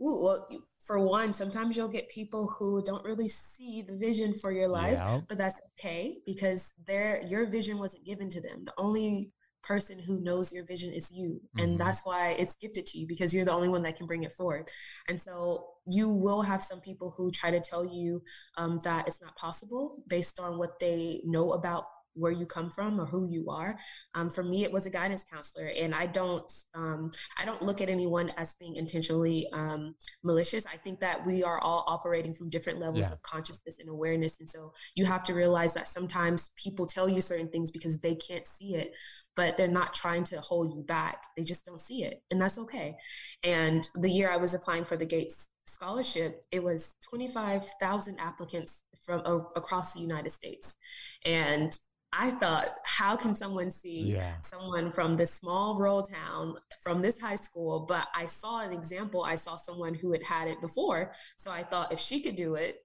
Ooh, 0.00 0.24
well, 0.24 0.48
for 0.84 0.98
one, 0.98 1.32
sometimes 1.32 1.76
you'll 1.76 1.86
get 1.88 2.08
people 2.08 2.48
who 2.58 2.82
don't 2.84 3.04
really 3.04 3.28
see 3.28 3.82
the 3.82 3.96
vision 3.96 4.34
for 4.34 4.50
your 4.50 4.66
life, 4.68 4.94
Yeah. 4.94 5.20
but 5.28 5.38
that's 5.38 5.60
okay 5.78 6.18
because 6.26 6.72
their 6.86 7.22
your 7.28 7.46
vision 7.46 7.78
wasn't 7.78 8.04
given 8.04 8.28
to 8.30 8.40
them. 8.40 8.64
The 8.64 8.74
only 8.78 9.32
person 9.62 10.00
who 10.00 10.20
knows 10.20 10.52
your 10.52 10.64
vision 10.64 10.92
is 10.92 11.12
you, 11.12 11.40
and 11.56 11.78
that's 11.78 12.04
why 12.04 12.30
it's 12.30 12.56
gifted 12.56 12.84
to 12.86 12.98
you 12.98 13.06
because 13.06 13.32
you're 13.32 13.44
the 13.44 13.52
only 13.52 13.68
one 13.68 13.82
that 13.84 13.94
can 13.94 14.06
bring 14.06 14.24
it 14.24 14.32
forward. 14.32 14.68
And 15.08 15.22
so 15.22 15.66
you 15.86 16.08
will 16.08 16.42
have 16.42 16.64
some 16.64 16.80
people 16.80 17.14
who 17.16 17.30
try 17.30 17.52
to 17.52 17.60
tell 17.60 17.84
you 17.86 18.22
um, 18.56 18.80
that 18.82 19.06
it's 19.06 19.20
not 19.22 19.36
possible 19.36 20.02
based 20.08 20.40
on 20.40 20.58
what 20.58 20.80
they 20.80 21.20
know 21.24 21.52
about 21.52 21.84
where 22.14 22.32
you 22.32 22.46
come 22.46 22.70
from 22.70 23.00
or 23.00 23.06
who 23.06 23.28
you 23.30 23.48
are. 23.50 23.78
Um, 24.14 24.30
for 24.30 24.42
me, 24.42 24.64
it 24.64 24.72
was 24.72 24.86
a 24.86 24.90
guidance 24.90 25.24
counselor, 25.24 25.66
and 25.66 25.94
I 25.94 26.06
don't 26.06 26.52
um, 26.74 27.10
I 27.38 27.44
don't 27.44 27.62
look 27.62 27.80
at 27.80 27.88
anyone 27.88 28.30
as 28.36 28.54
being 28.54 28.76
intentionally 28.76 29.48
um, 29.52 29.94
malicious. 30.22 30.64
I 30.66 30.76
think 30.76 31.00
that 31.00 31.26
we 31.26 31.42
are 31.42 31.58
all 31.60 31.84
operating 31.86 32.34
from 32.34 32.50
different 32.50 32.78
levels 32.78 33.06
Yeah. 33.06 33.12
of 33.12 33.22
consciousness 33.22 33.78
and 33.78 33.88
awareness, 33.88 34.40
and 34.40 34.48
so 34.48 34.72
you 34.94 35.04
have 35.06 35.24
to 35.24 35.34
realize 35.34 35.74
that 35.74 35.88
sometimes 35.88 36.50
people 36.56 36.86
tell 36.86 37.08
you 37.08 37.20
certain 37.20 37.48
things 37.48 37.70
because 37.70 37.98
they 38.00 38.14
can't 38.14 38.46
see 38.46 38.74
it, 38.74 38.92
but 39.36 39.56
they're 39.56 39.68
not 39.68 39.94
trying 39.94 40.24
to 40.24 40.40
hold 40.40 40.74
you 40.74 40.82
back. 40.82 41.22
They 41.36 41.42
just 41.42 41.64
don't 41.64 41.80
see 41.80 42.04
it, 42.04 42.22
and 42.30 42.40
that's 42.40 42.58
okay. 42.58 42.96
And 43.42 43.88
the 43.94 44.10
year 44.10 44.30
I 44.30 44.36
was 44.36 44.54
applying 44.54 44.84
for 44.84 44.96
the 44.96 45.06
Gates 45.06 45.48
scholarship, 45.66 46.44
it 46.50 46.62
was 46.62 46.94
25,000 47.08 48.18
applicants 48.18 48.84
from 49.04 49.20
across 49.56 49.94
the 49.94 50.00
United 50.00 50.30
States. 50.30 50.76
And 51.24 51.76
I 52.12 52.30
thought, 52.30 52.68
how 52.84 53.16
can 53.16 53.34
someone 53.34 53.70
see 53.70 54.12
Yeah. 54.12 54.34
someone 54.42 54.92
from 54.92 55.16
this 55.16 55.32
small 55.32 55.76
rural 55.78 56.02
town 56.02 56.56
from 56.82 57.00
this 57.00 57.18
high 57.20 57.36
school? 57.36 57.80
But 57.80 58.06
I 58.14 58.26
saw 58.26 58.60
an 58.64 58.72
example. 58.72 59.24
I 59.24 59.36
saw 59.36 59.56
someone 59.56 59.94
who 59.94 60.12
had 60.12 60.22
had 60.22 60.48
it 60.48 60.60
before. 60.60 61.14
So 61.36 61.50
I 61.50 61.62
thought 61.62 61.92
if 61.92 61.98
she 61.98 62.20
could 62.20 62.36
do 62.36 62.54
it, 62.54 62.84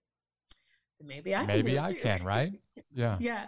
then 0.99 1.07
maybe 1.07 1.35
I 1.35 1.45
can 1.45 1.61
do 1.61 1.69
Maybe 1.69 1.75
it 1.75 1.79
I 1.79 1.87
too. 1.87 1.95
can, 1.95 2.23
right? 2.23 2.53
Yeah. 2.93 3.17
yeah 3.19 3.47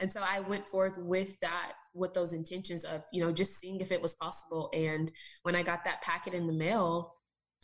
and 0.00 0.12
so 0.12 0.20
i 0.22 0.40
went 0.40 0.66
forth 0.66 0.98
with 0.98 1.40
that 1.40 1.72
with 1.94 2.12
those 2.12 2.34
intentions 2.34 2.84
of 2.84 3.02
you 3.10 3.22
know 3.22 3.32
just 3.32 3.54
seeing 3.58 3.80
if 3.80 3.90
it 3.90 4.02
was 4.02 4.14
possible 4.14 4.70
and 4.74 5.10
when 5.44 5.56
i 5.56 5.62
got 5.62 5.84
that 5.84 6.02
packet 6.02 6.34
in 6.34 6.46
the 6.46 6.52
mail 6.52 7.15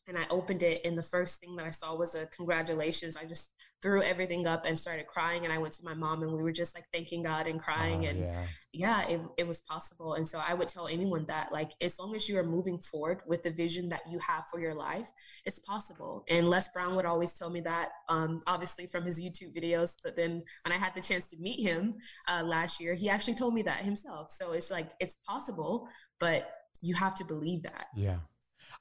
and 0.09 0.19
i 0.19 0.25
opened 0.31 0.63
it 0.63 0.81
and 0.85 0.97
the 0.99 1.03
first 1.03 1.41
thing 1.41 1.55
that 1.57 1.67
i 1.67 1.71
saw 1.71 1.95
was 1.95 2.15
a 2.15 2.27
congratulations. 2.27 3.17
I 3.17 3.25
just 3.25 3.51
threw 3.83 4.01
everything 4.03 4.47
up 4.47 4.65
and 4.65 4.79
started 4.79 5.07
crying 5.07 5.45
and 5.45 5.53
i 5.53 5.59
went 5.59 5.73
to 5.75 5.85
my 5.85 5.95
mom 5.95 6.23
and 6.23 6.33
we 6.33 6.43
were 6.43 6.53
just 6.53 6.75
like 6.75 6.85
thanking 6.93 7.23
god 7.23 7.47
and 7.47 7.61
crying 7.61 8.05
Oh, 8.05 8.09
and 8.09 8.19
yeah. 8.21 8.45
yeah 8.73 9.09
it, 9.09 9.21
it 9.39 9.47
was 9.47 9.61
possible. 9.63 10.15
And 10.15 10.27
so 10.27 10.41
i 10.47 10.55
would 10.55 10.69
tell 10.69 10.87
anyone 10.89 11.25
that 11.27 11.53
like 11.53 11.73
as 11.81 11.99
long 11.99 12.15
as 12.15 12.29
you 12.29 12.39
are 12.39 12.45
moving 12.45 12.79
forward 12.79 13.23
with 13.27 13.43
the 13.43 13.51
vision 13.51 13.89
that 13.91 14.03
you 14.11 14.19
have 14.21 14.47
for 14.51 14.61
your 14.61 14.75
life 14.75 15.09
it's 15.45 15.61
possible. 15.61 16.25
And 16.29 16.49
les 16.49 16.69
brown 16.69 16.95
would 16.97 17.07
always 17.07 17.35
tell 17.35 17.51
me 17.51 17.61
that 17.63 17.91
um, 18.09 18.41
obviously 18.47 18.87
from 18.87 19.05
his 19.05 19.21
youtube 19.21 19.55
videos 19.57 19.97
but 20.05 20.17
then 20.17 20.43
when 20.65 20.73
i 20.73 20.77
had 20.77 20.95
the 20.95 21.01
chance 21.01 21.27
to 21.29 21.37
meet 21.39 21.61
him 21.61 21.95
uh, 22.29 22.43
last 22.45 22.81
year 22.81 22.95
he 22.95 23.09
actually 23.09 23.35
told 23.35 23.55
me 23.55 23.63
that 23.63 23.85
himself. 23.85 24.31
So 24.31 24.53
it's 24.53 24.71
like 24.71 24.91
it's 25.01 25.17
possible 25.27 25.89
but 26.19 26.51
you 26.81 26.95
have 26.97 27.15
to 27.17 27.25
believe 27.25 27.63
that. 27.63 27.87
Yeah. 27.97 28.19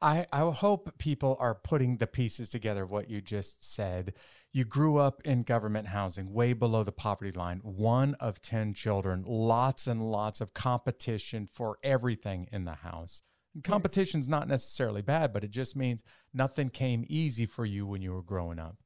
I, 0.01 0.25
I 0.33 0.49
hope 0.49 0.97
people 0.97 1.37
are 1.39 1.53
putting 1.53 1.97
the 1.97 2.07
pieces 2.07 2.49
together, 2.49 2.83
of 2.83 2.89
what 2.89 3.09
you 3.09 3.21
just 3.21 3.63
said. 3.71 4.13
You 4.51 4.65
grew 4.65 4.97
up 4.97 5.21
in 5.23 5.43
government 5.43 5.89
housing, 5.89 6.33
way 6.33 6.53
below 6.53 6.83
the 6.83 6.91
poverty 6.91 7.31
line, 7.31 7.59
one 7.63 8.15
of 8.15 8.41
10 8.41 8.73
children, 8.73 9.23
lots 9.25 9.87
and 9.87 10.11
lots 10.11 10.41
of 10.41 10.53
competition 10.53 11.47
for 11.51 11.77
everything 11.83 12.47
in 12.51 12.65
the 12.65 12.75
house. 12.75 13.21
And 13.53 13.63
competition's 13.63 14.27
not 14.27 14.47
necessarily 14.47 15.01
bad, 15.01 15.31
but 15.33 15.43
it 15.43 15.51
just 15.51 15.75
means 15.75 16.03
nothing 16.33 16.69
came 16.69 17.05
easy 17.07 17.45
for 17.45 17.65
you 17.65 17.85
when 17.85 18.01
you 18.01 18.13
were 18.13 18.23
growing 18.23 18.59
up. 18.59 18.77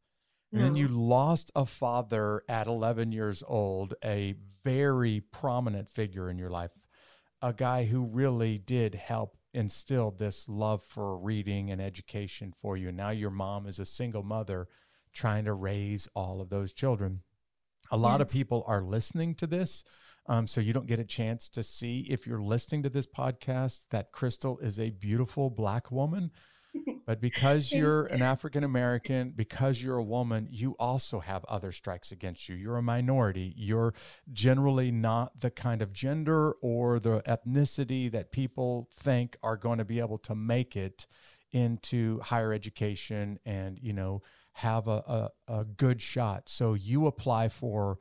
And 0.52 0.64
then 0.64 0.76
you 0.76 0.88
lost 0.88 1.52
a 1.54 1.66
father 1.66 2.44
at 2.48 2.68
11 2.68 3.12
years 3.12 3.44
old, 3.46 3.94
a 4.04 4.36
very 4.64 5.20
prominent 5.20 5.90
figure 5.90 6.30
in 6.30 6.38
your 6.38 6.50
life, 6.50 6.72
a 7.42 7.52
guy 7.52 7.86
who 7.86 8.06
really 8.06 8.58
did 8.58 8.96
help 8.96 9.38
instill 9.56 10.12
this 10.12 10.50
love 10.50 10.84
for 10.84 11.18
reading 11.18 11.72
and 11.72 11.82
education 11.82 12.54
for 12.62 12.78
you. 12.78 12.90
And 12.90 12.98
now 12.98 13.10
your 13.10 13.32
mom 13.32 13.66
is 13.66 13.80
a 13.80 13.86
single 13.86 14.24
mother 14.24 14.68
trying 15.14 15.46
to 15.46 15.54
raise 15.54 16.08
all 16.14 16.42
of 16.42 16.50
those 16.50 16.74
children. 16.74 17.22
A 17.92 17.98
lot 17.98 18.20
of 18.20 18.30
people 18.30 18.64
are 18.68 18.82
listening 18.82 19.36
to 19.36 19.48
this. 19.48 19.84
Um, 20.28 20.48
so 20.48 20.60
you 20.60 20.74
don't 20.74 20.88
get 20.88 21.00
a 21.00 21.06
chance 21.06 21.48
to 21.50 21.62
see 21.62 22.08
if 22.10 22.26
you're 22.26 22.42
listening 22.42 22.82
to 22.84 22.90
this 22.90 23.06
podcast 23.06 23.90
that 23.90 24.12
Crystal 24.12 24.58
is 24.58 24.80
a 24.80 24.90
beautiful 24.90 25.50
black 25.52 25.92
woman. 25.92 26.32
But 27.06 27.22
because 27.22 27.72
you're 27.72 28.06
an 28.08 28.24
African 28.24 28.64
American, 28.64 29.32
because 29.36 29.84
you're 29.84 29.98
a 29.98 30.04
woman, 30.04 30.48
you 30.50 30.76
also 30.80 31.20
have 31.20 31.46
other 31.46 31.72
strikes 31.72 32.12
against 32.12 32.50
you. 32.50 32.56
You're 32.56 32.78
a 32.78 32.82
minority. 32.82 33.54
You're 33.56 33.94
generally 34.34 34.92
not 34.92 35.40
the 35.40 35.52
kind 35.52 35.84
of 35.84 35.94
gender 35.94 36.54
or 36.62 37.00
the 37.00 37.22
ethnicity 37.22 38.12
that 38.12 38.32
people 38.32 38.90
think 38.92 39.38
are 39.44 39.56
going 39.56 39.78
to 39.78 39.86
be 39.86 40.00
able 40.00 40.18
to 40.20 40.34
make 40.34 40.76
it 40.76 41.06
into 41.52 42.20
higher 42.22 42.52
education 42.52 43.40
and, 43.46 43.78
you 43.80 43.94
know, 43.94 44.24
have 44.54 44.88
a, 44.88 45.30
a, 45.48 45.60
a 45.60 45.66
good 45.66 46.02
shot. 46.02 46.50
So 46.50 46.74
you 46.74 47.06
apply 47.06 47.50
for 47.50 48.00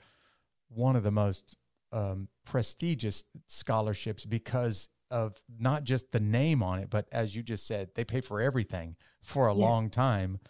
one 0.68 0.96
of 0.96 1.02
the 1.02 1.10
most 1.10 1.56
um, 1.92 2.28
prestigious 2.44 3.24
scholarships 3.46 4.24
because 4.24 4.88
of 5.14 5.40
not 5.60 5.84
just 5.84 6.10
the 6.12 6.20
name 6.20 6.62
on 6.62 6.80
it, 6.80 6.90
but 6.90 7.06
as 7.12 7.36
you 7.36 7.42
just 7.42 7.66
said, 7.66 7.90
they 7.94 8.04
pay 8.04 8.20
for 8.20 8.40
everything 8.40 8.96
for 9.22 9.46
a 9.46 9.54
Yes. 9.54 9.60
long 9.62 9.88
time. 9.88 10.40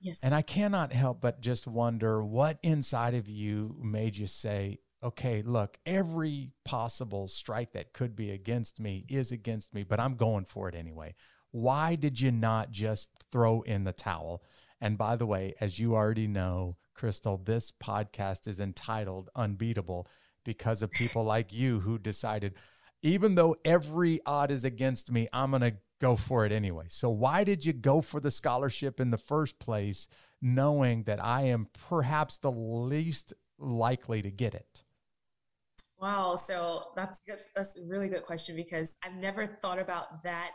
yes 0.00 0.18
And 0.22 0.34
I 0.34 0.42
cannot 0.42 0.92
help 0.92 1.20
but 1.20 1.40
just 1.40 1.66
wonder 1.66 2.22
what 2.22 2.58
inside 2.62 3.14
of 3.14 3.28
you 3.28 3.76
made 3.82 4.16
you 4.16 4.26
say, 4.26 4.78
okay, 5.02 5.42
look, 5.42 5.78
every 5.86 6.50
possible 6.64 7.26
strike 7.26 7.72
that 7.72 7.92
could 7.94 8.14
be 8.14 8.30
against 8.30 8.78
me 8.78 9.04
is 9.08 9.32
against 9.32 9.72
me, 9.74 9.82
but 9.82 9.98
I'm 9.98 10.14
going 10.16 10.44
for 10.44 10.68
it 10.68 10.74
anyway. 10.74 11.14
Why 11.50 11.96
did 11.96 12.20
you 12.20 12.30
not 12.30 12.70
just 12.70 13.10
throw 13.32 13.62
in 13.62 13.84
the 13.84 13.92
towel? 13.92 14.42
And 14.80 14.98
by 14.98 15.16
the 15.16 15.26
way, 15.26 15.54
as 15.60 15.78
you 15.78 15.94
already 15.94 16.26
know, 16.28 16.76
Crystal, 16.94 17.38
this 17.38 17.72
podcast 17.72 18.46
is 18.46 18.60
entitled 18.60 19.30
Unbeatable 19.34 20.06
because 20.44 20.82
of 20.82 20.90
people 20.92 21.24
like 21.24 21.52
you 21.52 21.80
who 21.80 21.98
decided, 21.98 22.54
even 23.02 23.34
though 23.34 23.56
every 23.64 24.20
odd 24.24 24.50
is 24.50 24.64
against 24.64 25.10
me, 25.10 25.28
I'm 25.32 25.50
going 25.50 25.62
to 25.62 25.76
go 26.00 26.16
for 26.16 26.46
it 26.46 26.52
anyway. 26.52 26.86
So, 26.88 27.10
why 27.10 27.44
did 27.44 27.64
you 27.64 27.72
go 27.72 28.00
for 28.00 28.20
the 28.20 28.30
scholarship 28.30 29.00
in 29.00 29.10
the 29.10 29.18
first 29.18 29.58
place, 29.58 30.08
knowing 30.40 31.04
that 31.04 31.22
I 31.22 31.42
am 31.42 31.68
perhaps 31.88 32.38
the 32.38 32.52
least 32.52 33.32
likely 33.58 34.22
to 34.22 34.30
get 34.30 34.54
it? 34.54 34.84
Wow, 36.00 36.36
so 36.36 36.88
that's 36.96 37.20
good. 37.20 37.38
That's 37.54 37.78
a 37.78 37.84
really 37.86 38.08
good 38.08 38.24
question 38.24 38.56
because 38.56 38.96
I've 39.04 39.14
never 39.14 39.46
thought 39.46 39.78
about 39.78 40.24
that 40.24 40.52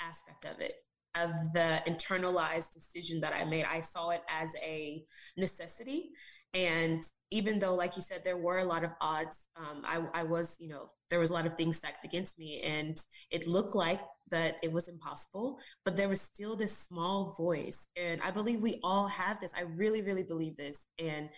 aspect 0.00 0.44
of 0.44 0.60
it 0.60 0.74
of 1.16 1.30
the 1.52 1.82
internalized 1.86 2.72
decision 2.72 3.20
that 3.20 3.32
I 3.32 3.44
made. 3.44 3.64
I 3.64 3.80
saw 3.80 4.10
it 4.10 4.22
as 4.28 4.54
a 4.62 5.04
necessity. 5.36 6.10
And 6.54 7.02
even 7.30 7.58
though, 7.58 7.74
like 7.74 7.96
you 7.96 8.02
said, 8.02 8.22
there 8.24 8.36
were 8.36 8.58
a 8.58 8.64
lot 8.64 8.84
of 8.84 8.90
odds, 9.00 9.48
um, 9.56 9.82
I, 9.84 10.02
I 10.14 10.22
was, 10.22 10.56
you 10.60 10.68
know, 10.68 10.88
there 11.08 11.20
was 11.20 11.30
a 11.30 11.32
lot 11.32 11.46
of 11.46 11.54
things 11.54 11.76
stacked 11.76 12.04
against 12.04 12.38
me. 12.38 12.60
And 12.62 12.96
it 13.30 13.48
looked 13.48 13.74
like 13.74 14.00
that 14.30 14.56
it 14.62 14.72
was 14.72 14.88
impossible, 14.88 15.58
but 15.84 15.96
there 15.96 16.08
was 16.08 16.20
still 16.20 16.56
this 16.56 16.76
small 16.76 17.34
voice. 17.36 17.88
And 17.96 18.20
I 18.22 18.30
believe 18.30 18.60
we 18.60 18.78
all 18.82 19.08
have 19.08 19.40
this. 19.40 19.52
I 19.56 19.62
really, 19.62 20.02
really 20.02 20.22
believe 20.22 20.56
this. 20.56 20.86
And 20.98 21.28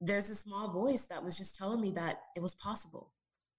there's 0.00 0.30
a 0.30 0.34
small 0.34 0.72
voice 0.72 1.06
that 1.06 1.22
was 1.22 1.36
just 1.36 1.56
telling 1.56 1.80
me 1.80 1.90
that 1.92 2.20
it 2.36 2.42
was 2.42 2.54
possible 2.54 3.12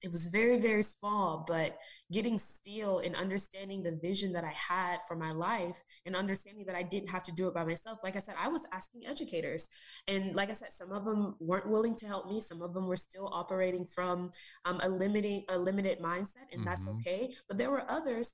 it 0.03 0.11
was 0.11 0.27
very 0.27 0.59
very 0.59 0.83
small 0.83 1.43
but 1.47 1.77
getting 2.11 2.37
still 2.37 2.99
and 2.99 3.15
understanding 3.15 3.83
the 3.83 3.97
vision 4.01 4.33
that 4.33 4.43
i 4.43 4.53
had 4.55 4.99
for 5.07 5.15
my 5.15 5.31
life 5.31 5.83
and 6.05 6.15
understanding 6.15 6.65
that 6.65 6.75
i 6.75 6.83
didn't 6.83 7.09
have 7.09 7.23
to 7.23 7.31
do 7.31 7.47
it 7.47 7.53
by 7.53 7.63
myself 7.63 7.99
like 8.03 8.15
i 8.15 8.19
said 8.19 8.35
i 8.39 8.47
was 8.47 8.65
asking 8.71 9.01
educators. 9.07 9.67
And 10.07 10.35
like 10.35 10.49
i 10.49 10.53
said 10.53 10.73
some 10.73 10.91
of 10.91 11.05
them 11.05 11.35
weren't 11.39 11.69
willing 11.69 11.95
to 11.97 12.07
help 12.07 12.27
me. 12.27 12.41
Some 12.41 12.61
of 12.61 12.73
them 12.73 12.87
were 12.87 12.95
still 12.95 13.29
operating 13.31 13.85
from 13.85 14.31
um, 14.65 14.79
a 14.83 14.89
limiting 14.89 15.43
a 15.49 15.57
limited 15.57 15.99
mindset 15.99 16.47
and 16.51 16.61
mm-hmm. 16.61 16.65
that's 16.65 16.87
okay. 16.87 17.33
But 17.47 17.57
there 17.57 17.71
were 17.71 17.89
others 17.89 18.33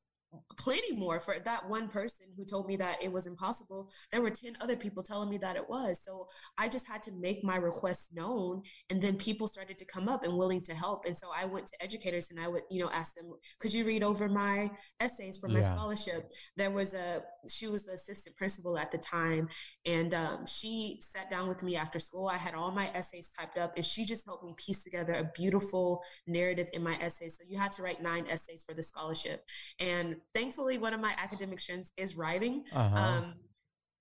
plenty 0.57 0.95
more 0.95 1.19
for 1.19 1.37
that 1.43 1.67
one 1.69 1.87
person 1.87 2.27
who 2.35 2.45
told 2.45 2.67
me 2.67 2.75
that 2.77 3.03
it 3.03 3.11
was 3.11 3.27
impossible. 3.27 3.89
There 4.11 4.21
were 4.21 4.29
10 4.29 4.57
other 4.61 4.75
people 4.75 5.03
telling 5.03 5.29
me 5.29 5.37
that 5.39 5.55
it 5.55 5.69
was. 5.69 6.03
So 6.03 6.27
i 6.57 6.67
just 6.67 6.87
had 6.87 7.03
to 7.03 7.11
make 7.11 7.43
my 7.43 7.55
request 7.55 8.13
known 8.13 8.61
and 8.89 9.01
then 9.01 9.15
people 9.15 9.47
started 9.47 9.77
to 9.77 9.85
come 9.85 10.09
up 10.09 10.23
and 10.23 10.37
willing 10.37 10.61
to 10.61 10.73
help. 10.73 11.05
And 11.05 11.15
so 11.15 11.27
i 11.35 11.45
went 11.45 11.67
to 11.67 11.83
educators 11.83 12.29
and 12.31 12.39
i 12.39 12.47
would 12.47 12.63
you 12.69 12.81
know 12.83 12.89
ask 12.91 13.15
them 13.15 13.31
could 13.59 13.73
you 13.73 13.85
read 13.85 14.03
over 14.03 14.27
my 14.27 14.69
essays 14.99 15.37
for 15.37 15.47
my 15.47 15.59
yeah. 15.59 15.73
scholarship? 15.73 16.31
There 16.55 16.71
was 16.71 16.93
a 16.93 17.21
she 17.47 17.67
was 17.67 17.85
the 17.85 17.93
assistant 17.93 18.35
principal 18.35 18.77
at 18.77 18.91
the 18.91 18.97
time 18.97 19.47
and 19.85 20.13
um, 20.13 20.45
she 20.45 20.97
sat 21.01 21.29
down 21.29 21.47
with 21.47 21.63
me 21.63 21.75
after 21.75 21.99
school. 21.99 22.27
I 22.27 22.37
had 22.37 22.53
all 22.53 22.71
my 22.71 22.89
essays 22.93 23.31
typed 23.37 23.57
up 23.57 23.73
and 23.75 23.85
she 23.85 24.05
just 24.05 24.25
helped 24.25 24.43
me 24.43 24.53
piece 24.57 24.83
together 24.83 25.13
a 25.13 25.31
beautiful 25.35 26.03
narrative 26.25 26.69
in 26.73 26.83
my 26.83 26.95
essays 27.01 27.37
so 27.37 27.43
you 27.47 27.57
had 27.57 27.71
to 27.73 27.83
write 27.83 28.01
nine 28.01 28.25
essays 28.29 28.63
for 28.63 28.73
the 28.73 28.83
scholarship. 28.83 29.45
And 29.79 30.17
thankfully, 30.33 30.77
one 30.77 30.93
of 30.93 30.99
my 30.99 31.13
academic 31.17 31.59
strengths 31.59 31.91
is 31.97 32.17
writing. 32.17 32.63
Uh-huh. 32.73 32.95
Um, 32.95 33.33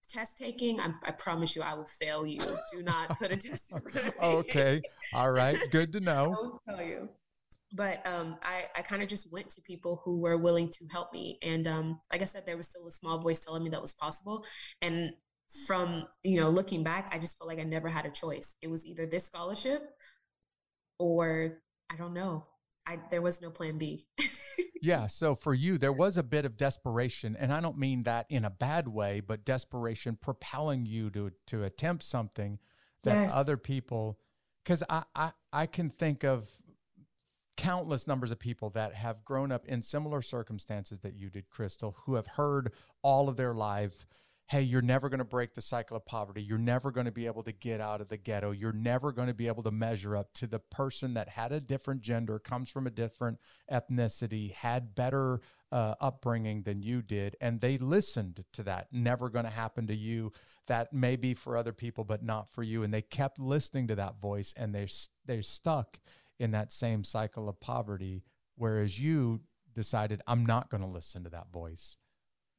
test 0.09 0.39
taking, 0.39 0.81
I, 0.81 0.91
I, 1.05 1.11
promise 1.11 1.57
you, 1.57 1.63
I 1.63 1.75
will 1.75 1.85
fail 1.85 2.27
you. 2.27 2.41
Do 2.73 2.83
not 2.83 3.19
put 3.19 3.33
a 3.33 3.37
test. 3.37 3.73
okay, 4.23 4.81
all 5.13 5.31
right, 5.31 5.57
good 5.73 5.93
to 5.93 6.01
know. 6.09 6.25
I 6.25 6.29
will 6.29 6.63
fail 6.67 6.87
you. 6.87 7.09
But 7.73 8.07
um, 8.07 8.37
I, 8.43 8.65
I 8.77 8.83
kind 8.83 9.03
of 9.03 9.09
just 9.09 9.31
went 9.33 9.51
to 9.51 9.61
people 9.61 10.01
who 10.05 10.21
were 10.21 10.37
willing 10.37 10.71
to 10.71 10.87
help 10.91 11.13
me, 11.13 11.39
and 11.43 11.67
um, 11.67 11.99
like 12.13 12.23
I 12.23 12.25
said, 12.25 12.47
there 12.47 12.57
was 12.57 12.69
still 12.69 12.87
a 12.87 12.91
small 12.91 13.19
voice 13.19 13.45
telling 13.45 13.65
me 13.65 13.71
that 13.71 13.83
was 13.83 13.93
possible. 13.93 14.45
And 14.81 15.13
from 15.67 16.07
you 16.23 16.41
know 16.41 16.51
looking 16.51 16.85
back, 16.85 17.11
I 17.13 17.19
just 17.19 17.39
felt 17.39 17.49
like 17.49 17.59
I 17.59 17.65
never 17.65 17.89
had 17.89 18.07
a 18.07 18.11
choice. 18.11 18.55
It 18.63 18.69
was 18.69 18.87
either 18.87 19.07
this 19.07 19.27
scholarship, 19.27 19.83
or 20.99 21.59
I 21.91 21.97
don't 21.97 22.15
know. 22.15 22.47
I 22.87 22.99
there 23.11 23.23
was 23.23 23.43
no 23.43 23.51
plan 23.51 23.79
B. 23.79 24.07
yeah. 24.83 25.07
So 25.07 25.35
for 25.35 25.55
you, 25.55 25.79
there 25.79 25.93
was 25.93 26.17
a 26.17 26.23
bit 26.23 26.45
of 26.45 26.57
desperation, 26.57 27.37
and 27.39 27.53
I 27.53 27.61
don't 27.61 27.79
mean 27.79 28.05
that 28.05 28.27
in 28.29 28.45
a 28.45 28.51
bad 28.51 28.89
way, 28.89 29.21
but 29.21 29.45
desperation 29.45 30.19
propelling 30.21 30.87
you 30.87 31.11
to 31.11 31.33
to 31.49 31.65
attempt 31.65 32.05
something 32.05 32.59
that 33.03 33.15
yes. 33.15 33.35
other 33.35 33.57
people. 33.57 34.19
Because 34.65 34.83
I, 34.89 35.05
I 35.15 35.33
I 35.53 35.67
can 35.67 35.91
think 35.91 36.25
of 36.25 36.49
countless 37.57 38.07
numbers 38.07 38.31
of 38.31 38.39
people 38.39 38.71
that 38.71 38.95
have 38.95 39.25
grown 39.25 39.51
up 39.51 39.67
in 39.67 39.81
similar 39.83 40.23
circumstances 40.23 41.01
that 41.01 41.15
you 41.15 41.31
did, 41.31 41.49
Crystal, 41.49 41.97
who 42.05 42.15
have 42.15 42.27
heard 42.27 42.73
all 43.03 43.29
of 43.29 43.37
their 43.37 43.55
life 43.55 44.07
hey, 44.49 44.63
you're 44.63 44.83
never 44.83 45.09
going 45.09 45.19
to 45.19 45.25
break 45.25 45.55
the 45.55 45.61
cycle 45.61 45.97
of 45.97 46.07
poverty. 46.07 46.41
You're 46.41 46.59
never 46.59 46.93
going 46.93 47.07
to 47.07 47.13
be 47.13 47.27
able 47.27 47.43
to 47.43 47.53
get 47.53 47.81
out 47.81 48.01
of 48.01 48.09
the 48.09 48.17
ghetto. 48.17 48.53
You're 48.53 48.73
never 48.73 49.11
going 49.11 49.27
to 49.27 49.35
be 49.35 49.49
able 49.49 49.65
to 49.65 49.73
measure 49.73 50.17
up 50.17 50.33
to 50.35 50.47
the 50.47 50.61
person 50.61 51.15
that 51.15 51.31
had 51.31 51.51
a 51.51 51.61
different 51.61 52.01
gender, 52.01 52.39
comes 52.39 52.71
from 52.71 52.87
a 52.87 52.91
different 52.91 53.39
ethnicity, 53.71 54.53
had 54.53 54.95
better 54.95 55.41
uh, 55.73 55.95
upbringing 56.01 56.63
than 56.63 56.81
you 56.81 57.03
did. 57.03 57.35
And 57.41 57.61
they 57.61 57.77
listened 57.77 58.45
to 58.53 58.63
that. 58.63 58.87
Never 58.93 59.29
going 59.31 59.47
to 59.47 59.51
happen 59.51 59.89
to 59.89 59.97
you. 59.97 60.33
That 60.69 60.93
may 60.93 61.17
be 61.17 61.35
for 61.35 61.57
other 61.57 61.73
people, 61.73 62.05
but 62.05 62.23
not 62.23 62.49
for 62.49 62.63
you. 62.63 62.85
And 62.85 62.95
they 62.95 63.03
kept 63.03 63.41
listening 63.41 63.89
to 63.89 63.97
that 63.97 64.21
voice 64.21 64.55
and 64.57 64.73
they're, 64.73 64.87
they're 65.25 65.43
stuck 65.43 65.99
in 66.39 66.53
that 66.53 66.71
same 66.71 67.03
cycle 67.03 67.49
of 67.49 67.59
poverty. 67.59 68.23
Whereas 68.55 69.01
you 69.01 69.41
decided, 69.75 70.23
I'm 70.29 70.47
not 70.47 70.71
going 70.71 70.83
to 70.83 70.89
listen 70.89 71.25
to 71.25 71.31
that 71.31 71.51
voice. 71.53 71.99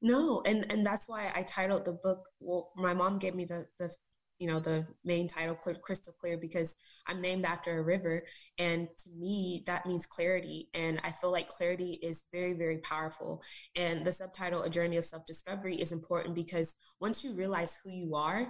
No, 0.01 0.41
and 0.45 0.71
and 0.71 0.85
that's 0.85 1.07
why 1.09 1.31
I 1.35 1.43
titled 1.43 1.85
the 1.85 1.93
book. 1.93 2.29
Well, 2.39 2.71
my 2.75 2.93
mom 2.93 3.17
gave 3.19 3.35
me 3.35 3.45
the 3.45 3.67
the 3.79 3.93
you 4.39 4.47
know 4.47 4.59
the 4.59 4.85
main 5.03 5.27
title 5.27 5.55
crystal 5.55 6.13
clear 6.19 6.37
because 6.37 6.75
i'm 7.07 7.21
named 7.21 7.45
after 7.45 7.77
a 7.77 7.83
river 7.83 8.23
and 8.57 8.87
to 8.97 9.09
me 9.17 9.63
that 9.65 9.85
means 9.85 10.05
clarity 10.05 10.69
and 10.73 10.99
i 11.03 11.11
feel 11.11 11.31
like 11.31 11.47
clarity 11.47 11.99
is 12.01 12.23
very 12.31 12.53
very 12.53 12.77
powerful 12.79 13.41
and 13.75 14.05
the 14.05 14.11
subtitle 14.11 14.63
a 14.63 14.69
journey 14.69 14.97
of 14.97 15.05
self-discovery 15.05 15.75
is 15.75 15.91
important 15.91 16.35
because 16.35 16.75
once 16.99 17.23
you 17.23 17.33
realize 17.33 17.79
who 17.83 17.91
you 17.91 18.15
are 18.15 18.47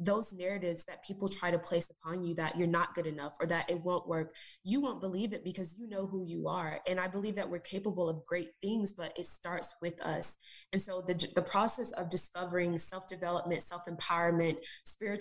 those 0.00 0.32
narratives 0.32 0.84
that 0.84 1.04
people 1.04 1.28
try 1.28 1.50
to 1.50 1.58
place 1.58 1.90
upon 1.90 2.24
you 2.24 2.34
that 2.34 2.56
you're 2.56 2.66
not 2.66 2.94
good 2.94 3.06
enough 3.06 3.36
or 3.38 3.46
that 3.46 3.70
it 3.70 3.80
won't 3.82 4.08
work, 4.08 4.34
you 4.64 4.80
won't 4.80 5.00
believe 5.00 5.34
it 5.34 5.44
because 5.44 5.76
you 5.78 5.86
know 5.88 6.06
who 6.06 6.24
you 6.24 6.48
are. 6.48 6.80
And 6.88 6.98
I 6.98 7.06
believe 7.06 7.34
that 7.34 7.50
we're 7.50 7.58
capable 7.58 8.08
of 8.08 8.24
great 8.24 8.48
things, 8.62 8.94
but 8.94 9.12
it 9.18 9.26
starts 9.26 9.74
with 9.82 10.00
us. 10.00 10.38
And 10.72 10.80
so 10.80 11.02
the, 11.06 11.14
the 11.34 11.42
process 11.42 11.92
of 11.92 12.08
discovering 12.08 12.76
self 12.78 13.06
development, 13.08 13.62
self 13.62 13.84
empowerment, 13.84 14.56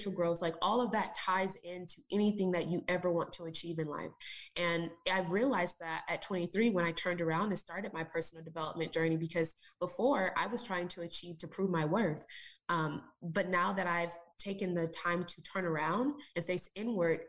spiritual 0.10 0.16
growth, 0.16 0.42
like 0.42 0.56
all 0.62 0.82
of 0.82 0.92
that 0.92 1.16
ties 1.16 1.56
into 1.64 2.02
anything 2.12 2.52
that 2.52 2.68
you 2.68 2.84
ever 2.88 3.12
want 3.12 3.34
to 3.34 3.46
achieve 3.46 3.80
in 3.80 3.88
life. 3.88 4.12
And 4.56 4.90
I've 5.12 5.32
realized 5.32 5.76
that 5.80 6.04
at 6.10 6.22
23 6.22 6.72
when 6.72 6.86
I 6.86 6.92
turned 6.92 7.22
around 7.22 7.50
and 7.50 7.58
started 7.58 7.94
my 7.94 8.04
personal 8.04 8.44
development 8.44 8.94
journey 8.94 9.18
because 9.18 9.56
before 9.80 10.34
I 10.38 10.48
was 10.48 10.64
trying 10.64 10.88
to 10.90 11.02
achieve 11.02 11.40
to 11.40 11.48
prove 11.48 11.70
my 11.70 11.86
worth. 11.86 12.26
Um, 12.68 13.02
but 13.22 13.50
now 13.50 13.74
that 13.74 13.88
I've 13.88 14.14
taken 14.38 14.74
the 14.74 14.88
time 14.88 15.26
to 15.26 15.42
turn 15.42 15.66
around 15.66 16.14
and 16.36 16.46
face 16.46 16.70
inward, 16.76 17.22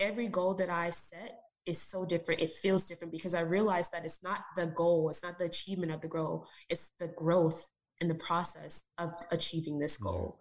every 0.00 0.28
goal 0.28 0.54
that 0.54 0.70
I 0.70 0.90
set 0.90 1.40
is 1.66 1.80
so 1.80 2.04
different. 2.06 2.40
It 2.40 2.50
feels 2.50 2.84
different 2.84 3.12
because 3.12 3.34
I 3.34 3.40
realize 3.40 3.90
that 3.90 4.04
it's 4.04 4.22
not 4.22 4.40
the 4.56 4.66
goal, 4.66 5.10
it's 5.10 5.22
not 5.22 5.38
the 5.38 5.44
achievement 5.44 5.92
of 5.92 6.00
the 6.00 6.08
goal, 6.08 6.46
it's 6.70 6.92
the 6.98 7.08
growth 7.08 7.68
and 8.00 8.08
the 8.08 8.14
process 8.14 8.84
of 8.96 9.12
achieving 9.30 9.78
this 9.78 9.98
goal. 9.98 10.38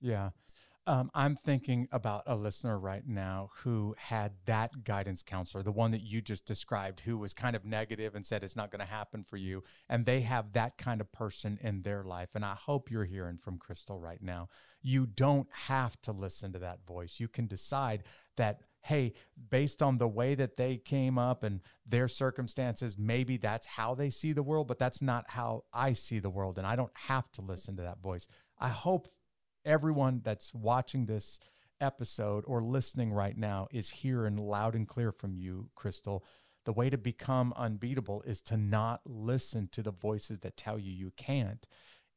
Yeah. 0.00 0.30
Um, 0.88 1.10
I'm 1.14 1.34
thinking 1.34 1.88
about 1.90 2.22
a 2.26 2.36
listener 2.36 2.78
right 2.78 3.02
now 3.04 3.50
who 3.64 3.96
had 3.98 4.32
that 4.44 4.84
guidance 4.84 5.24
counselor, 5.24 5.64
the 5.64 5.72
one 5.72 5.90
that 5.90 6.02
you 6.02 6.20
just 6.20 6.46
described, 6.46 7.00
who 7.00 7.18
was 7.18 7.34
kind 7.34 7.56
of 7.56 7.64
negative 7.64 8.14
and 8.14 8.24
said 8.24 8.44
it's 8.44 8.54
not 8.54 8.70
going 8.70 8.80
to 8.80 8.86
happen 8.86 9.24
for 9.24 9.36
you. 9.36 9.64
And 9.88 10.06
they 10.06 10.20
have 10.20 10.52
that 10.52 10.78
kind 10.78 11.00
of 11.00 11.10
person 11.10 11.58
in 11.60 11.82
their 11.82 12.04
life. 12.04 12.30
And 12.36 12.44
I 12.44 12.54
hope 12.54 12.88
you're 12.88 13.04
hearing 13.04 13.36
from 13.36 13.58
Crystal 13.58 13.98
right 13.98 14.22
now. 14.22 14.48
You 14.80 15.06
don't 15.06 15.48
have 15.50 16.00
to 16.02 16.12
listen 16.12 16.52
to 16.52 16.60
that 16.60 16.86
voice. 16.86 17.18
You 17.18 17.26
can 17.26 17.48
decide 17.48 18.04
that 18.36 18.60
hey, 18.86 19.12
based 19.50 19.82
on 19.82 19.98
the 19.98 20.06
way 20.06 20.36
that 20.36 20.56
they 20.56 20.76
came 20.76 21.18
up 21.18 21.42
and 21.42 21.60
their 21.84 22.06
circumstances, 22.06 22.96
maybe 22.96 23.36
that's 23.36 23.66
how 23.66 23.96
they 23.96 24.08
see 24.08 24.32
the 24.32 24.44
world, 24.44 24.68
but 24.68 24.78
that's 24.78 25.02
not 25.02 25.24
how 25.30 25.64
I 25.72 25.92
see 25.92 26.20
the 26.20 26.30
world. 26.30 26.56
And 26.56 26.64
I 26.64 26.76
don't 26.76 26.92
have 26.94 27.28
to 27.32 27.42
listen 27.42 27.74
to 27.78 27.82
that 27.82 28.00
voice. 28.00 28.28
I 28.60 28.68
hope 28.68 29.08
everyone 29.66 30.22
that's 30.24 30.54
watching 30.54 31.06
this 31.06 31.38
episode 31.80 32.44
or 32.46 32.62
listening 32.62 33.12
right 33.12 33.36
now 33.36 33.68
is 33.70 33.90
hearing 33.90 34.36
loud 34.36 34.74
and 34.74 34.88
clear 34.88 35.12
from 35.12 35.34
you, 35.36 35.68
Crystal. 35.74 36.24
The 36.64 36.72
way 36.72 36.90
to 36.90 36.98
become 36.98 37.52
unbeatable 37.56 38.22
is 38.22 38.40
to 38.42 38.56
not 38.56 39.02
listen 39.04 39.68
to 39.72 39.82
the 39.82 39.92
voices 39.92 40.38
that 40.38 40.56
tell 40.56 40.78
you 40.78 40.90
you 40.90 41.12
can't. 41.16 41.66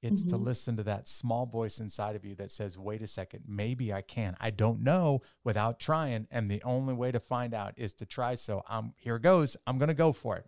It's 0.02 0.22
mm-hmm. 0.22 0.30
to 0.30 0.38
listen 0.38 0.78
to 0.78 0.84
that 0.84 1.08
small 1.08 1.45
voice 1.45 1.80
inside 1.80 2.16
of 2.16 2.24
you 2.24 2.34
that 2.36 2.52
says, 2.52 2.78
wait 2.78 3.02
a 3.02 3.08
second, 3.08 3.43
maybe 3.47 3.91
I 3.91 4.02
can. 4.02 4.36
I 4.39 4.50
don't 4.50 4.82
know 4.82 5.22
without 5.43 5.80
trying. 5.80 6.28
And 6.32 6.50
the 6.50 6.64
only 6.64 6.93
way 6.93 7.12
to 7.12 7.20
find 7.20 7.54
out 7.54 7.74
is 7.76 7.93
to 7.95 8.06
try. 8.06 8.36
So 8.36 8.64
I'm 8.68 8.93
here 8.97 9.20
goes. 9.20 9.58
I'm 9.68 9.78
gonna 9.78 9.93
go 9.93 10.14
for 10.14 10.38
it. 10.38 10.45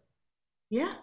Yeah. 0.70 0.94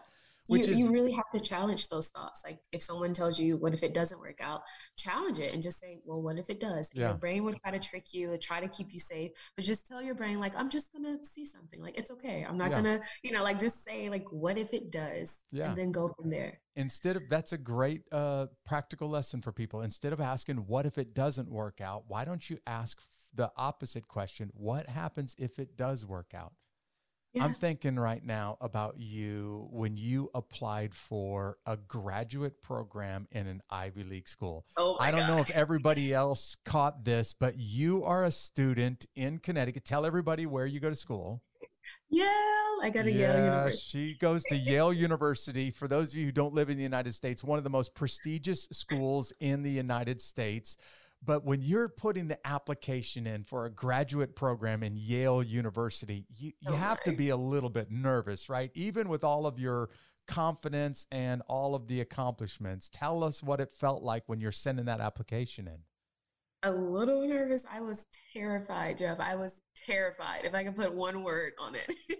You, 0.48 0.58
is, 0.60 0.78
you 0.78 0.90
really 0.90 1.12
have 1.12 1.30
to 1.34 1.40
challenge 1.40 1.88
those 1.88 2.08
thoughts. 2.08 2.42
Like 2.44 2.60
if 2.72 2.82
someone 2.82 3.12
tells 3.12 3.38
you, 3.38 3.56
what 3.56 3.74
if 3.74 3.82
it 3.82 3.94
doesn't 3.94 4.18
work 4.20 4.40
out? 4.40 4.62
Challenge 4.96 5.38
it 5.40 5.52
and 5.52 5.62
just 5.62 5.78
say, 5.78 6.00
well, 6.04 6.22
what 6.22 6.38
if 6.38 6.50
it 6.50 6.60
does? 6.60 6.90
Yeah. 6.94 7.08
Your 7.08 7.14
brain 7.14 7.44
will 7.44 7.54
try 7.54 7.70
to 7.70 7.78
trick 7.78 8.12
you, 8.12 8.36
try 8.38 8.60
to 8.60 8.68
keep 8.68 8.92
you 8.92 9.00
safe, 9.00 9.32
but 9.56 9.64
just 9.64 9.86
tell 9.86 10.02
your 10.02 10.14
brain, 10.14 10.40
like, 10.40 10.54
I'm 10.56 10.70
just 10.70 10.92
gonna 10.92 11.24
see 11.24 11.44
something. 11.44 11.82
Like 11.82 11.98
it's 11.98 12.10
okay. 12.10 12.46
I'm 12.48 12.56
not 12.56 12.70
yeah. 12.70 12.76
gonna, 12.76 13.00
you 13.22 13.32
know, 13.32 13.42
like 13.42 13.58
just 13.58 13.84
say, 13.84 14.08
like, 14.08 14.26
what 14.30 14.56
if 14.58 14.72
it 14.72 14.90
does? 14.90 15.44
Yeah. 15.52 15.68
And 15.68 15.76
then 15.76 15.92
go 15.92 16.08
from 16.08 16.30
there. 16.30 16.60
Instead 16.76 17.16
of 17.16 17.24
that's 17.28 17.52
a 17.52 17.58
great 17.58 18.02
uh, 18.12 18.46
practical 18.64 19.08
lesson 19.08 19.42
for 19.42 19.52
people. 19.52 19.80
Instead 19.80 20.12
of 20.12 20.20
asking, 20.20 20.58
what 20.58 20.86
if 20.86 20.96
it 20.96 21.12
doesn't 21.14 21.50
work 21.50 21.80
out? 21.80 22.04
Why 22.06 22.24
don't 22.24 22.48
you 22.48 22.58
ask 22.66 23.02
the 23.34 23.50
opposite 23.56 24.06
question? 24.06 24.50
What 24.54 24.88
happens 24.88 25.34
if 25.38 25.58
it 25.58 25.76
does 25.76 26.06
work 26.06 26.32
out? 26.34 26.52
Yeah. 27.38 27.44
I'm 27.44 27.54
thinking 27.54 27.98
right 27.98 28.24
now 28.24 28.56
about 28.60 28.96
you 28.98 29.68
when 29.70 29.96
you 29.96 30.28
applied 30.34 30.94
for 30.94 31.58
a 31.66 31.76
graduate 31.76 32.62
program 32.62 33.28
in 33.30 33.46
an 33.46 33.62
Ivy 33.70 34.04
League 34.04 34.28
school. 34.28 34.66
Oh 34.76 34.96
I 34.98 35.10
don't 35.10 35.28
know 35.28 35.38
if 35.38 35.56
everybody 35.56 36.12
else 36.12 36.56
caught 36.64 37.04
this, 37.04 37.32
but 37.32 37.56
you 37.56 38.04
are 38.04 38.24
a 38.24 38.32
student 38.32 39.06
in 39.14 39.38
Connecticut. 39.38 39.84
Tell 39.84 40.04
everybody 40.04 40.46
where 40.46 40.66
you 40.66 40.80
go 40.80 40.90
to 40.90 40.96
school. 40.96 41.42
Yale. 42.10 42.26
I 42.82 42.90
got 42.92 43.04
to 43.04 43.12
yeah, 43.12 43.32
Yale 43.32 43.44
University. 43.44 44.12
She 44.12 44.18
goes 44.18 44.42
to 44.44 44.56
Yale 44.56 44.92
University. 44.92 45.70
For 45.70 45.88
those 45.88 46.10
of 46.12 46.18
you 46.18 46.26
who 46.26 46.32
don't 46.32 46.54
live 46.54 46.70
in 46.70 46.76
the 46.76 46.82
United 46.82 47.14
States, 47.14 47.44
one 47.44 47.58
of 47.58 47.64
the 47.64 47.70
most 47.70 47.94
prestigious 47.94 48.68
schools 48.72 49.32
in 49.40 49.62
the 49.62 49.70
United 49.70 50.20
States. 50.20 50.76
But 51.24 51.44
when 51.44 51.62
you're 51.62 51.88
putting 51.88 52.28
the 52.28 52.38
application 52.46 53.26
in 53.26 53.42
for 53.42 53.66
a 53.66 53.70
graduate 53.70 54.36
program 54.36 54.82
in 54.82 54.96
Yale 54.96 55.42
University, 55.42 56.26
you, 56.36 56.52
you 56.60 56.70
oh 56.70 56.76
have 56.76 57.02
to 57.02 57.12
be 57.12 57.30
a 57.30 57.36
little 57.36 57.70
bit 57.70 57.90
nervous, 57.90 58.48
right? 58.48 58.70
Even 58.74 59.08
with 59.08 59.24
all 59.24 59.46
of 59.46 59.58
your 59.58 59.90
confidence 60.28 61.06
and 61.10 61.42
all 61.48 61.74
of 61.74 61.88
the 61.88 62.00
accomplishments. 62.00 62.88
Tell 62.92 63.24
us 63.24 63.42
what 63.42 63.60
it 63.60 63.72
felt 63.72 64.02
like 64.02 64.22
when 64.26 64.40
you're 64.40 64.52
sending 64.52 64.84
that 64.84 65.00
application 65.00 65.66
in. 65.66 65.78
A 66.62 66.70
little 66.70 67.26
nervous. 67.26 67.64
I 67.70 67.80
was 67.80 68.06
terrified, 68.32 68.98
Jeff. 68.98 69.18
I 69.20 69.36
was 69.36 69.60
terrified, 69.86 70.44
if 70.44 70.54
I 70.54 70.64
can 70.64 70.74
put 70.74 70.94
one 70.94 71.24
word 71.24 71.52
on 71.60 71.74
it. 71.74 71.94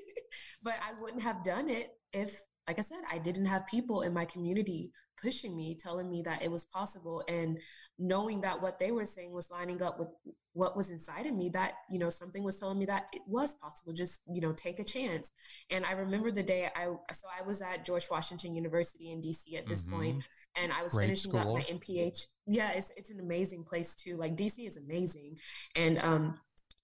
but 0.62 0.74
I 0.82 1.00
wouldn't 1.00 1.22
have 1.22 1.44
done 1.44 1.68
it 1.68 1.90
if 2.12 2.40
like 2.68 2.78
I 2.78 2.82
said, 2.82 3.00
I 3.10 3.16
didn't 3.16 3.46
have 3.46 3.66
people 3.66 4.02
in 4.02 4.12
my 4.12 4.26
community 4.26 4.92
pushing 5.20 5.56
me, 5.56 5.76
telling 5.80 6.08
me 6.08 6.22
that 6.22 6.42
it 6.42 6.50
was 6.50 6.64
possible, 6.66 7.24
and 7.26 7.58
knowing 7.98 8.42
that 8.42 8.60
what 8.60 8.78
they 8.78 8.92
were 8.92 9.06
saying 9.06 9.32
was 9.32 9.50
lining 9.50 9.82
up 9.82 9.98
with 9.98 10.08
what 10.52 10.76
was 10.76 10.90
inside 10.90 11.24
of 11.24 11.34
me. 11.34 11.48
That 11.48 11.72
you 11.90 11.98
know, 11.98 12.10
something 12.10 12.42
was 12.42 12.60
telling 12.60 12.78
me 12.78 12.84
that 12.84 13.06
it 13.14 13.22
was 13.26 13.54
possible. 13.54 13.94
Just 13.94 14.20
you 14.32 14.42
know, 14.42 14.52
take 14.52 14.78
a 14.80 14.84
chance. 14.84 15.32
And 15.70 15.86
I 15.86 15.92
remember 15.92 16.30
the 16.30 16.42
day 16.42 16.68
I 16.76 16.84
so 17.12 17.26
I 17.26 17.42
was 17.42 17.62
at 17.62 17.86
George 17.86 18.06
Washington 18.10 18.54
University 18.54 19.10
in 19.10 19.22
DC 19.22 19.56
at 19.56 19.66
this 19.66 19.82
mm-hmm. 19.82 19.96
point, 19.96 20.24
and 20.54 20.70
I 20.70 20.82
was 20.82 20.92
Great 20.92 21.06
finishing 21.06 21.32
school. 21.32 21.40
up 21.40 21.46
my 21.48 21.62
MPH. 21.62 22.26
Yeah, 22.46 22.72
it's 22.74 22.92
it's 22.96 23.10
an 23.10 23.18
amazing 23.18 23.64
place 23.64 23.94
too. 23.94 24.18
Like 24.18 24.36
DC 24.36 24.66
is 24.66 24.76
amazing, 24.76 25.38
and 25.74 25.98
um 26.00 26.38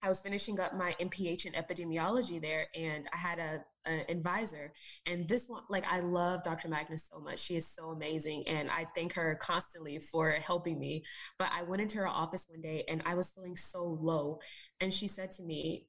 I 0.05 0.09
was 0.09 0.21
finishing 0.21 0.61
up 0.61 0.75
my 0.75 0.95
MPH 1.01 1.47
in 1.47 1.53
epidemiology 1.55 2.41
there, 2.41 2.67
and 2.75 3.09
I 3.13 3.17
had 3.17 3.39
a 3.39 3.65
an 3.87 4.03
advisor. 4.09 4.73
And 5.07 5.29
this 5.29 5.49
one, 5.49 5.63
like, 5.69 5.85
I 5.87 6.01
love 6.01 6.43
Dr. 6.43 6.69
Magnus 6.69 7.09
so 7.13 7.21
much. 7.21 7.39
She 7.39 7.57
is 7.57 7.69
so 7.69 7.91
amazing, 7.91 8.45
and 8.47 8.71
I 8.71 8.87
thank 8.95 9.15
her 9.15 9.37
constantly 9.41 9.99
for 9.99 10.31
helping 10.31 10.79
me. 10.79 11.05
But 11.39 11.51
I 11.53 11.63
went 11.63 11.83
into 11.83 11.99
her 11.99 12.09
office 12.09 12.47
one 12.49 12.63
day, 12.63 12.85
and 12.89 13.03
I 13.05 13.15
was 13.15 13.33
feeling 13.33 13.57
so 13.57 13.85
low, 13.85 14.41
and 14.81 14.93
she 14.93 15.09
said 15.09 15.31
to 15.33 15.43
me, 15.43 15.87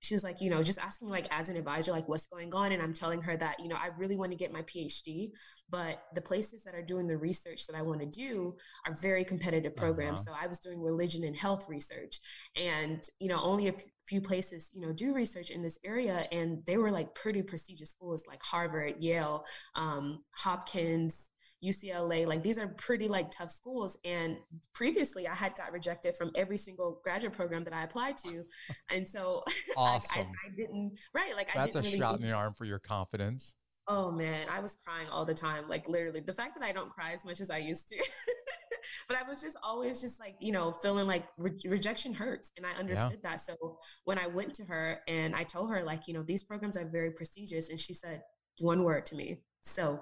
she 0.00 0.14
was 0.14 0.24
like, 0.24 0.40
you 0.40 0.50
know, 0.50 0.62
just 0.62 0.78
asking 0.78 1.08
me 1.08 1.12
like 1.12 1.28
as 1.30 1.48
an 1.48 1.56
advisor, 1.56 1.92
like 1.92 2.08
what's 2.08 2.26
going 2.26 2.54
on. 2.54 2.72
And 2.72 2.82
I'm 2.82 2.94
telling 2.94 3.20
her 3.22 3.36
that, 3.36 3.60
you 3.60 3.68
know, 3.68 3.76
I 3.76 3.90
really 3.98 4.16
want 4.16 4.32
to 4.32 4.38
get 4.38 4.52
my 4.52 4.62
PhD, 4.62 5.30
but 5.68 6.02
the 6.14 6.22
places 6.22 6.64
that 6.64 6.74
are 6.74 6.82
doing 6.82 7.06
the 7.06 7.16
research 7.16 7.66
that 7.66 7.76
I 7.76 7.82
want 7.82 8.00
to 8.00 8.06
do 8.06 8.56
are 8.86 8.94
very 8.94 9.24
competitive 9.24 9.76
programs. 9.76 10.26
Uh-huh. 10.26 10.36
So 10.36 10.44
I 10.44 10.46
was 10.46 10.58
doing 10.58 10.82
religion 10.82 11.24
and 11.24 11.36
health 11.36 11.66
research 11.68 12.18
and, 12.56 13.02
you 13.20 13.28
know, 13.28 13.40
only 13.42 13.68
a 13.68 13.74
few 14.06 14.20
places, 14.20 14.70
you 14.74 14.80
know, 14.80 14.92
do 14.92 15.12
research 15.12 15.50
in 15.50 15.62
this 15.62 15.78
area. 15.84 16.26
And 16.32 16.64
they 16.66 16.78
were 16.78 16.90
like 16.90 17.14
pretty 17.14 17.42
prestigious 17.42 17.90
schools 17.90 18.24
like 18.26 18.42
Harvard, 18.42 18.94
Yale, 19.00 19.44
um, 19.76 20.24
Hopkins, 20.32 21.30
UCLA, 21.64 22.26
like 22.26 22.42
these 22.42 22.58
are 22.58 22.68
pretty 22.68 23.08
like 23.08 23.30
tough 23.30 23.50
schools. 23.50 23.98
And 24.04 24.36
previously 24.74 25.28
I 25.28 25.34
had 25.34 25.54
got 25.56 25.72
rejected 25.72 26.16
from 26.16 26.30
every 26.34 26.58
single 26.58 27.00
graduate 27.02 27.32
program 27.32 27.64
that 27.64 27.72
I 27.72 27.82
applied 27.82 28.18
to. 28.18 28.44
And 28.90 29.06
so 29.06 29.42
awesome. 29.76 30.10
like, 30.18 30.26
I, 30.26 30.48
I, 30.48 30.56
didn't, 30.56 31.00
right. 31.14 31.34
Like 31.36 31.46
That's 31.48 31.58
I 31.58 31.62
didn't 31.64 31.74
That's 31.74 31.86
a 31.86 31.88
really 31.88 31.98
shot 31.98 32.16
in 32.16 32.22
the 32.22 32.32
arm 32.32 32.54
for 32.54 32.64
your 32.64 32.78
confidence. 32.78 33.54
Oh 33.88 34.10
man, 34.10 34.46
I 34.50 34.60
was 34.60 34.76
crying 34.84 35.08
all 35.10 35.24
the 35.24 35.34
time. 35.34 35.68
Like 35.68 35.88
literally 35.88 36.20
the 36.20 36.32
fact 36.32 36.56
that 36.58 36.64
I 36.64 36.72
don't 36.72 36.90
cry 36.90 37.12
as 37.12 37.24
much 37.24 37.40
as 37.40 37.50
I 37.50 37.58
used 37.58 37.88
to. 37.88 37.96
but 39.08 39.16
I 39.16 39.22
was 39.28 39.42
just 39.42 39.56
always 39.62 40.00
just 40.00 40.20
like, 40.20 40.36
you 40.40 40.52
know, 40.52 40.72
feeling 40.72 41.06
like 41.06 41.26
re- 41.38 41.58
rejection 41.66 42.14
hurts. 42.14 42.52
And 42.56 42.66
I 42.66 42.72
understood 42.78 43.18
yeah. 43.22 43.30
that. 43.30 43.40
So 43.40 43.78
when 44.04 44.18
I 44.18 44.26
went 44.26 44.54
to 44.54 44.64
her 44.64 45.00
and 45.08 45.34
I 45.34 45.44
told 45.44 45.70
her, 45.70 45.82
like, 45.82 46.08
you 46.08 46.14
know, 46.14 46.22
these 46.22 46.42
programs 46.42 46.76
are 46.76 46.88
very 46.88 47.10
prestigious, 47.10 47.70
and 47.70 47.78
she 47.78 47.94
said 47.94 48.22
one 48.60 48.84
word 48.84 49.06
to 49.06 49.16
me. 49.16 49.38
So 49.62 50.00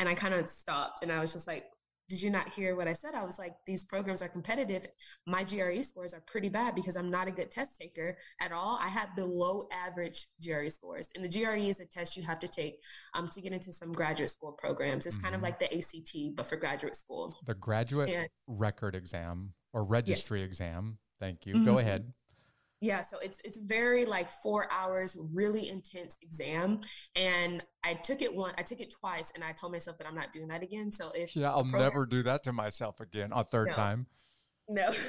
and 0.00 0.08
I 0.08 0.14
kind 0.14 0.34
of 0.34 0.48
stopped 0.48 1.02
and 1.02 1.12
I 1.12 1.20
was 1.20 1.32
just 1.32 1.46
like, 1.46 1.64
did 2.08 2.20
you 2.22 2.30
not 2.30 2.50
hear 2.50 2.76
what 2.76 2.86
I 2.86 2.92
said? 2.92 3.14
I 3.14 3.24
was 3.24 3.38
like, 3.38 3.54
these 3.66 3.82
programs 3.82 4.20
are 4.20 4.28
competitive. 4.28 4.86
My 5.26 5.42
GRE 5.42 5.80
scores 5.80 6.12
are 6.12 6.22
pretty 6.26 6.50
bad 6.50 6.74
because 6.74 6.96
I'm 6.96 7.10
not 7.10 7.28
a 7.28 7.30
good 7.30 7.50
test 7.50 7.78
taker 7.80 8.18
at 8.40 8.52
all. 8.52 8.78
I 8.80 8.88
had 8.88 9.14
below 9.16 9.68
average 9.72 10.26
GRE 10.44 10.68
scores. 10.68 11.08
And 11.14 11.24
the 11.24 11.28
GRE 11.28 11.56
is 11.56 11.80
a 11.80 11.86
test 11.86 12.16
you 12.16 12.22
have 12.24 12.40
to 12.40 12.48
take 12.48 12.74
um, 13.14 13.28
to 13.28 13.40
get 13.40 13.52
into 13.52 13.72
some 13.72 13.92
graduate 13.92 14.28
school 14.28 14.52
programs. 14.52 15.06
It's 15.06 15.16
mm-hmm. 15.16 15.24
kind 15.24 15.34
of 15.34 15.40
mm-hmm. 15.40 15.44
like 15.46 15.58
the 15.58 15.74
ACT, 15.78 16.36
but 16.36 16.44
for 16.44 16.56
graduate 16.56 16.96
school. 16.96 17.34
The 17.46 17.54
graduate 17.54 18.10
and, 18.10 18.28
record 18.46 18.94
exam 18.94 19.54
or 19.72 19.84
registry 19.84 20.40
yes. 20.40 20.48
exam. 20.48 20.98
Thank 21.20 21.46
you. 21.46 21.54
Mm-hmm. 21.54 21.64
Go 21.64 21.78
ahead 21.78 22.12
yeah 22.80 23.00
so 23.00 23.18
it's 23.22 23.40
it's 23.44 23.58
very 23.58 24.04
like 24.04 24.28
four 24.28 24.70
hours 24.70 25.16
really 25.34 25.68
intense 25.68 26.16
exam. 26.22 26.80
And 27.16 27.62
i 27.84 27.94
took 27.94 28.22
it 28.22 28.34
one 28.34 28.52
i 28.58 28.62
took 28.62 28.80
it 28.80 28.92
twice 29.00 29.32
and 29.34 29.44
i 29.44 29.52
told 29.52 29.72
myself 29.72 29.98
that 29.98 30.06
i'm 30.06 30.14
not 30.14 30.32
doing 30.32 30.48
that 30.48 30.62
again. 30.62 30.90
So 30.92 31.10
if 31.14 31.34
yeah 31.36 31.50
i'll 31.50 31.62
program, 31.62 31.82
never 31.82 32.06
do 32.06 32.22
that 32.24 32.42
to 32.44 32.52
myself 32.52 33.00
again 33.00 33.30
a 33.32 33.44
third 33.44 33.68
no, 33.68 33.72
time. 33.74 34.06
No. 34.68 34.88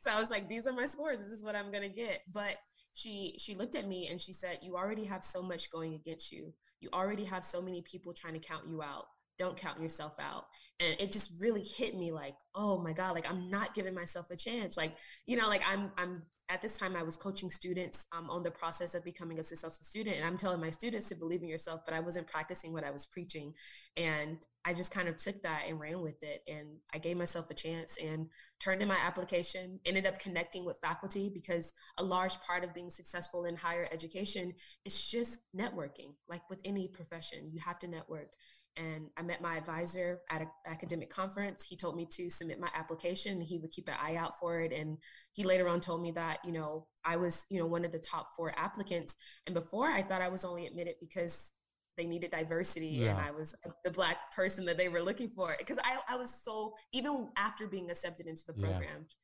So 0.00 0.10
i 0.10 0.20
was 0.20 0.30
like 0.30 0.48
these 0.48 0.66
are 0.66 0.72
my 0.72 0.86
scores. 0.86 1.18
This 1.18 1.28
is 1.28 1.44
what 1.44 1.56
i'm 1.56 1.70
gonna 1.72 1.88
get. 1.88 2.20
But 2.30 2.56
she 2.92 3.34
she 3.38 3.54
looked 3.54 3.74
at 3.74 3.88
me 3.88 4.08
and 4.10 4.20
she 4.20 4.32
said 4.32 4.58
you 4.62 4.76
already 4.76 5.04
have 5.04 5.24
so 5.24 5.42
much 5.42 5.70
going 5.70 5.94
against 5.94 6.30
you. 6.32 6.52
You 6.80 6.90
already 6.92 7.24
have 7.24 7.44
so 7.44 7.62
many 7.62 7.82
people 7.82 8.12
trying 8.12 8.34
to 8.34 8.40
count 8.40 8.64
you 8.68 8.82
out. 8.82 9.06
Don't 9.38 9.56
count 9.56 9.80
yourself 9.80 10.14
out. 10.20 10.44
And 10.78 10.96
it 11.00 11.10
just 11.10 11.40
really 11.40 11.62
hit 11.62 11.96
me 11.96 12.12
like 12.12 12.34
oh 12.54 12.78
my 12.78 12.92
god 12.92 13.14
like 13.14 13.28
i'm 13.28 13.50
not 13.50 13.74
giving 13.74 13.94
myself 13.94 14.30
a 14.30 14.36
chance. 14.36 14.76
Like 14.76 14.96
you 15.26 15.36
know 15.36 15.48
like 15.48 15.62
i'm 15.66 15.90
i'm 15.96 16.22
at 16.48 16.60
this 16.60 16.78
time 16.78 16.96
I 16.96 17.02
was 17.02 17.16
coaching 17.16 17.50
students 17.50 18.06
um, 18.12 18.28
on 18.28 18.42
the 18.42 18.50
process 18.50 18.94
of 18.94 19.04
becoming 19.04 19.38
a 19.38 19.42
successful 19.42 19.84
student. 19.84 20.16
And 20.16 20.24
I'm 20.24 20.36
telling 20.36 20.60
my 20.60 20.70
students 20.70 21.08
to 21.08 21.14
believe 21.14 21.42
in 21.42 21.48
yourself, 21.48 21.82
but 21.84 21.94
I 21.94 22.00
wasn't 22.00 22.26
practicing 22.26 22.72
what 22.72 22.84
I 22.84 22.90
was 22.90 23.06
preaching. 23.06 23.54
And 23.96 24.38
I 24.64 24.74
just 24.74 24.92
kind 24.92 25.08
of 25.08 25.16
took 25.16 25.42
that 25.42 25.62
and 25.68 25.80
ran 25.80 26.00
with 26.00 26.22
it. 26.22 26.42
And 26.46 26.76
I 26.94 26.98
gave 26.98 27.16
myself 27.16 27.50
a 27.50 27.54
chance 27.54 27.96
and 28.02 28.28
turned 28.60 28.82
in 28.82 28.88
my 28.88 28.98
application, 28.98 29.80
ended 29.84 30.06
up 30.06 30.18
connecting 30.18 30.64
with 30.64 30.78
faculty 30.80 31.30
because 31.32 31.72
a 31.98 32.04
large 32.04 32.38
part 32.40 32.64
of 32.64 32.74
being 32.74 32.90
successful 32.90 33.44
in 33.44 33.56
higher 33.56 33.88
education 33.90 34.52
is 34.84 35.10
just 35.10 35.40
networking. 35.56 36.14
Like 36.28 36.48
with 36.50 36.60
any 36.64 36.88
profession, 36.88 37.50
you 37.52 37.60
have 37.60 37.78
to 37.80 37.88
network 37.88 38.28
and 38.76 39.08
I 39.16 39.22
met 39.22 39.42
my 39.42 39.56
advisor 39.56 40.20
at 40.30 40.42
an 40.42 40.48
academic 40.66 41.10
conference. 41.10 41.64
He 41.64 41.76
told 41.76 41.96
me 41.96 42.06
to 42.12 42.30
submit 42.30 42.58
my 42.58 42.68
application 42.74 43.40
he 43.40 43.58
would 43.58 43.70
keep 43.70 43.88
an 43.88 43.94
eye 44.00 44.16
out 44.16 44.38
for 44.38 44.60
it. 44.60 44.72
And 44.72 44.98
he 45.32 45.44
later 45.44 45.68
on 45.68 45.80
told 45.80 46.02
me 46.02 46.10
that, 46.12 46.38
you 46.44 46.52
know, 46.52 46.86
I 47.04 47.16
was, 47.16 47.44
you 47.50 47.58
know, 47.58 47.66
one 47.66 47.84
of 47.84 47.92
the 47.92 47.98
top 47.98 48.28
four 48.36 48.54
applicants. 48.56 49.16
And 49.46 49.54
before 49.54 49.88
I 49.88 50.02
thought 50.02 50.22
I 50.22 50.28
was 50.28 50.44
only 50.44 50.66
admitted 50.66 50.94
because 51.00 51.52
they 51.98 52.06
needed 52.06 52.30
diversity 52.30 52.86
yeah. 52.86 53.10
and 53.10 53.20
I 53.20 53.30
was 53.30 53.54
the 53.84 53.90
black 53.90 54.32
person 54.34 54.64
that 54.64 54.78
they 54.78 54.88
were 54.88 55.02
looking 55.02 55.28
for. 55.28 55.54
Because 55.58 55.78
I, 55.84 55.98
I 56.08 56.16
was 56.16 56.42
so, 56.42 56.74
even 56.92 57.28
after 57.36 57.66
being 57.66 57.90
accepted 57.90 58.26
into 58.26 58.42
the 58.46 58.54
program, 58.54 58.80
yeah 58.82 59.16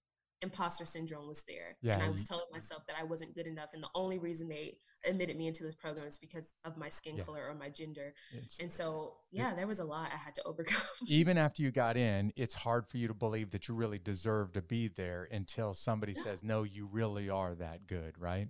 imposter 0.43 0.85
syndrome 0.85 1.29
was 1.29 1.43
there. 1.49 1.77
Yeah, 1.83 1.95
and 1.95 2.03
I 2.03 2.09
was 2.09 2.25
telling 2.25 2.47
myself 2.53 2.87
that 2.87 2.97
I 2.99 3.05
wasn't 3.05 3.35
good 3.35 3.47
enough. 3.47 3.71
And 3.75 3.83
the 3.83 3.89
only 3.95 4.19
reason 4.19 4.49
they 4.49 4.79
admitted 5.07 5.37
me 5.37 5.47
into 5.47 5.63
this 5.63 5.75
program 5.75 6.07
is 6.07 6.19
because 6.19 6.55
of 6.65 6.77
my 6.77 6.89
skin 6.89 7.17
yeah. 7.17 7.25
color 7.25 7.47
or 7.49 7.55
my 7.55 7.69
gender. 7.69 8.15
It's, 8.33 8.59
and 8.59 8.73
so, 8.73 9.15
yeah, 9.31 9.53
it, 9.53 9.57
there 9.57 9.67
was 9.67 9.81
a 9.81 9.85
lot 9.85 10.11
I 10.13 10.17
had 10.17 10.35
to 10.37 10.43
overcome. 10.47 10.81
even 11.09 11.39
after 11.39 11.63
you 11.63 11.71
got 11.71 11.97
in, 11.97 12.33
it's 12.37 12.55
hard 12.55 12.87
for 12.87 12.99
you 12.99 13.09
to 13.09 13.15
believe 13.15 13.51
that 13.51 13.69
you 13.69 13.75
really 13.75 13.99
deserve 13.99 14.53
to 14.53 14.63
be 14.63 14.89
there 14.89 15.29
until 15.31 15.75
somebody 15.75 16.15
yeah. 16.17 16.23
says, 16.25 16.43
no, 16.43 16.63
you 16.63 16.89
really 16.91 17.29
are 17.29 17.55
that 17.55 17.87
good, 17.87 18.19
right? 18.19 18.49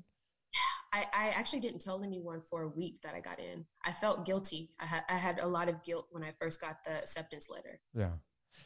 I, 0.93 1.05
I 1.13 1.29
actually 1.31 1.61
didn't 1.61 1.81
tell 1.81 2.03
anyone 2.03 2.41
for 2.41 2.63
a 2.63 2.69
week 2.69 3.03
that 3.03 3.15
I 3.15 3.21
got 3.21 3.39
in. 3.39 3.67
I 3.85 3.93
felt 3.93 4.25
guilty. 4.25 4.71
I 4.81 4.87
had 4.87 5.05
I 5.09 5.15
had 5.15 5.39
a 5.39 5.47
lot 5.47 5.69
of 5.69 5.85
guilt 5.85 6.07
when 6.11 6.23
I 6.23 6.31
first 6.31 6.63
got 6.63 6.83
the 6.85 6.99
acceptance 6.99 7.51
letter. 7.51 7.81
Yeah. 7.95 8.13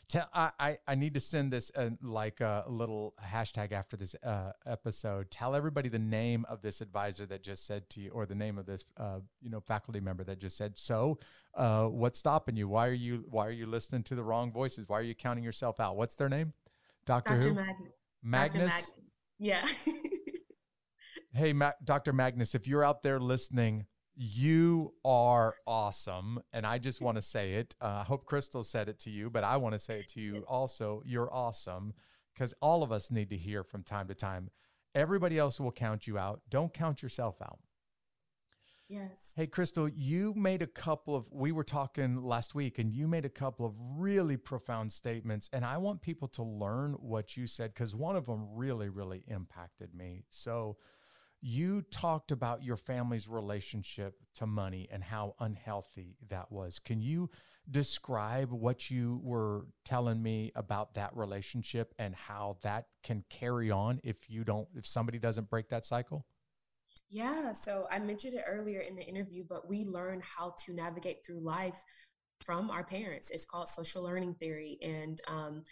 Tell, 0.09 0.28
I, 0.34 0.51
I, 0.59 0.78
I 0.86 0.95
need 0.95 1.14
to 1.14 1.20
send 1.20 1.53
this 1.53 1.70
uh, 1.74 1.90
like 2.03 2.40
a 2.40 2.64
little 2.68 3.14
hashtag 3.24 3.72
after 3.72 3.97
this 3.97 4.14
uh, 4.22 4.53
episode. 4.66 5.30
Tell 5.30 5.55
everybody 5.55 5.88
the 5.88 5.99
name 5.99 6.45
of 6.49 6.62
this 6.62 6.80
advisor 6.80 7.26
that 7.26 7.43
just 7.43 7.66
said 7.66 7.88
to 7.90 8.01
you, 8.01 8.11
or 8.11 8.26
the 8.26 8.34
name 8.34 8.59
of 8.59 8.66
this 8.66 8.84
uh, 8.97 9.20
you 9.40 9.51
know 9.51 9.61
faculty 9.61 10.01
member 10.01 10.24
that 10.24 10.38
just 10.38 10.57
said. 10.57 10.76
So, 10.76 11.18
uh, 11.55 11.86
what's 11.86 12.18
stopping 12.18 12.57
you? 12.57 12.68
Why 12.68 12.88
are 12.88 12.95
you 12.95 13.24
Why 13.28 13.47
are 13.47 13.53
you 13.53 13.66
listening 13.66 14.03
to 14.05 14.14
the 14.14 14.24
wrong 14.24 14.53
voices? 14.53 14.88
Why 14.88 14.99
are 14.99 15.05
you 15.05 15.14
counting 15.14 15.45
yourself 15.45 15.80
out? 15.80 15.97
What's 15.97 16.14
their 16.14 16.28
name? 16.28 16.53
Doctor, 17.07 17.36
Dr. 17.36 17.49
Who? 17.49 17.55
Magnus. 17.55 17.93
Magnus. 18.22 18.70
Magnus. 18.70 18.93
Yeah. 19.38 19.66
hey, 21.34 21.53
Ma- 21.53 21.72
Dr. 21.82 22.12
Magnus, 22.12 22.55
if 22.55 22.68
you're 22.68 22.84
out 22.84 23.03
there 23.03 23.18
listening, 23.18 23.86
you 24.14 24.94
are 25.04 25.54
awesome. 25.66 26.40
And 26.52 26.66
I 26.66 26.78
just 26.78 27.00
want 27.00 27.16
to 27.16 27.22
say 27.22 27.54
it. 27.54 27.74
Uh, 27.80 27.98
I 28.00 28.04
hope 28.04 28.26
Crystal 28.26 28.62
said 28.62 28.88
it 28.88 28.98
to 29.00 29.10
you, 29.10 29.30
but 29.30 29.44
I 29.44 29.56
want 29.56 29.74
to 29.74 29.78
say 29.78 30.00
it 30.00 30.08
to 30.08 30.20
you 30.20 30.44
also. 30.48 31.02
You're 31.04 31.32
awesome 31.32 31.94
because 32.34 32.54
all 32.60 32.82
of 32.82 32.92
us 32.92 33.10
need 33.10 33.30
to 33.30 33.36
hear 33.36 33.62
from 33.62 33.82
time 33.82 34.08
to 34.08 34.14
time. 34.14 34.50
Everybody 34.94 35.38
else 35.38 35.58
will 35.58 35.72
count 35.72 36.06
you 36.06 36.18
out. 36.18 36.42
Don't 36.50 36.72
count 36.72 37.02
yourself 37.02 37.40
out. 37.40 37.58
Yes. 38.88 39.32
Hey, 39.34 39.46
Crystal, 39.46 39.88
you 39.88 40.34
made 40.36 40.60
a 40.60 40.66
couple 40.66 41.16
of, 41.16 41.24
we 41.30 41.50
were 41.50 41.64
talking 41.64 42.22
last 42.22 42.54
week, 42.54 42.78
and 42.78 42.92
you 42.92 43.08
made 43.08 43.24
a 43.24 43.30
couple 43.30 43.64
of 43.64 43.72
really 43.78 44.36
profound 44.36 44.92
statements. 44.92 45.48
And 45.54 45.64
I 45.64 45.78
want 45.78 46.02
people 46.02 46.28
to 46.28 46.42
learn 46.42 46.92
what 47.00 47.34
you 47.34 47.46
said 47.46 47.72
because 47.72 47.96
one 47.96 48.16
of 48.16 48.26
them 48.26 48.48
really, 48.54 48.90
really 48.90 49.24
impacted 49.28 49.94
me. 49.94 50.24
So, 50.28 50.76
you 51.43 51.82
talked 51.90 52.30
about 52.30 52.62
your 52.62 52.76
family's 52.76 53.26
relationship 53.26 54.14
to 54.36 54.47
money 54.47 54.88
and 54.90 55.03
how 55.03 55.34
unhealthy 55.40 56.16
that 56.28 56.53
was. 56.53 56.78
Can 56.78 57.03
you 57.03 57.30
describe 57.68 58.53
what 58.53 58.90
you 58.90 59.20
were 59.24 59.66
telling 59.84 60.22
me 60.22 60.53
about 60.55 60.95
that 60.95 61.14
relationship 61.16 61.95
and 61.99 62.14
how 62.14 62.59
that 62.62 62.86
can 63.03 63.24
carry 63.28 63.72
on 63.72 64.01
if 64.05 64.30
you 64.30 64.45
don't, 64.45 64.68
if 64.76 64.86
somebody 64.86 65.18
doesn't 65.18 65.51
break 65.51 65.68
that 65.70 65.84
cycle? 65.84 66.24
Yeah, 67.11 67.53
so 67.53 67.86
I 67.90 67.99
mentioned 67.99 68.34
it 68.34 68.45
earlier 68.47 68.80
in 68.80 68.95
the 68.95 69.05
interview, 69.05 69.45
but 69.47 69.68
we 69.68 69.84
learn 69.84 70.22
how 70.24 70.55
to 70.64 70.72
navigate 70.72 71.26
through 71.26 71.40
life 71.40 71.82
from 72.40 72.70
our 72.70 72.84
parents. 72.84 73.30
It's 73.30 73.45
called 73.45 73.68
social 73.68 74.03
learning 74.03 74.34
theory. 74.34 74.78
And 74.80 75.20
um, 75.26 75.64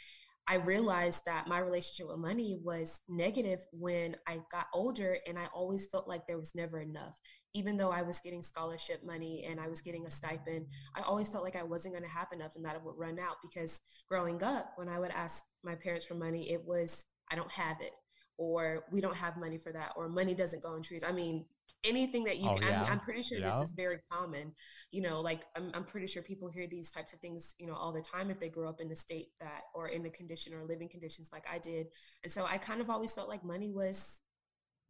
I 0.50 0.56
realized 0.56 1.26
that 1.26 1.46
my 1.46 1.60
relationship 1.60 2.08
with 2.08 2.18
money 2.18 2.58
was 2.60 3.02
negative 3.08 3.60
when 3.72 4.16
I 4.26 4.40
got 4.50 4.66
older, 4.74 5.16
and 5.28 5.38
I 5.38 5.46
always 5.54 5.86
felt 5.86 6.08
like 6.08 6.26
there 6.26 6.38
was 6.38 6.56
never 6.56 6.80
enough. 6.80 7.20
Even 7.54 7.76
though 7.76 7.92
I 7.92 8.02
was 8.02 8.20
getting 8.20 8.42
scholarship 8.42 9.06
money 9.06 9.46
and 9.48 9.60
I 9.60 9.68
was 9.68 9.80
getting 9.80 10.06
a 10.06 10.10
stipend, 10.10 10.66
I 10.96 11.02
always 11.02 11.30
felt 11.30 11.44
like 11.44 11.54
I 11.54 11.62
wasn't 11.62 11.94
going 11.94 12.02
to 12.02 12.10
have 12.10 12.32
enough 12.32 12.56
and 12.56 12.64
that 12.64 12.74
it 12.74 12.82
would 12.84 12.98
run 12.98 13.20
out 13.20 13.36
because 13.40 13.80
growing 14.08 14.42
up, 14.42 14.72
when 14.74 14.88
I 14.88 14.98
would 14.98 15.12
ask 15.12 15.44
my 15.62 15.76
parents 15.76 16.04
for 16.04 16.16
money, 16.16 16.50
it 16.50 16.66
was, 16.66 17.06
I 17.30 17.36
don't 17.36 17.52
have 17.52 17.76
it 17.80 17.92
or 18.36 18.84
we 18.90 19.02
don't 19.02 19.16
have 19.16 19.36
money 19.36 19.58
for 19.58 19.70
that 19.70 19.92
or 19.96 20.08
money 20.08 20.34
doesn't 20.34 20.62
go 20.62 20.74
in 20.74 20.82
trees 20.82 21.04
i 21.06 21.12
mean 21.12 21.44
anything 21.84 22.24
that 22.24 22.38
you 22.38 22.48
oh, 22.48 22.54
can 22.54 22.68
yeah. 22.68 22.82
I'm, 22.82 22.92
I'm, 22.92 23.00
pretty 23.00 23.22
sure 23.22 23.38
yeah. 23.38 23.50
this 23.50 23.68
is 23.68 23.72
very 23.72 23.98
common 24.10 24.52
you 24.90 25.02
know 25.02 25.20
like 25.20 25.42
I'm, 25.56 25.70
I'm 25.74 25.84
pretty 25.84 26.06
sure 26.06 26.22
people 26.22 26.48
hear 26.48 26.66
these 26.66 26.90
types 26.90 27.12
of 27.12 27.20
things 27.20 27.54
you 27.58 27.66
know 27.66 27.74
all 27.74 27.92
the 27.92 28.00
time 28.00 28.30
if 28.30 28.38
they 28.38 28.48
grow 28.48 28.68
up 28.68 28.80
in 28.80 28.90
a 28.90 28.96
state 28.96 29.28
that 29.40 29.62
or 29.74 29.88
in 29.88 30.04
a 30.06 30.10
condition 30.10 30.54
or 30.54 30.64
living 30.64 30.88
conditions 30.88 31.30
like 31.32 31.44
i 31.50 31.58
did 31.58 31.88
and 32.22 32.32
so 32.32 32.46
i 32.46 32.58
kind 32.58 32.80
of 32.80 32.90
always 32.90 33.14
felt 33.14 33.28
like 33.28 33.44
money 33.44 33.70
was 33.70 34.22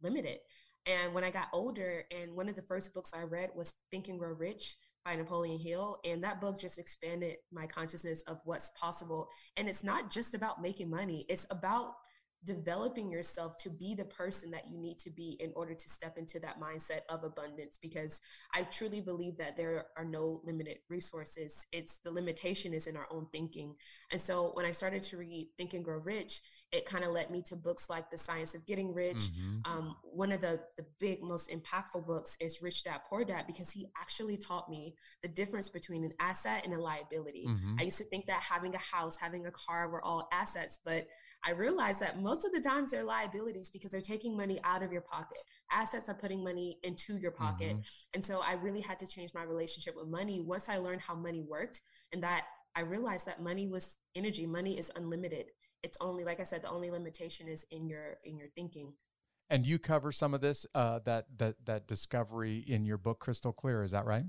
limited 0.01 0.37
and 0.85 1.13
when 1.13 1.23
i 1.23 1.31
got 1.31 1.47
older 1.53 2.05
and 2.11 2.35
one 2.35 2.49
of 2.49 2.55
the 2.55 2.61
first 2.61 2.93
books 2.93 3.11
i 3.15 3.21
read 3.21 3.49
was 3.55 3.75
think 3.91 4.07
and 4.07 4.19
grow 4.19 4.33
rich 4.33 4.75
by 5.03 5.15
Napoleon 5.15 5.59
Hill. 5.59 5.97
And 6.05 6.23
that 6.23 6.39
book 6.39 6.59
just 6.59 6.77
expanded 6.77 7.37
my 7.51 7.65
consciousness 7.65 8.21
of 8.27 8.39
what's 8.45 8.69
possible. 8.79 9.29
And 9.57 9.67
it's 9.67 9.83
not 9.83 10.11
just 10.11 10.35
about 10.35 10.61
making 10.61 10.89
money, 10.89 11.25
it's 11.27 11.47
about 11.49 11.93
developing 12.45 13.11
yourself 13.11 13.57
to 13.57 13.69
be 13.69 13.93
the 13.95 14.05
person 14.05 14.51
that 14.51 14.69
you 14.69 14.77
need 14.77 14.97
to 14.99 15.11
be 15.11 15.37
in 15.39 15.51
order 15.55 15.73
to 15.73 15.89
step 15.89 16.17
into 16.17 16.39
that 16.39 16.59
mindset 16.59 17.01
of 17.09 17.23
abundance 17.23 17.77
because 17.81 18.21
i 18.53 18.63
truly 18.63 18.99
believe 18.99 19.37
that 19.37 19.55
there 19.55 19.85
are 19.97 20.05
no 20.05 20.41
limited 20.43 20.77
resources. 20.89 21.65
It's 21.71 21.99
the 21.99 22.11
limitation 22.11 22.73
is 22.73 22.87
in 22.87 22.97
our 22.97 23.07
own 23.11 23.27
thinking. 23.31 23.75
And 24.11 24.19
so 24.19 24.51
when 24.53 24.65
i 24.65 24.71
started 24.71 25.03
to 25.03 25.17
read 25.17 25.49
think 25.57 25.73
and 25.73 25.83
grow 25.83 25.97
rich 25.99 26.41
it 26.71 26.85
kind 26.85 27.03
of 27.03 27.11
led 27.11 27.29
me 27.29 27.41
to 27.41 27.55
books 27.55 27.89
like 27.89 28.09
the 28.09 28.17
science 28.17 28.55
of 28.55 28.65
getting 28.65 28.93
rich 28.93 29.17
mm-hmm. 29.17 29.71
um, 29.71 29.95
one 30.03 30.31
of 30.31 30.41
the 30.41 30.59
the 30.77 30.85
big 30.99 31.21
most 31.21 31.49
impactful 31.49 32.05
books 32.05 32.37
is 32.39 32.61
rich 32.61 32.83
dad 32.83 32.99
poor 33.09 33.23
dad 33.23 33.45
because 33.47 33.71
he 33.71 33.87
actually 33.99 34.37
taught 34.37 34.69
me 34.69 34.95
the 35.21 35.27
difference 35.27 35.69
between 35.69 36.03
an 36.03 36.13
asset 36.19 36.65
and 36.65 36.73
a 36.73 36.79
liability 36.79 37.45
mm-hmm. 37.47 37.75
i 37.79 37.83
used 37.83 37.97
to 37.97 38.05
think 38.05 38.25
that 38.25 38.41
having 38.41 38.73
a 38.75 38.79
house 38.79 39.17
having 39.17 39.45
a 39.45 39.51
car 39.51 39.89
were 39.89 40.03
all 40.03 40.27
assets 40.31 40.79
but 40.83 41.07
i 41.45 41.51
realized 41.51 41.99
that 41.99 42.21
most 42.21 42.45
of 42.45 42.51
the 42.51 42.61
times 42.61 42.91
they're 42.91 43.03
liabilities 43.03 43.69
because 43.69 43.91
they're 43.91 44.01
taking 44.01 44.35
money 44.35 44.59
out 44.63 44.83
of 44.83 44.91
your 44.91 45.01
pocket. 45.01 45.39
Assets 45.71 46.09
are 46.09 46.15
putting 46.15 46.43
money 46.43 46.77
into 46.83 47.17
your 47.17 47.31
pocket. 47.31 47.71
Mm-hmm. 47.71 48.15
And 48.15 48.25
so 48.25 48.41
I 48.45 48.53
really 48.53 48.81
had 48.81 48.99
to 48.99 49.07
change 49.07 49.33
my 49.33 49.43
relationship 49.43 49.95
with 49.95 50.07
money 50.07 50.39
once 50.39 50.69
I 50.69 50.77
learned 50.77 51.01
how 51.01 51.15
money 51.15 51.41
worked 51.41 51.81
and 52.13 52.23
that 52.23 52.45
I 52.75 52.81
realized 52.81 53.25
that 53.25 53.41
money 53.41 53.67
was 53.67 53.97
energy. 54.15 54.45
Money 54.45 54.77
is 54.77 54.91
unlimited. 54.95 55.47
It's 55.83 55.97
only 56.01 56.23
like 56.23 56.39
I 56.39 56.43
said 56.43 56.61
the 56.61 56.69
only 56.69 56.91
limitation 56.91 57.47
is 57.47 57.65
in 57.71 57.87
your 57.87 58.17
in 58.23 58.37
your 58.37 58.49
thinking. 58.49 58.93
And 59.49 59.65
you 59.65 59.79
cover 59.79 60.11
some 60.11 60.33
of 60.33 60.41
this 60.41 60.65
uh, 60.73 60.99
that 61.05 61.25
that 61.37 61.65
that 61.65 61.87
discovery 61.87 62.63
in 62.67 62.85
your 62.85 62.97
book 62.97 63.19
Crystal 63.19 63.51
Clear, 63.51 63.83
is 63.83 63.91
that 63.91 64.05
right? 64.05 64.25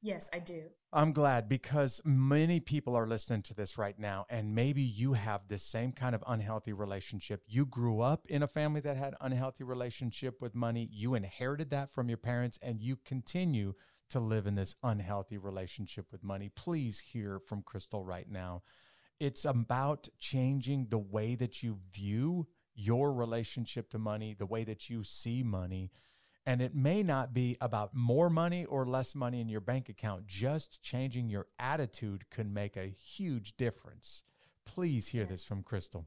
Yes, 0.00 0.28
I 0.34 0.38
do. 0.38 0.64
I'm 0.92 1.12
glad 1.12 1.48
because 1.48 2.02
many 2.04 2.60
people 2.60 2.94
are 2.94 3.06
listening 3.06 3.40
to 3.44 3.54
this 3.54 3.78
right 3.78 3.98
now, 3.98 4.26
and 4.28 4.54
maybe 4.54 4.82
you 4.82 5.14
have 5.14 5.48
this 5.48 5.62
same 5.62 5.92
kind 5.92 6.14
of 6.14 6.22
unhealthy 6.26 6.74
relationship. 6.74 7.42
You 7.46 7.64
grew 7.64 8.02
up 8.02 8.26
in 8.28 8.42
a 8.42 8.46
family 8.46 8.80
that 8.82 8.98
had 8.98 9.14
unhealthy 9.20 9.64
relationship 9.64 10.42
with 10.42 10.54
money. 10.54 10.88
You 10.92 11.14
inherited 11.14 11.70
that 11.70 11.90
from 11.90 12.10
your 12.10 12.18
parents, 12.18 12.58
and 12.60 12.82
you 12.82 12.96
continue 12.96 13.74
to 14.10 14.20
live 14.20 14.46
in 14.46 14.56
this 14.56 14.76
unhealthy 14.82 15.38
relationship 15.38 16.06
with 16.12 16.22
money. 16.22 16.50
Please 16.54 17.00
hear 17.00 17.40
from 17.40 17.62
Crystal 17.62 18.04
right 18.04 18.30
now. 18.30 18.62
It's 19.24 19.44
about 19.44 20.08
changing 20.18 20.88
the 20.90 20.98
way 20.98 21.34
that 21.34 21.62
you 21.62 21.78
view 21.92 22.46
your 22.74 23.12
relationship 23.12 23.90
to 23.90 23.98
money, 23.98 24.34
the 24.38 24.46
way 24.46 24.64
that 24.64 24.90
you 24.90 25.02
see 25.04 25.42
money 25.42 25.90
and 26.46 26.60
it 26.60 26.74
may 26.74 27.02
not 27.02 27.32
be 27.32 27.56
about 27.60 27.94
more 27.94 28.28
money 28.28 28.64
or 28.66 28.86
less 28.86 29.14
money 29.14 29.40
in 29.40 29.48
your 29.48 29.60
bank 29.60 29.88
account. 29.88 30.26
Just 30.26 30.82
changing 30.82 31.28
your 31.28 31.46
attitude 31.58 32.28
can 32.30 32.52
make 32.52 32.76
a 32.76 32.86
huge 32.86 33.56
difference. 33.56 34.22
Please 34.66 35.08
hear 35.08 35.22
yes. 35.22 35.30
this 35.30 35.44
from 35.44 35.62
Crystal. 35.62 36.06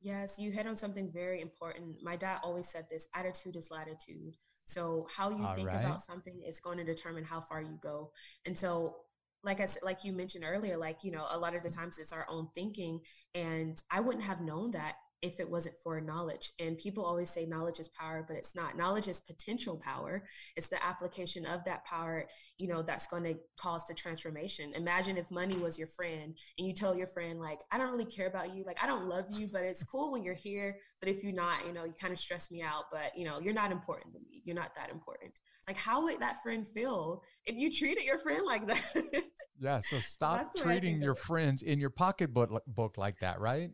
Yes, 0.00 0.38
you 0.38 0.52
hit 0.52 0.66
on 0.66 0.76
something 0.76 1.10
very 1.10 1.40
important. 1.40 2.02
My 2.02 2.14
dad 2.14 2.38
always 2.44 2.68
said 2.68 2.86
this 2.88 3.08
attitude 3.14 3.56
is 3.56 3.70
latitude. 3.70 4.36
So, 4.64 5.08
how 5.10 5.30
you 5.30 5.44
All 5.44 5.54
think 5.54 5.68
right. 5.68 5.80
about 5.80 6.02
something 6.02 6.42
is 6.46 6.60
going 6.60 6.78
to 6.78 6.84
determine 6.84 7.24
how 7.24 7.40
far 7.40 7.60
you 7.60 7.78
go. 7.82 8.12
And 8.46 8.56
so, 8.56 8.96
like 9.44 9.60
I 9.60 9.66
said, 9.66 9.82
like 9.82 10.04
you 10.04 10.12
mentioned 10.12 10.44
earlier, 10.46 10.76
like, 10.76 11.04
you 11.04 11.10
know, 11.10 11.26
a 11.30 11.38
lot 11.38 11.54
of 11.54 11.62
the 11.62 11.70
times 11.70 11.98
it's 11.98 12.12
our 12.12 12.26
own 12.28 12.48
thinking. 12.54 13.00
And 13.34 13.80
I 13.90 14.00
wouldn't 14.00 14.24
have 14.24 14.40
known 14.40 14.72
that 14.72 14.96
if 15.22 15.40
it 15.40 15.50
wasn't 15.50 15.76
for 15.82 16.00
knowledge. 16.00 16.52
And 16.60 16.78
people 16.78 17.04
always 17.04 17.30
say 17.30 17.44
knowledge 17.44 17.80
is 17.80 17.88
power, 17.88 18.24
but 18.26 18.36
it's 18.36 18.54
not. 18.54 18.76
Knowledge 18.76 19.08
is 19.08 19.20
potential 19.20 19.80
power. 19.82 20.24
It's 20.56 20.68
the 20.68 20.84
application 20.84 21.44
of 21.46 21.64
that 21.64 21.84
power, 21.84 22.26
you 22.56 22.68
know, 22.68 22.82
that's 22.82 23.06
going 23.06 23.24
to 23.24 23.34
cause 23.58 23.84
the 23.86 23.94
transformation. 23.94 24.72
Imagine 24.74 25.16
if 25.16 25.30
money 25.30 25.56
was 25.56 25.78
your 25.78 25.88
friend 25.88 26.38
and 26.58 26.66
you 26.66 26.72
tell 26.72 26.96
your 26.96 27.08
friend, 27.08 27.40
like, 27.40 27.60
I 27.70 27.78
don't 27.78 27.90
really 27.90 28.04
care 28.04 28.28
about 28.28 28.54
you. 28.54 28.64
Like, 28.64 28.82
I 28.82 28.86
don't 28.86 29.08
love 29.08 29.26
you, 29.30 29.48
but 29.52 29.62
it's 29.62 29.82
cool 29.82 30.12
when 30.12 30.22
you're 30.22 30.34
here. 30.34 30.78
But 31.00 31.08
if 31.08 31.22
you're 31.22 31.32
not, 31.32 31.66
you 31.66 31.72
know, 31.72 31.84
you 31.84 31.94
kind 32.00 32.12
of 32.12 32.18
stress 32.18 32.50
me 32.50 32.62
out, 32.62 32.84
but, 32.92 33.16
you 33.16 33.24
know, 33.24 33.40
you're 33.40 33.54
not 33.54 33.72
important 33.72 34.14
to 34.14 34.20
me. 34.20 34.42
You're 34.44 34.56
not 34.56 34.74
that 34.76 34.90
important. 34.90 35.38
Like, 35.66 35.76
how 35.76 36.04
would 36.04 36.20
that 36.20 36.42
friend 36.42 36.66
feel 36.66 37.22
if 37.44 37.56
you 37.56 37.70
treated 37.70 38.04
your 38.04 38.18
friend 38.18 38.42
like 38.46 38.66
that? 38.68 39.22
yeah. 39.60 39.80
So 39.80 39.96
stop 39.98 40.54
treating 40.56 41.02
your 41.02 41.14
friends 41.14 41.62
in 41.62 41.78
your 41.78 41.90
pocketbook 41.90 42.62
book 42.66 42.96
like 42.96 43.18
that, 43.18 43.40
right? 43.40 43.70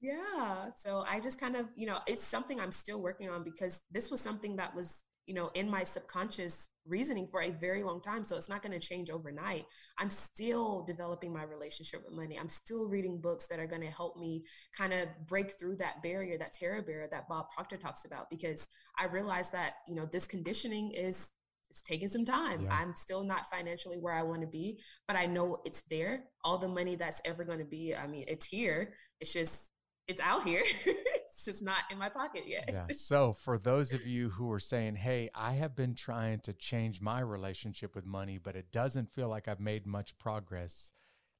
Yeah. 0.00 0.70
So 0.76 1.04
I 1.08 1.20
just 1.20 1.40
kind 1.40 1.56
of, 1.56 1.66
you 1.74 1.86
know, 1.86 1.98
it's 2.06 2.24
something 2.24 2.60
I'm 2.60 2.72
still 2.72 3.00
working 3.00 3.28
on 3.28 3.42
because 3.42 3.82
this 3.90 4.10
was 4.10 4.20
something 4.20 4.56
that 4.56 4.74
was, 4.74 5.04
you 5.26 5.34
know, 5.34 5.50
in 5.54 5.68
my 5.68 5.82
subconscious 5.82 6.68
reasoning 6.86 7.26
for 7.28 7.42
a 7.42 7.50
very 7.50 7.82
long 7.82 8.00
time. 8.00 8.22
So 8.22 8.36
it's 8.36 8.48
not 8.48 8.62
going 8.62 8.78
to 8.78 8.86
change 8.86 9.10
overnight. 9.10 9.64
I'm 9.98 10.10
still 10.10 10.84
developing 10.84 11.32
my 11.32 11.42
relationship 11.42 12.02
with 12.04 12.14
money. 12.14 12.38
I'm 12.38 12.48
still 12.48 12.88
reading 12.88 13.20
books 13.20 13.48
that 13.48 13.58
are 13.58 13.66
going 13.66 13.82
to 13.82 13.90
help 13.90 14.16
me 14.16 14.44
kind 14.76 14.92
of 14.92 15.08
break 15.26 15.58
through 15.58 15.76
that 15.76 16.02
barrier, 16.02 16.38
that 16.38 16.52
terror 16.52 16.82
barrier 16.82 17.08
that 17.10 17.28
Bob 17.28 17.46
Proctor 17.54 17.76
talks 17.76 18.04
about, 18.04 18.30
because 18.30 18.68
I 18.98 19.06
realized 19.06 19.52
that, 19.52 19.74
you 19.88 19.96
know, 19.96 20.06
this 20.06 20.28
conditioning 20.28 20.92
is 20.92 21.30
it's 21.70 21.82
taking 21.82 22.06
some 22.06 22.24
time. 22.24 22.62
Yeah. 22.62 22.74
I'm 22.74 22.94
still 22.94 23.24
not 23.24 23.50
financially 23.50 23.96
where 23.98 24.14
I 24.14 24.22
want 24.22 24.42
to 24.42 24.46
be, 24.46 24.78
but 25.08 25.16
I 25.16 25.26
know 25.26 25.58
it's 25.64 25.82
there. 25.90 26.26
All 26.44 26.58
the 26.58 26.68
money 26.68 26.94
that's 26.94 27.20
ever 27.24 27.42
going 27.42 27.58
to 27.58 27.64
be, 27.64 27.92
I 27.96 28.06
mean, 28.06 28.24
it's 28.28 28.46
here. 28.46 28.92
It's 29.20 29.32
just 29.32 29.70
it's 30.08 30.20
out 30.20 30.44
here. 30.44 30.62
it's 30.86 31.44
just 31.44 31.62
not 31.62 31.78
in 31.90 31.98
my 31.98 32.08
pocket 32.08 32.44
yet. 32.46 32.70
yeah. 32.72 32.86
So, 32.94 33.32
for 33.32 33.58
those 33.58 33.92
of 33.92 34.06
you 34.06 34.30
who 34.30 34.50
are 34.52 34.60
saying, 34.60 34.96
"Hey, 34.96 35.30
I 35.34 35.52
have 35.54 35.74
been 35.74 35.94
trying 35.94 36.40
to 36.40 36.52
change 36.52 37.00
my 37.00 37.20
relationship 37.20 37.94
with 37.94 38.06
money, 38.06 38.38
but 38.38 38.56
it 38.56 38.70
doesn't 38.72 39.12
feel 39.12 39.28
like 39.28 39.48
I've 39.48 39.60
made 39.60 39.86
much 39.86 40.18
progress," 40.18 40.92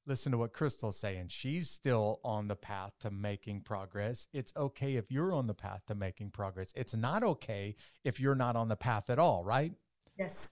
listen 0.05 0.31
to 0.31 0.37
what 0.37 0.53
Crystal's 0.53 0.99
saying. 0.99 1.27
She's 1.29 1.69
still 1.69 2.19
on 2.23 2.47
the 2.47 2.55
path 2.55 2.93
to 3.01 3.11
making 3.11 3.61
progress. 3.61 4.27
It's 4.33 4.53
okay 4.55 4.95
if 4.95 5.11
you're 5.11 5.33
on 5.33 5.47
the 5.47 5.53
path 5.53 5.81
to 5.87 5.95
making 5.95 6.31
progress. 6.31 6.71
It's 6.75 6.95
not 6.95 7.23
okay 7.23 7.75
if 8.03 8.19
you're 8.19 8.35
not 8.35 8.55
on 8.55 8.69
the 8.69 8.75
path 8.75 9.09
at 9.09 9.19
all, 9.19 9.43
right? 9.43 9.73
Yes. 10.17 10.49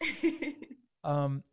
um, 1.04 1.44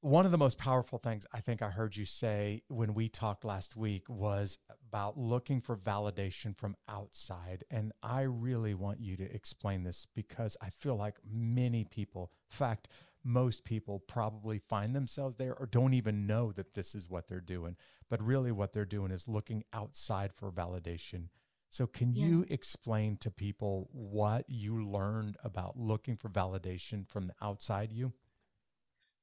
one 0.00 0.24
of 0.24 0.32
the 0.32 0.38
most 0.38 0.58
powerful 0.58 0.98
things 0.98 1.26
I 1.32 1.40
think 1.40 1.62
I 1.62 1.70
heard 1.70 1.96
you 1.96 2.04
say 2.04 2.62
when 2.68 2.94
we 2.94 3.08
talked 3.08 3.44
last 3.44 3.76
week 3.76 4.08
was 4.08 4.58
about 4.96 5.18
looking 5.18 5.60
for 5.60 5.76
validation 5.76 6.56
from 6.56 6.74
outside. 6.88 7.64
And 7.70 7.92
I 8.02 8.22
really 8.22 8.72
want 8.72 8.98
you 8.98 9.14
to 9.18 9.34
explain 9.34 9.82
this 9.82 10.06
because 10.14 10.56
I 10.62 10.70
feel 10.70 10.96
like 10.96 11.16
many 11.30 11.84
people, 11.84 12.32
in 12.50 12.56
fact, 12.56 12.88
most 13.22 13.64
people 13.64 13.98
probably 13.98 14.58
find 14.58 14.96
themselves 14.96 15.36
there 15.36 15.54
or 15.54 15.66
don't 15.66 15.92
even 15.92 16.26
know 16.26 16.50
that 16.52 16.72
this 16.72 16.94
is 16.94 17.10
what 17.10 17.28
they're 17.28 17.42
doing. 17.42 17.76
But 18.08 18.22
really, 18.22 18.50
what 18.50 18.72
they're 18.72 18.86
doing 18.86 19.10
is 19.10 19.28
looking 19.28 19.64
outside 19.70 20.32
for 20.32 20.50
validation. 20.50 21.28
So, 21.68 21.86
can 21.86 22.14
yeah. 22.14 22.28
you 22.28 22.46
explain 22.48 23.18
to 23.18 23.30
people 23.30 23.90
what 23.92 24.46
you 24.48 24.82
learned 24.82 25.36
about 25.44 25.76
looking 25.76 26.16
for 26.16 26.30
validation 26.30 27.06
from 27.06 27.26
the 27.26 27.34
outside 27.42 27.92
you? 27.92 28.14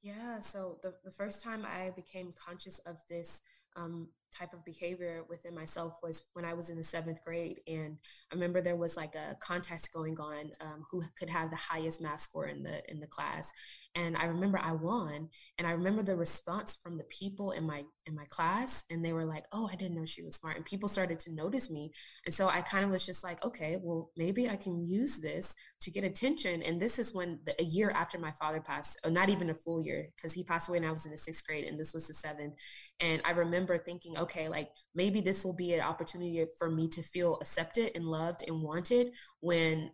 Yeah, 0.04 0.40
so 0.42 0.78
the, 0.84 0.94
the 1.04 1.12
first 1.12 1.42
time 1.44 1.66
I 1.66 1.90
became 1.92 2.32
conscious 2.36 2.78
of 2.80 3.02
this 3.10 3.42
um, 3.76 4.10
type 4.38 4.54
of 4.54 4.64
behavior 4.64 5.24
within 5.30 5.56
myself 5.56 6.00
was 6.04 6.24
when 6.34 6.46
I 6.46 6.54
was 6.54 6.70
in 6.70 6.78
the 6.78 6.84
seventh 6.84 7.24
grade. 7.24 7.62
And 7.68 7.98
I 8.32 8.36
remember 8.36 8.62
there 8.62 8.76
was 8.76 8.96
like 8.96 9.16
a 9.16 9.36
contest 9.40 9.94
going 9.94 10.20
on 10.20 10.52
um, 10.62 10.86
who 10.92 11.04
could 11.18 11.30
have 11.30 11.50
the 11.50 11.56
highest 11.56 12.02
math 12.02 12.22
score 12.22 12.48
in 12.48 12.64
the 12.64 12.82
in 12.92 13.00
the 13.00 13.08
class. 13.08 13.52
And 13.96 14.16
I 14.18 14.26
remember 14.26 14.60
I 14.60 14.74
won. 14.74 15.30
And 15.58 15.68
I 15.68 15.72
remember 15.72 16.04
the 16.04 16.16
response 16.16 16.76
from 16.76 16.98
the 16.98 17.06
people 17.06 17.52
in 17.52 17.66
my 17.66 17.84
in 18.06 18.16
my 18.16 18.26
class. 18.26 18.84
And 18.90 19.04
they 19.04 19.14
were 19.14 19.26
like, 19.26 19.46
oh, 19.52 19.70
I 19.72 19.76
didn't 19.76 19.96
know 19.96 20.06
she 20.06 20.24
was 20.24 20.36
smart. 20.36 20.58
And 20.58 20.66
people 20.66 20.90
started 20.90 21.20
to 21.22 21.34
notice 21.34 21.72
me. 21.72 21.92
And 22.26 22.34
so 22.34 22.50
I 22.50 22.62
kind 22.62 22.86
of 22.86 22.92
was 22.92 23.06
just 23.06 23.24
like, 23.24 23.44
okay, 23.44 23.78
well, 23.82 24.12
maybe 24.16 24.50
I 24.50 24.58
can 24.58 24.88
use 24.88 25.20
this 25.20 25.56
to 25.82 25.92
get 25.92 26.04
attention. 26.04 26.62
And 26.62 26.80
this 26.80 27.00
is 27.00 27.14
when 27.14 27.40
the, 27.46 27.60
a 27.60 27.66
year 27.66 27.92
after 27.92 28.20
my 28.20 28.32
father 28.32 28.62
passed, 28.62 29.00
or 29.04 29.12
not 29.12 29.30
even 29.30 29.50
a 29.50 29.56
full 29.56 29.82
year, 29.82 30.08
because 30.16 30.34
he 30.34 30.44
passed 30.44 30.70
away 30.70 30.80
when 30.80 30.90
I 30.90 30.92
was 30.92 31.06
in 31.06 31.12
the 31.12 31.18
sixth 31.18 31.46
grade 31.46 31.66
and 31.66 31.80
this 31.80 31.94
was 31.94 32.08
the 32.08 32.14
seventh. 32.14 32.56
And 33.00 33.22
I 33.26 33.32
remember 33.32 33.78
thinking, 33.78 34.18
okay, 34.24 34.50
like 34.50 34.70
maybe 34.96 35.22
this 35.22 35.46
will 35.46 35.54
be 35.54 35.74
an 35.74 35.82
opportunity 35.82 36.46
for 36.58 36.70
me 36.70 36.88
to 36.90 37.02
feel 37.02 37.38
accepted 37.42 37.92
and 37.96 38.06
loved 38.06 38.44
and 38.48 38.62
wanted 38.62 39.12
when 39.40 39.92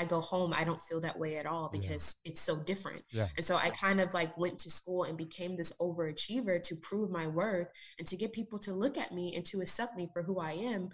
I 0.00 0.06
go 0.06 0.22
home, 0.22 0.54
I 0.56 0.64
don't 0.64 0.80
feel 0.80 1.00
that 1.00 1.18
way 1.18 1.36
at 1.36 1.44
all 1.44 1.68
because 1.70 2.16
yeah. 2.24 2.30
it's 2.30 2.40
so 2.40 2.56
different. 2.56 3.02
Yeah. 3.12 3.26
And 3.36 3.44
so 3.44 3.56
I 3.56 3.68
kind 3.68 4.00
of 4.00 4.14
like 4.14 4.36
went 4.38 4.58
to 4.60 4.70
school 4.70 5.04
and 5.04 5.16
became 5.16 5.56
this 5.56 5.74
overachiever 5.78 6.62
to 6.62 6.76
prove 6.76 7.10
my 7.10 7.26
worth 7.26 7.68
and 7.98 8.08
to 8.08 8.16
get 8.16 8.32
people 8.32 8.58
to 8.60 8.72
look 8.72 8.96
at 8.96 9.12
me 9.12 9.36
and 9.36 9.44
to 9.46 9.60
accept 9.60 9.98
me 9.98 10.08
for 10.14 10.22
who 10.22 10.40
I 10.40 10.52
am 10.52 10.88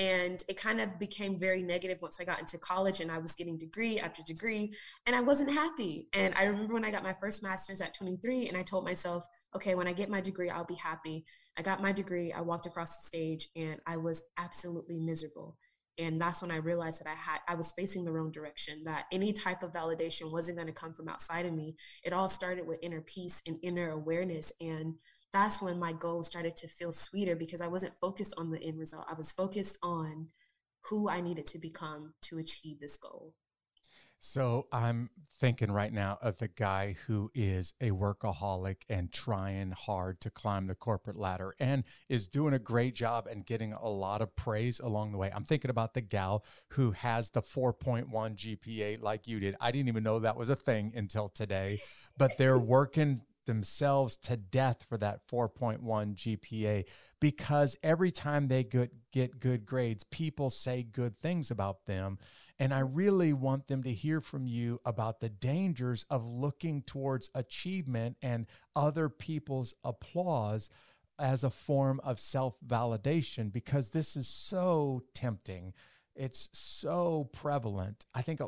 and 0.00 0.42
it 0.48 0.56
kind 0.56 0.80
of 0.80 0.98
became 0.98 1.38
very 1.38 1.62
negative 1.62 1.98
once 2.00 2.18
i 2.20 2.24
got 2.24 2.40
into 2.40 2.56
college 2.56 3.00
and 3.00 3.12
i 3.12 3.18
was 3.18 3.36
getting 3.36 3.58
degree 3.58 4.00
after 4.00 4.22
degree 4.22 4.72
and 5.06 5.14
i 5.14 5.20
wasn't 5.20 5.52
happy. 5.52 6.08
And 6.14 6.34
i 6.34 6.44
remember 6.44 6.74
when 6.74 6.86
i 6.86 6.90
got 6.90 7.04
my 7.04 7.12
first 7.20 7.42
master's 7.42 7.82
at 7.82 7.94
23 7.94 8.48
and 8.48 8.56
i 8.56 8.62
told 8.62 8.84
myself 8.84 9.26
okay 9.54 9.74
when 9.74 9.86
i 9.86 9.92
get 9.92 10.08
my 10.08 10.20
degree 10.20 10.48
i'll 10.50 10.64
be 10.64 10.74
happy. 10.74 11.24
I 11.58 11.62
got 11.62 11.82
my 11.82 11.92
degree 11.92 12.32
i 12.32 12.40
walked 12.40 12.66
across 12.66 12.98
the 12.98 13.06
stage 13.06 13.48
and 13.54 13.78
i 13.86 13.96
was 13.98 14.24
absolutely 14.38 14.98
miserable. 14.98 15.58
And 15.98 16.18
that's 16.18 16.40
when 16.40 16.50
i 16.50 16.56
realized 16.56 17.00
that 17.00 17.10
i 17.10 17.14
had 17.14 17.40
i 17.46 17.54
was 17.54 17.72
facing 17.72 18.04
the 18.04 18.12
wrong 18.12 18.30
direction 18.30 18.84
that 18.84 19.04
any 19.12 19.34
type 19.34 19.62
of 19.62 19.72
validation 19.72 20.32
wasn't 20.32 20.56
going 20.56 20.68
to 20.68 20.80
come 20.80 20.94
from 20.94 21.10
outside 21.10 21.44
of 21.44 21.52
me. 21.52 21.76
It 22.04 22.14
all 22.14 22.28
started 22.28 22.66
with 22.66 22.78
inner 22.82 23.02
peace 23.02 23.42
and 23.46 23.58
inner 23.62 23.90
awareness 23.90 24.50
and 24.60 24.94
that's 25.32 25.62
when 25.62 25.78
my 25.78 25.92
goal 25.92 26.24
started 26.24 26.56
to 26.56 26.68
feel 26.68 26.92
sweeter 26.92 27.36
because 27.36 27.60
I 27.60 27.68
wasn't 27.68 27.94
focused 27.94 28.34
on 28.36 28.50
the 28.50 28.62
end 28.62 28.78
result. 28.78 29.06
I 29.08 29.14
was 29.14 29.32
focused 29.32 29.78
on 29.82 30.28
who 30.88 31.08
I 31.08 31.20
needed 31.20 31.46
to 31.48 31.58
become 31.58 32.14
to 32.22 32.38
achieve 32.38 32.80
this 32.80 32.96
goal. 32.96 33.34
So 34.22 34.66
I'm 34.70 35.08
thinking 35.38 35.72
right 35.72 35.92
now 35.92 36.18
of 36.20 36.36
the 36.36 36.48
guy 36.48 36.96
who 37.06 37.30
is 37.34 37.72
a 37.80 37.90
workaholic 37.90 38.82
and 38.86 39.10
trying 39.10 39.70
hard 39.70 40.20
to 40.20 40.30
climb 40.30 40.66
the 40.66 40.74
corporate 40.74 41.16
ladder 41.16 41.54
and 41.58 41.84
is 42.10 42.28
doing 42.28 42.52
a 42.52 42.58
great 42.58 42.94
job 42.94 43.26
and 43.26 43.46
getting 43.46 43.72
a 43.72 43.88
lot 43.88 44.20
of 44.20 44.36
praise 44.36 44.78
along 44.78 45.12
the 45.12 45.18
way. 45.18 45.32
I'm 45.34 45.44
thinking 45.44 45.70
about 45.70 45.94
the 45.94 46.02
gal 46.02 46.44
who 46.72 46.90
has 46.90 47.30
the 47.30 47.40
4.1 47.40 48.10
GPA 48.10 49.00
like 49.00 49.26
you 49.26 49.40
did. 49.40 49.56
I 49.58 49.70
didn't 49.70 49.88
even 49.88 50.02
know 50.02 50.18
that 50.18 50.36
was 50.36 50.50
a 50.50 50.56
thing 50.56 50.92
until 50.94 51.30
today, 51.30 51.78
but 52.18 52.36
they're 52.36 52.58
working 52.58 53.22
themselves 53.46 54.16
to 54.18 54.36
death 54.36 54.84
for 54.88 54.96
that 54.98 55.26
4.1 55.26 55.80
GPA 55.82 56.84
because 57.20 57.76
every 57.82 58.10
time 58.10 58.48
they 58.48 58.64
get, 58.64 58.92
get 59.12 59.40
good 59.40 59.66
grades, 59.66 60.04
people 60.04 60.50
say 60.50 60.82
good 60.82 61.18
things 61.18 61.50
about 61.50 61.86
them. 61.86 62.18
And 62.58 62.74
I 62.74 62.80
really 62.80 63.32
want 63.32 63.68
them 63.68 63.82
to 63.84 63.92
hear 63.92 64.20
from 64.20 64.46
you 64.46 64.80
about 64.84 65.20
the 65.20 65.30
dangers 65.30 66.04
of 66.10 66.26
looking 66.26 66.82
towards 66.82 67.30
achievement 67.34 68.16
and 68.20 68.46
other 68.76 69.08
people's 69.08 69.74
applause 69.82 70.68
as 71.18 71.42
a 71.42 71.50
form 71.50 72.00
of 72.02 72.18
self 72.18 72.56
validation 72.66 73.52
because 73.52 73.90
this 73.90 74.16
is 74.16 74.28
so 74.28 75.02
tempting. 75.14 75.72
It's 76.14 76.50
so 76.52 77.30
prevalent. 77.32 78.04
I 78.14 78.22
think 78.22 78.40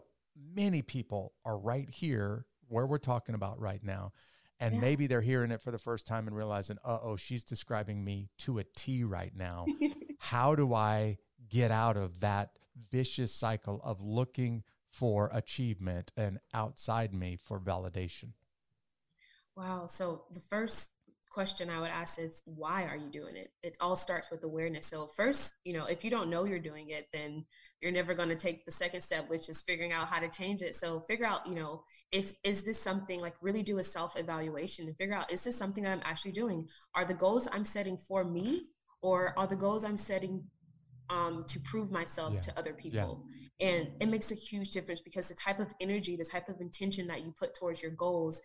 many 0.54 0.82
people 0.82 1.32
are 1.44 1.58
right 1.58 1.88
here 1.88 2.46
where 2.68 2.86
we're 2.86 2.98
talking 2.98 3.34
about 3.34 3.60
right 3.60 3.82
now 3.84 4.12
and 4.62 4.76
yeah. 4.76 4.80
maybe 4.80 5.08
they're 5.08 5.20
hearing 5.20 5.50
it 5.50 5.60
for 5.60 5.72
the 5.72 5.78
first 5.78 6.06
time 6.06 6.28
and 6.28 6.36
realizing, 6.36 6.78
uh 6.84 6.98
oh, 7.02 7.16
she's 7.16 7.42
describing 7.42 8.04
me 8.04 8.28
to 8.38 8.60
a 8.60 8.64
T 8.64 9.02
right 9.02 9.32
now. 9.36 9.66
How 10.18 10.54
do 10.54 10.72
I 10.72 11.18
get 11.50 11.72
out 11.72 11.96
of 11.96 12.20
that 12.20 12.52
vicious 12.90 13.34
cycle 13.34 13.80
of 13.82 14.00
looking 14.00 14.62
for 14.88 15.30
achievement 15.32 16.12
and 16.16 16.38
outside 16.54 17.12
me 17.12 17.36
for 17.42 17.58
validation? 17.58 18.34
Wow. 19.56 19.88
So 19.88 20.22
the 20.30 20.40
first 20.40 20.92
question 21.32 21.70
I 21.70 21.80
would 21.80 21.90
ask 21.90 22.18
is 22.18 22.42
why 22.44 22.84
are 22.84 22.96
you 22.96 23.10
doing 23.10 23.36
it? 23.36 23.50
It 23.62 23.76
all 23.80 23.96
starts 23.96 24.30
with 24.30 24.44
awareness. 24.44 24.86
So 24.86 25.06
first, 25.06 25.54
you 25.64 25.72
know, 25.72 25.86
if 25.86 26.04
you 26.04 26.10
don't 26.10 26.30
know 26.30 26.44
you're 26.44 26.58
doing 26.58 26.90
it, 26.90 27.08
then 27.12 27.44
you're 27.80 27.92
never 27.92 28.14
going 28.14 28.28
to 28.28 28.36
take 28.36 28.64
the 28.64 28.70
second 28.70 29.00
step, 29.00 29.28
which 29.28 29.48
is 29.48 29.62
figuring 29.62 29.92
out 29.92 30.08
how 30.08 30.20
to 30.20 30.28
change 30.28 30.62
it. 30.62 30.74
So 30.74 31.00
figure 31.00 31.26
out, 31.26 31.46
you 31.46 31.54
know, 31.54 31.84
if 32.10 32.32
is 32.44 32.62
this 32.62 32.80
something 32.80 33.20
like 33.20 33.34
really 33.40 33.62
do 33.62 33.78
a 33.78 33.84
self-evaluation 33.84 34.86
and 34.86 34.96
figure 34.96 35.14
out 35.14 35.32
is 35.32 35.44
this 35.44 35.56
something 35.56 35.82
that 35.84 35.92
I'm 35.92 36.02
actually 36.04 36.32
doing? 36.32 36.68
Are 36.94 37.04
the 37.04 37.14
goals 37.14 37.48
I'm 37.52 37.64
setting 37.64 37.96
for 37.96 38.24
me 38.24 38.62
or 39.00 39.34
are 39.38 39.46
the 39.46 39.56
goals 39.56 39.84
I'm 39.84 39.98
setting 39.98 40.44
um, 41.10 41.44
to 41.48 41.60
prove 41.60 41.90
myself 41.90 42.34
yeah. 42.34 42.40
to 42.40 42.58
other 42.58 42.72
people. 42.72 43.26
Yeah. 43.58 43.68
And 43.68 43.88
it 44.00 44.08
makes 44.08 44.32
a 44.32 44.34
huge 44.34 44.70
difference 44.70 45.00
because 45.00 45.28
the 45.28 45.34
type 45.34 45.60
of 45.60 45.72
energy, 45.80 46.16
the 46.16 46.24
type 46.24 46.48
of 46.48 46.60
intention 46.60 47.06
that 47.08 47.22
you 47.22 47.32
put 47.38 47.54
towards 47.54 47.82
your 47.82 47.92
goals 47.92 48.40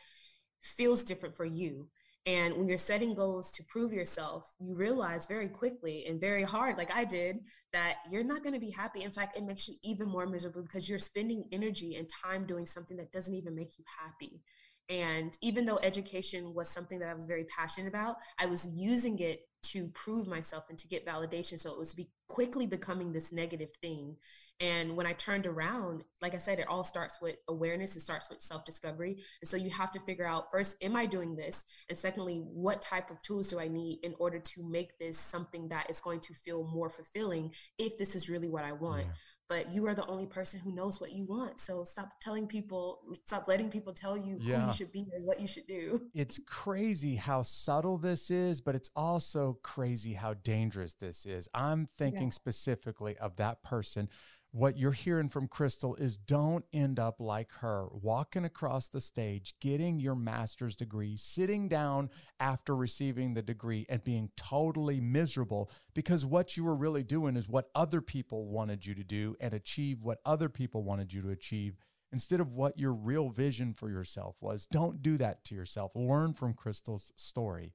feels 0.62 1.04
different 1.04 1.36
for 1.36 1.46
you. 1.46 1.88
And 2.26 2.58
when 2.58 2.68
you're 2.68 2.78
setting 2.78 3.14
goals 3.14 3.52
to 3.54 3.64
prove 3.64 3.94
yourself, 3.94 4.54
you 4.60 4.76
realize 4.76 5.28
very 5.28 5.48
quickly 5.48 6.06
and 6.08 6.20
very 6.20 6.44
hard, 6.44 6.78
like 6.78 6.94
I 6.94 7.06
did, 7.06 7.38
that 7.72 7.98
you're 8.12 8.24
not 8.24 8.44
going 8.44 8.54
to 8.54 8.60
be 8.60 8.72
happy. 8.72 9.04
In 9.04 9.12
fact, 9.12 9.38
it 9.38 9.46
makes 9.46 9.68
you 9.70 9.76
even 9.82 10.10
more 10.10 10.28
miserable 10.28 10.62
because 10.62 10.90
you're 10.90 11.00
spending 11.00 11.46
energy 11.54 11.96
and 11.96 12.10
time 12.10 12.46
doing 12.46 12.66
something 12.66 12.98
that 12.98 13.14
doesn't 13.14 13.34
even 13.34 13.56
make 13.56 13.78
you 13.78 13.86
happy. 14.02 14.42
And 14.90 15.38
even 15.42 15.66
though 15.66 15.80
education 15.84 16.54
was 16.54 16.70
something 16.70 17.00
that 17.00 17.10
I 17.10 17.14
was 17.14 17.26
very 17.26 17.46
passionate 17.46 17.88
about, 17.88 18.18
I 18.40 18.46
was 18.46 18.70
using 18.74 19.20
it 19.20 19.42
to 19.72 19.88
prove 19.90 20.28
myself 20.28 20.66
and 20.70 20.78
to 20.78 20.88
get 20.88 21.06
validation. 21.06 21.60
So 21.60 21.72
it 21.72 21.80
was 21.80 21.94
be 21.94 22.10
quickly 22.28 22.68
becoming 22.68 23.14
this 23.14 23.32
negative 23.32 23.72
thing. 23.82 24.18
And 24.60 24.98
when 24.98 25.06
I 25.06 25.14
turned 25.14 25.46
around, 25.46 26.04
like 26.20 26.34
I 26.34 26.38
said, 26.38 26.60
it 26.60 26.68
all 26.68 26.84
starts 26.84 27.20
with 27.22 27.36
awareness. 27.48 27.96
It 27.96 28.02
starts 28.02 28.28
with 28.30 28.42
self 28.42 28.66
discovery. 28.66 29.18
And 29.42 29.48
so 29.48 29.56
you 29.56 29.70
have 29.70 29.92
to 29.92 30.00
figure 30.00 30.26
out 30.26 30.52
first, 30.52 30.84
am 30.84 30.96
I 30.96 31.06
doing 31.06 31.36
this? 31.36 31.64
And 31.90 31.98
secondly, 31.98 32.42
what 32.44 32.82
type 32.82 33.12
of 33.12 33.22
tools 33.22 33.50
do 33.50 33.60
I 33.60 33.68
need 33.68 34.00
in 34.04 34.16
order 34.18 34.40
to 34.40 34.64
make 34.68 34.98
this 34.98 35.20
something 35.20 35.70
that 35.70 35.90
is 35.90 36.02
going 36.02 36.22
to 36.22 36.34
feel 36.34 36.68
more 36.74 36.90
fulfilling 36.90 37.52
if 37.78 37.98
this 38.00 38.16
is 38.16 38.30
really 38.30 38.50
what 38.50 38.64
I 38.64 38.72
want? 38.72 39.06
Yeah. 39.06 39.12
But 39.50 39.74
you 39.74 39.86
are 39.88 39.96
the 39.96 40.06
only 40.08 40.26
person 40.26 40.60
who 40.60 40.76
knows 40.76 41.00
what 41.00 41.14
you 41.14 41.24
want. 41.24 41.62
So 41.62 41.84
stop 41.86 42.10
telling 42.20 42.48
people, 42.48 43.00
stop 43.24 43.48
letting 43.48 43.70
people 43.70 43.94
tell 43.94 44.18
you 44.18 44.38
yeah. 44.42 44.60
who 44.60 44.68
you 44.68 44.74
should 44.74 44.92
be 44.92 45.06
and 45.14 45.26
what 45.26 45.40
you 45.40 45.48
should 45.48 45.68
do. 45.68 46.02
It's 46.14 46.40
crazy 46.48 47.16
how 47.16 47.44
subtle 47.44 47.98
this 47.98 48.30
is, 48.30 48.60
but 48.60 48.76
it's 48.76 48.90
also 48.96 49.57
crazy 49.64 50.14
how 50.14 50.34
dangerous 50.34 50.94
this 50.94 51.26
is. 51.26 51.50
I'm 51.54 51.86
thinking 51.86 52.24
yeah. 52.24 52.30
specifically 52.30 53.18
of 53.18 53.36
that 53.38 53.64
person 53.64 54.10
what 54.52 54.78
you're 54.78 54.92
hearing 54.92 55.30
from 55.30 55.48
Crystal 55.48 55.96
is 55.96 56.18
don't 56.18 56.66
end 56.72 57.00
up 57.00 57.20
like 57.20 57.52
her, 57.60 57.88
walking 57.92 58.46
across 58.46 58.88
the 58.88 59.02
stage, 59.02 59.54
getting 59.60 60.00
your 60.00 60.16
master's 60.16 60.76
degree, 60.76 61.18
sitting 61.18 61.68
down 61.68 62.10
after 62.40 62.76
receiving 62.76 63.34
the 63.34 63.42
degree 63.42 63.86
and 63.90 64.04
being 64.04 64.32
totally 64.36 65.00
miserable 65.02 65.70
because 65.94 66.26
what 66.26 66.56
you 66.56 66.64
were 66.64 66.76
really 66.76 67.04
doing 67.04 67.36
is 67.36 67.50
what 67.50 67.70
other 67.76 68.02
people 68.02 68.48
wanted 68.48 68.86
you 68.86 68.96
to 68.96 69.04
do 69.04 69.36
and 69.40 69.54
achieve 69.54 70.04
what 70.04 70.20
other 70.26 70.50
people 70.50 70.84
wanted 70.84 71.14
you 71.14 71.22
to 71.22 71.30
achieve 71.30 71.78
instead 72.12 72.40
of 72.40 72.54
what 72.54 72.80
your 72.80 72.94
real 72.94 73.30
vision 73.30 73.74
for 73.74 73.90
yourself 73.90 74.38
was. 74.40 74.66
Don't 74.66 75.02
do 75.02 75.18
that 75.18 75.44
to 75.44 75.56
yourself. 75.56 75.92
Learn 75.94 76.34
from 76.34 76.54
Crystal's 76.54 77.12
story. 77.18 77.74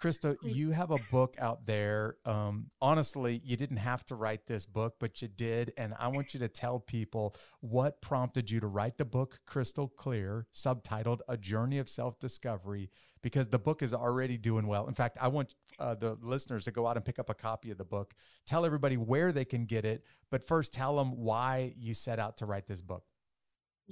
Krista, 0.00 0.34
you 0.42 0.70
have 0.70 0.90
a 0.90 0.98
book 1.10 1.36
out 1.38 1.66
there. 1.66 2.16
Um, 2.24 2.70
honestly, 2.80 3.42
you 3.44 3.56
didn't 3.56 3.76
have 3.76 4.04
to 4.06 4.14
write 4.14 4.46
this 4.46 4.64
book, 4.64 4.94
but 4.98 5.20
you 5.20 5.28
did. 5.28 5.74
And 5.76 5.94
I 5.98 6.08
want 6.08 6.32
you 6.32 6.40
to 6.40 6.48
tell 6.48 6.80
people 6.80 7.36
what 7.60 8.00
prompted 8.00 8.50
you 8.50 8.60
to 8.60 8.66
write 8.66 8.96
the 8.96 9.04
book 9.04 9.40
Crystal 9.46 9.88
Clear, 9.88 10.46
subtitled 10.54 11.18
A 11.28 11.36
Journey 11.36 11.78
of 11.78 11.88
Self 11.88 12.18
Discovery, 12.18 12.90
because 13.22 13.48
the 13.48 13.58
book 13.58 13.82
is 13.82 13.92
already 13.92 14.38
doing 14.38 14.66
well. 14.66 14.86
In 14.86 14.94
fact, 14.94 15.18
I 15.20 15.28
want 15.28 15.54
uh, 15.78 15.94
the 15.94 16.16
listeners 16.22 16.64
to 16.64 16.70
go 16.70 16.86
out 16.86 16.96
and 16.96 17.04
pick 17.04 17.18
up 17.18 17.28
a 17.28 17.34
copy 17.34 17.70
of 17.70 17.76
the 17.76 17.84
book. 17.84 18.14
Tell 18.46 18.64
everybody 18.64 18.96
where 18.96 19.32
they 19.32 19.44
can 19.44 19.66
get 19.66 19.84
it, 19.84 20.04
but 20.30 20.42
first 20.42 20.72
tell 20.72 20.96
them 20.96 21.16
why 21.16 21.74
you 21.76 21.92
set 21.92 22.18
out 22.18 22.38
to 22.38 22.46
write 22.46 22.66
this 22.66 22.80
book. 22.80 23.04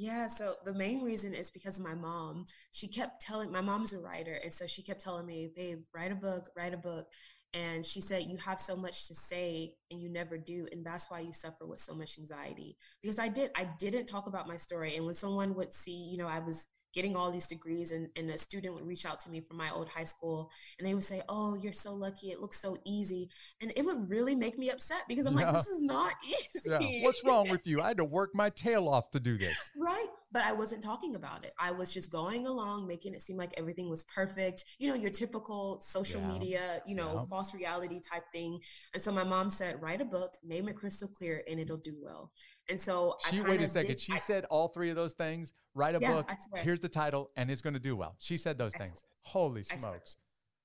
Yeah, 0.00 0.28
so 0.28 0.54
the 0.64 0.74
main 0.74 1.02
reason 1.02 1.34
is 1.34 1.50
because 1.50 1.80
my 1.80 1.94
mom, 1.94 2.46
she 2.70 2.86
kept 2.86 3.20
telling 3.20 3.50
my 3.50 3.60
mom's 3.60 3.92
a 3.92 3.98
writer 3.98 4.34
and 4.44 4.52
so 4.52 4.64
she 4.64 4.80
kept 4.82 5.00
telling 5.00 5.26
me, 5.26 5.50
"Babe, 5.54 5.82
write 5.92 6.12
a 6.12 6.14
book, 6.14 6.50
write 6.56 6.72
a 6.72 6.76
book." 6.76 7.08
And 7.52 7.84
she 7.84 8.00
said, 8.00 8.22
"You 8.24 8.36
have 8.36 8.60
so 8.60 8.76
much 8.76 9.08
to 9.08 9.14
say 9.16 9.74
and 9.90 10.00
you 10.00 10.08
never 10.08 10.38
do, 10.38 10.68
and 10.70 10.86
that's 10.86 11.10
why 11.10 11.18
you 11.20 11.32
suffer 11.32 11.66
with 11.66 11.80
so 11.80 11.94
much 11.94 12.16
anxiety." 12.16 12.76
Because 13.02 13.18
I 13.18 13.26
did 13.28 13.50
I 13.56 13.64
didn't 13.80 14.06
talk 14.06 14.28
about 14.28 14.46
my 14.46 14.56
story 14.56 14.94
and 14.96 15.04
when 15.04 15.14
someone 15.16 15.54
would 15.56 15.72
see, 15.72 15.96
you 15.96 16.16
know, 16.18 16.28
I 16.28 16.38
was 16.38 16.68
getting 16.98 17.14
all 17.14 17.30
these 17.30 17.46
degrees 17.46 17.92
and, 17.92 18.08
and 18.16 18.28
a 18.28 18.36
student 18.36 18.74
would 18.74 18.84
reach 18.84 19.06
out 19.06 19.20
to 19.20 19.30
me 19.30 19.40
from 19.40 19.56
my 19.56 19.70
old 19.70 19.88
high 19.88 20.02
school 20.02 20.50
and 20.80 20.88
they 20.88 20.94
would 20.94 21.04
say 21.04 21.22
oh 21.28 21.54
you're 21.54 21.72
so 21.72 21.94
lucky 21.94 22.32
it 22.32 22.40
looks 22.40 22.60
so 22.60 22.76
easy 22.84 23.30
and 23.62 23.72
it 23.76 23.84
would 23.84 24.10
really 24.10 24.34
make 24.34 24.58
me 24.58 24.68
upset 24.68 25.02
because 25.06 25.24
i'm 25.24 25.36
like 25.36 25.52
this 25.52 25.68
is 25.68 25.80
not 25.80 26.12
easy. 26.24 26.68
Yeah. 26.68 27.04
what's 27.04 27.24
wrong 27.24 27.48
with 27.54 27.68
you? 27.68 27.80
I 27.80 27.86
had 27.86 27.98
to 27.98 28.04
work 28.04 28.30
my 28.34 28.50
tail 28.50 28.88
off 28.88 29.12
to 29.12 29.20
do 29.20 29.38
this. 29.38 29.56
Right 29.76 30.08
but 30.32 30.42
i 30.44 30.52
wasn't 30.52 30.82
talking 30.82 31.14
about 31.14 31.44
it 31.44 31.52
i 31.58 31.70
was 31.70 31.92
just 31.92 32.10
going 32.10 32.46
along 32.46 32.86
making 32.86 33.14
it 33.14 33.22
seem 33.22 33.36
like 33.36 33.52
everything 33.56 33.90
was 33.90 34.04
perfect 34.04 34.64
you 34.78 34.88
know 34.88 34.94
your 34.94 35.10
typical 35.10 35.80
social 35.80 36.20
yeah. 36.20 36.28
media 36.28 36.80
you 36.86 36.94
know 36.94 37.26
false 37.28 37.54
reality 37.54 38.00
type 38.10 38.24
thing 38.32 38.58
and 38.94 39.02
so 39.02 39.12
my 39.12 39.24
mom 39.24 39.50
said 39.50 39.80
write 39.82 40.00
a 40.00 40.04
book 40.04 40.34
name 40.44 40.68
it 40.68 40.76
crystal 40.76 41.08
clear 41.08 41.42
and 41.50 41.58
it'll 41.58 41.76
do 41.76 41.96
well 42.00 42.30
and 42.70 42.78
so 42.78 43.16
she 43.30 43.40
wait 43.40 43.60
a 43.60 43.68
second 43.68 43.90
did, 43.90 44.00
she 44.00 44.14
I, 44.14 44.18
said 44.18 44.44
all 44.46 44.68
three 44.68 44.90
of 44.90 44.96
those 44.96 45.14
things 45.14 45.52
write 45.74 45.94
a 45.94 46.00
book 46.00 46.30
here's 46.62 46.78
here's 46.78 46.80
the 46.80 46.88
title, 46.88 47.30
and 47.36 47.50
it's 47.50 47.62
going 47.62 47.74
to 47.74 47.80
do 47.80 47.96
well. 47.96 48.16
She 48.18 48.36
said 48.36 48.58
those 48.58 48.74
things. 48.74 49.02
Holy 49.22 49.62
smokes. 49.62 50.16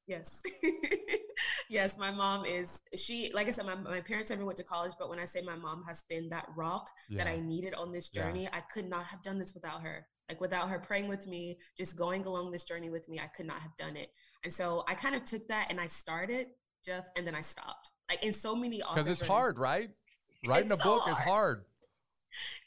Yes. 0.08 0.42
yes, 1.74 1.98
my 1.98 2.12
mom 2.12 2.46
is 2.46 2.82
she 2.96 3.32
like 3.34 3.48
I 3.48 3.52
said, 3.52 3.66
my, 3.66 3.76
my 3.76 4.02
parents 4.02 4.30
never 4.30 4.46
went 4.46 4.58
to 4.58 4.64
college, 4.64 4.94
but 4.98 5.10
when 5.10 5.20
I 5.20 5.26
say 5.26 5.42
my 5.42 5.56
mom 5.56 5.84
has 5.88 6.04
been 6.04 6.30
that 6.30 6.48
rock 6.56 6.90
yeah. 7.10 7.24
that 7.24 7.28
I 7.28 7.40
needed 7.40 7.74
on 7.74 7.92
this 7.92 8.10
journey, 8.10 8.44
yeah. 8.44 8.50
I 8.54 8.62
could 8.62 8.90
not 8.90 9.06
have 9.06 9.22
done 9.24 9.40
this 9.40 9.54
without 9.54 9.82
her. 9.82 10.06
Like 10.30 10.40
without 10.40 10.70
her 10.70 10.80
praying 10.80 11.10
with 11.10 11.28
me, 11.28 11.58
just 11.78 11.98
going 11.98 12.26
along 12.26 12.52
this 12.52 12.64
journey 12.64 12.90
with 12.90 13.10
me, 13.10 13.20
I 13.20 13.28
could 13.28 13.46
not 13.46 13.60
have 13.60 13.76
done 13.78 13.98
it. 13.98 14.10
And 14.44 14.54
so 14.54 14.84
I 14.88 14.94
kind 14.94 15.16
of 15.16 15.26
took 15.26 15.48
that 15.48 15.68
and 15.70 15.82
I 15.82 15.88
started, 15.88 16.48
Jeff, 16.86 17.06
and 17.18 17.28
then 17.28 17.36
I 17.36 17.42
stopped. 17.42 17.90
Like 18.10 18.24
in 18.24 18.34
so 18.34 18.56
many 18.56 18.82
authors. 18.82 19.04
Because 19.04 19.22
it's 19.22 19.28
hard, 19.28 19.58
right? 19.58 19.90
Writing 20.46 20.72
a 20.72 20.78
book 20.78 21.04
so 21.06 21.12
is 21.12 21.18
hard 21.18 21.66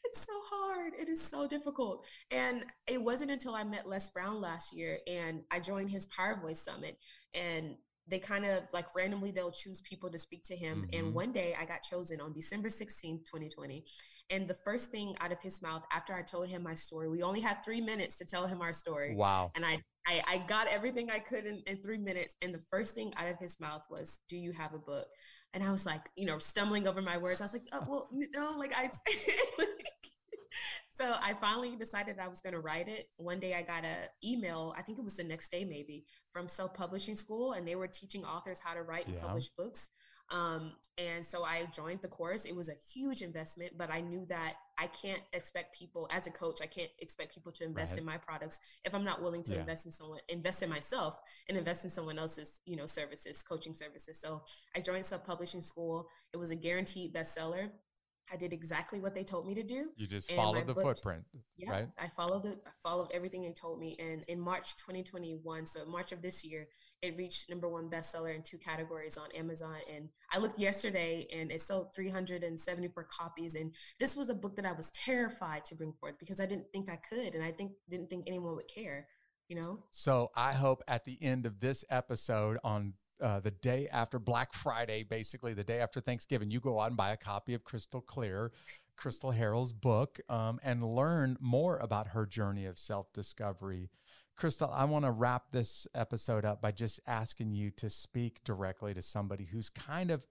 it's 0.05 0.25
so 0.25 0.33
hard. 0.51 0.93
It 0.99 1.09
is 1.09 1.21
so 1.21 1.47
difficult. 1.47 2.07
And 2.31 2.65
it 2.87 3.03
wasn't 3.03 3.31
until 3.31 3.55
I 3.55 3.65
met 3.65 3.89
Les 3.89 4.09
Brown 4.11 4.41
last 4.41 4.75
year 4.75 4.99
and 5.07 5.43
I 5.51 5.61
joined 5.61 5.91
his 5.91 6.07
Power 6.07 6.39
Voice 6.41 6.61
Summit 6.61 6.99
and 7.35 7.77
they 8.09 8.19
kind 8.19 8.45
of 8.45 8.63
like 8.73 8.95
randomly 8.95 9.31
they'll 9.31 9.51
choose 9.51 9.81
people 9.81 10.11
to 10.11 10.19
speak 10.19 10.45
to 10.45 10.57
him. 10.57 10.83
Mm-hmm. 10.83 11.07
And 11.07 11.15
one 11.15 11.33
day 11.33 11.57
I 11.59 11.65
got 11.65 11.83
chosen 11.83 12.21
on 12.21 12.33
December 12.33 12.69
16th, 12.69 13.25
2020. 13.25 13.85
And 14.31 14.49
the 14.49 14.55
first 14.55 14.91
thing 14.91 15.15
out 15.21 15.33
of 15.33 15.41
his 15.43 15.63
mouth 15.63 15.83
after 15.93 16.15
I 16.15 16.23
told 16.23 16.49
him 16.49 16.63
my 16.63 16.75
story, 16.75 17.09
we 17.09 17.23
only 17.23 17.41
had 17.41 17.65
three 17.65 17.81
minutes 17.81 18.17
to 18.17 18.25
tell 18.25 18.47
him 18.47 18.63
our 18.63 18.73
story. 18.73 19.15
Wow. 19.15 19.51
And 19.55 19.65
I 19.65 19.81
I, 20.09 20.23
I 20.29 20.39
got 20.47 20.69
everything 20.69 21.11
I 21.11 21.19
could 21.19 21.47
in, 21.47 21.63
in 21.67 21.83
three 21.83 21.99
minutes. 21.99 22.37
And 22.41 22.55
the 22.55 22.63
first 22.71 22.95
thing 22.95 23.13
out 23.17 23.27
of 23.27 23.41
his 23.41 23.59
mouth 23.59 23.83
was, 23.91 24.21
Do 24.29 24.37
you 24.37 24.53
have 24.53 24.73
a 24.73 24.79
book? 24.79 25.09
And 25.57 25.65
I 25.65 25.71
was 25.73 25.87
like, 25.87 26.03
you 26.17 26.27
know, 26.27 26.37
stumbling 26.37 26.87
over 26.87 27.01
my 27.01 27.17
words. 27.17 27.41
I 27.41 27.45
was 27.45 27.55
like, 27.55 27.67
oh, 27.73 27.83
well, 27.89 28.11
no, 28.13 28.57
like 28.59 28.75
I, 28.77 28.91
so 30.99 31.15
I 31.23 31.35
finally 31.35 31.77
decided 31.77 32.19
I 32.19 32.29
was 32.29 32.41
going 32.41 32.55
to 32.55 32.61
write 32.61 32.89
it. 32.89 33.11
One 33.19 33.39
day 33.39 33.55
I 33.55 33.61
got 33.61 33.85
an 33.85 34.09
email, 34.25 34.75
I 34.79 34.83
think 34.83 34.99
it 34.99 35.05
was 35.05 35.17
the 35.17 35.25
next 35.25 35.51
day 35.51 35.63
maybe, 35.65 36.07
from 36.31 36.49
self-publishing 36.49 37.17
school 37.17 37.53
and 37.53 37.69
they 37.69 37.77
were 37.77 37.87
teaching 37.87 38.25
authors 38.25 38.61
how 38.61 38.73
to 38.73 38.83
write 38.83 39.07
and 39.07 39.21
publish 39.21 39.51
books. 39.51 39.91
Um, 40.33 40.73
and 40.99 41.25
so 41.25 41.45
I 41.45 41.67
joined 41.75 42.01
the 42.01 42.09
course. 42.09 42.47
It 42.47 42.57
was 42.57 42.71
a 42.71 42.75
huge 42.95 43.21
investment, 43.21 43.73
but 43.77 43.91
I 43.91 44.01
knew 44.01 44.25
that 44.31 44.55
I 44.79 44.87
can't 44.87 45.21
expect 45.35 45.79
people 45.79 46.09
as 46.11 46.27
a 46.27 46.31
coach, 46.31 46.61
I 46.63 46.67
can't 46.67 46.91
expect 46.99 47.35
people 47.35 47.53
to 47.53 47.65
invest 47.65 47.93
right. 47.93 47.99
in 47.99 48.07
my 48.07 48.17
products 48.17 48.59
if 48.83 48.95
I'm 48.95 49.05
not 49.05 49.21
willing 49.21 49.43
to 49.45 49.53
yeah. 49.53 49.61
invest 49.61 49.85
in 49.85 49.93
someone, 49.93 50.21
invest 50.31 50.63
in 50.63 50.71
myself 50.71 51.21
and 51.51 51.59
invest 51.59 51.85
in 51.85 51.91
someone 51.91 52.19
else's, 52.19 52.63
you 52.65 52.77
know, 52.77 52.87
services, 52.87 53.43
coaching 53.43 53.75
services. 53.75 54.19
So 54.19 54.43
I 54.75 54.81
joined 54.81 55.05
self-publishing 55.05 55.61
school. 55.61 56.09
It 56.33 56.39
was 56.39 56.51
a 56.51 56.57
guaranteed 56.57 57.13
bestseller. 57.15 57.69
I 58.33 58.37
did 58.37 58.53
exactly 58.53 59.01
what 59.01 59.15
they 59.15 59.25
told 59.25 59.47
me 59.47 59.55
to 59.55 59.63
do. 59.63 59.91
You 59.97 60.07
just 60.07 60.31
followed 60.33 60.67
the 60.67 60.75
books, 60.75 61.03
footprint, 61.03 61.25
yeah, 61.57 61.71
right? 61.71 61.89
I 61.99 62.09
followed 62.09 62.43
the 62.43 62.59
I 62.67 62.71
followed 62.83 63.11
everything 63.13 63.43
they 63.43 63.53
told 63.53 63.79
me. 63.79 63.97
And 63.99 64.25
in 64.29 64.41
March 64.41 64.77
2021, 64.77 65.67
so 65.67 65.85
March 65.87 66.13
of 66.13 66.23
this 66.23 66.45
year, 66.45 66.69
it 67.03 67.17
reached 67.17 67.49
number 67.49 67.69
one 67.69 67.89
bestseller 67.89 68.35
in 68.35 68.43
two 68.43 68.59
categories 68.59 69.17
on 69.17 69.31
Amazon. 69.33 69.77
And 69.93 70.09
I 70.33 70.39
looked 70.39 70.59
yesterday, 70.59 71.27
and 71.33 71.53
it 71.53 71.61
sold 71.61 71.95
374 71.95 73.05
copies. 73.05 73.55
And 73.55 73.73
this 74.01 74.17
was 74.17 74.29
a 74.29 74.35
book 74.35 74.57
that 74.57 74.67
I 74.67 74.73
was 74.73 74.91
terrified 74.91 75.65
to 75.67 75.75
bring 75.75 75.93
forth 75.93 76.19
because 76.19 76.41
I 76.41 76.47
didn't 76.47 76.73
think 76.73 76.89
I 76.91 76.97
could, 76.97 77.35
and 77.35 77.45
I 77.45 77.53
think 77.53 77.73
didn't 77.89 78.11
think 78.11 78.25
anyone 78.27 78.57
would 78.57 78.69
care. 78.69 79.07
You 79.49 79.57
know. 79.57 79.85
So 79.93 80.33
I 80.35 80.53
hope 80.53 80.83
at 80.89 81.05
the 81.05 81.19
end 81.23 81.47
of 81.47 81.61
this 81.61 81.85
episode 81.89 82.59
on 82.65 82.95
uh, 83.21 83.41
the 83.41 83.51
day 83.51 83.89
after 83.91 84.19
Black 84.19 84.53
Friday, 84.53 85.03
basically 85.03 85.55
the 85.55 85.65
day 85.65 85.81
after 85.81 86.01
Thanksgiving, 86.01 86.51
you 86.51 86.61
go 86.61 86.81
out 86.81 86.89
and 86.89 86.97
buy 86.97 87.11
a 87.11 87.17
copy 87.17 87.55
of 87.55 87.65
Crystal 87.65 88.01
Clear, 88.01 88.53
Crystal 88.97 89.33
Harrell's 89.33 89.73
book, 89.73 90.21
um, 90.29 90.59
and 90.63 90.83
learn 90.83 91.37
more 91.41 91.79
about 91.79 92.09
her 92.09 92.27
journey 92.27 92.67
of 92.67 92.79
self 92.79 93.13
discovery. 93.13 93.91
Crystal, 94.37 94.71
I 94.71 94.85
want 94.85 95.07
to 95.07 95.11
wrap 95.11 95.51
this 95.51 95.87
episode 95.95 96.45
up 96.45 96.61
by 96.61 96.71
just 96.71 97.01
asking 97.07 97.55
you 97.55 97.71
to 97.71 97.89
speak 97.89 98.45
directly 98.45 98.93
to 98.93 99.01
somebody 99.01 99.45
who's 99.45 99.71
kind 99.71 100.11
of 100.11 100.27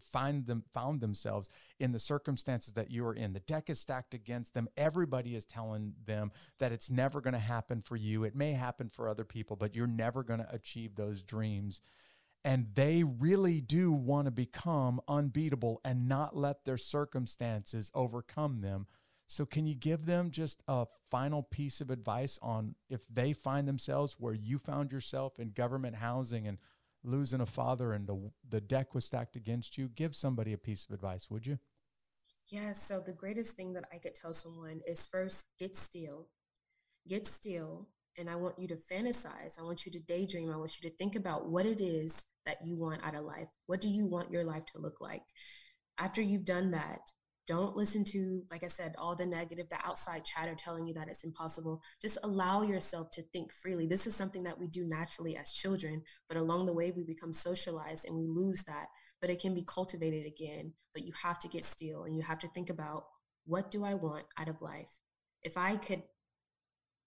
find 0.00 0.44
them 0.44 0.64
found 0.74 1.00
themselves 1.00 1.48
in 1.78 1.92
the 1.92 2.00
circumstances 2.00 2.72
that 2.72 2.90
you 2.90 3.06
are 3.06 3.14
in. 3.14 3.32
The 3.32 3.38
deck 3.38 3.70
is 3.70 3.78
stacked 3.78 4.12
against 4.12 4.54
them. 4.54 4.66
Everybody 4.76 5.36
is 5.36 5.46
telling 5.46 5.94
them 6.04 6.32
that 6.58 6.72
it's 6.72 6.90
never 6.90 7.20
going 7.20 7.34
to 7.34 7.38
happen 7.38 7.80
for 7.80 7.94
you. 7.94 8.24
It 8.24 8.34
may 8.34 8.54
happen 8.54 8.88
for 8.88 9.08
other 9.08 9.24
people, 9.24 9.54
but 9.54 9.76
you're 9.76 9.86
never 9.86 10.24
going 10.24 10.40
to 10.40 10.52
achieve 10.52 10.96
those 10.96 11.22
dreams 11.22 11.80
and 12.44 12.66
they 12.74 13.02
really 13.02 13.60
do 13.60 13.90
want 13.90 14.26
to 14.26 14.30
become 14.30 15.00
unbeatable 15.08 15.80
and 15.84 16.08
not 16.08 16.36
let 16.36 16.64
their 16.64 16.76
circumstances 16.76 17.90
overcome 17.94 18.60
them. 18.60 18.86
So, 19.26 19.46
can 19.46 19.66
you 19.66 19.74
give 19.74 20.04
them 20.04 20.30
just 20.30 20.62
a 20.68 20.86
final 21.10 21.42
piece 21.42 21.80
of 21.80 21.90
advice 21.90 22.38
on 22.42 22.74
if 22.90 23.06
they 23.08 23.32
find 23.32 23.66
themselves 23.66 24.16
where 24.18 24.34
you 24.34 24.58
found 24.58 24.92
yourself 24.92 25.38
in 25.38 25.52
government 25.52 25.96
housing 25.96 26.46
and 26.46 26.58
losing 27.02 27.40
a 27.40 27.46
father 27.46 27.92
and 27.94 28.06
the, 28.06 28.30
the 28.46 28.60
deck 28.60 28.94
was 28.94 29.06
stacked 29.06 29.34
against 29.34 29.78
you? 29.78 29.88
Give 29.88 30.14
somebody 30.14 30.52
a 30.52 30.58
piece 30.58 30.84
of 30.84 30.94
advice, 30.94 31.30
would 31.30 31.46
you? 31.46 31.58
Yeah. 32.48 32.72
So, 32.72 33.00
the 33.00 33.14
greatest 33.14 33.56
thing 33.56 33.72
that 33.72 33.86
I 33.90 33.96
could 33.96 34.14
tell 34.14 34.34
someone 34.34 34.82
is 34.86 35.06
first 35.06 35.46
get 35.58 35.74
still, 35.74 36.28
get 37.08 37.26
still. 37.26 37.88
And 38.18 38.30
I 38.30 38.36
want 38.36 38.58
you 38.58 38.68
to 38.68 38.76
fantasize. 38.76 39.58
I 39.58 39.62
want 39.62 39.86
you 39.86 39.92
to 39.92 40.00
daydream. 40.00 40.52
I 40.52 40.56
want 40.56 40.80
you 40.80 40.88
to 40.88 40.96
think 40.96 41.16
about 41.16 41.48
what 41.48 41.66
it 41.66 41.80
is 41.80 42.24
that 42.46 42.58
you 42.64 42.76
want 42.76 43.04
out 43.04 43.14
of 43.14 43.24
life. 43.24 43.48
What 43.66 43.80
do 43.80 43.88
you 43.88 44.06
want 44.06 44.30
your 44.30 44.44
life 44.44 44.64
to 44.66 44.78
look 44.78 45.00
like? 45.00 45.22
After 45.98 46.22
you've 46.22 46.44
done 46.44 46.70
that, 46.72 47.00
don't 47.46 47.76
listen 47.76 48.04
to, 48.04 48.42
like 48.50 48.64
I 48.64 48.68
said, 48.68 48.94
all 48.96 49.14
the 49.14 49.26
negative, 49.26 49.68
the 49.68 49.76
outside 49.84 50.24
chatter 50.24 50.54
telling 50.54 50.86
you 50.86 50.94
that 50.94 51.08
it's 51.08 51.24
impossible. 51.24 51.82
Just 52.00 52.16
allow 52.22 52.62
yourself 52.62 53.10
to 53.12 53.22
think 53.22 53.52
freely. 53.52 53.86
This 53.86 54.06
is 54.06 54.16
something 54.16 54.44
that 54.44 54.58
we 54.58 54.66
do 54.66 54.86
naturally 54.86 55.36
as 55.36 55.52
children, 55.52 56.02
but 56.26 56.38
along 56.38 56.64
the 56.64 56.72
way, 56.72 56.90
we 56.90 57.04
become 57.04 57.34
socialized 57.34 58.06
and 58.06 58.16
we 58.16 58.26
lose 58.26 58.64
that. 58.64 58.86
But 59.20 59.28
it 59.28 59.40
can 59.40 59.54
be 59.54 59.64
cultivated 59.66 60.26
again. 60.26 60.72
But 60.94 61.04
you 61.04 61.12
have 61.22 61.38
to 61.40 61.48
get 61.48 61.64
still 61.64 62.04
and 62.04 62.16
you 62.16 62.22
have 62.22 62.38
to 62.38 62.48
think 62.48 62.70
about 62.70 63.04
what 63.44 63.70
do 63.70 63.84
I 63.84 63.92
want 63.94 64.24
out 64.38 64.48
of 64.48 64.62
life? 64.62 64.98
If 65.42 65.58
I 65.58 65.76
could 65.76 66.02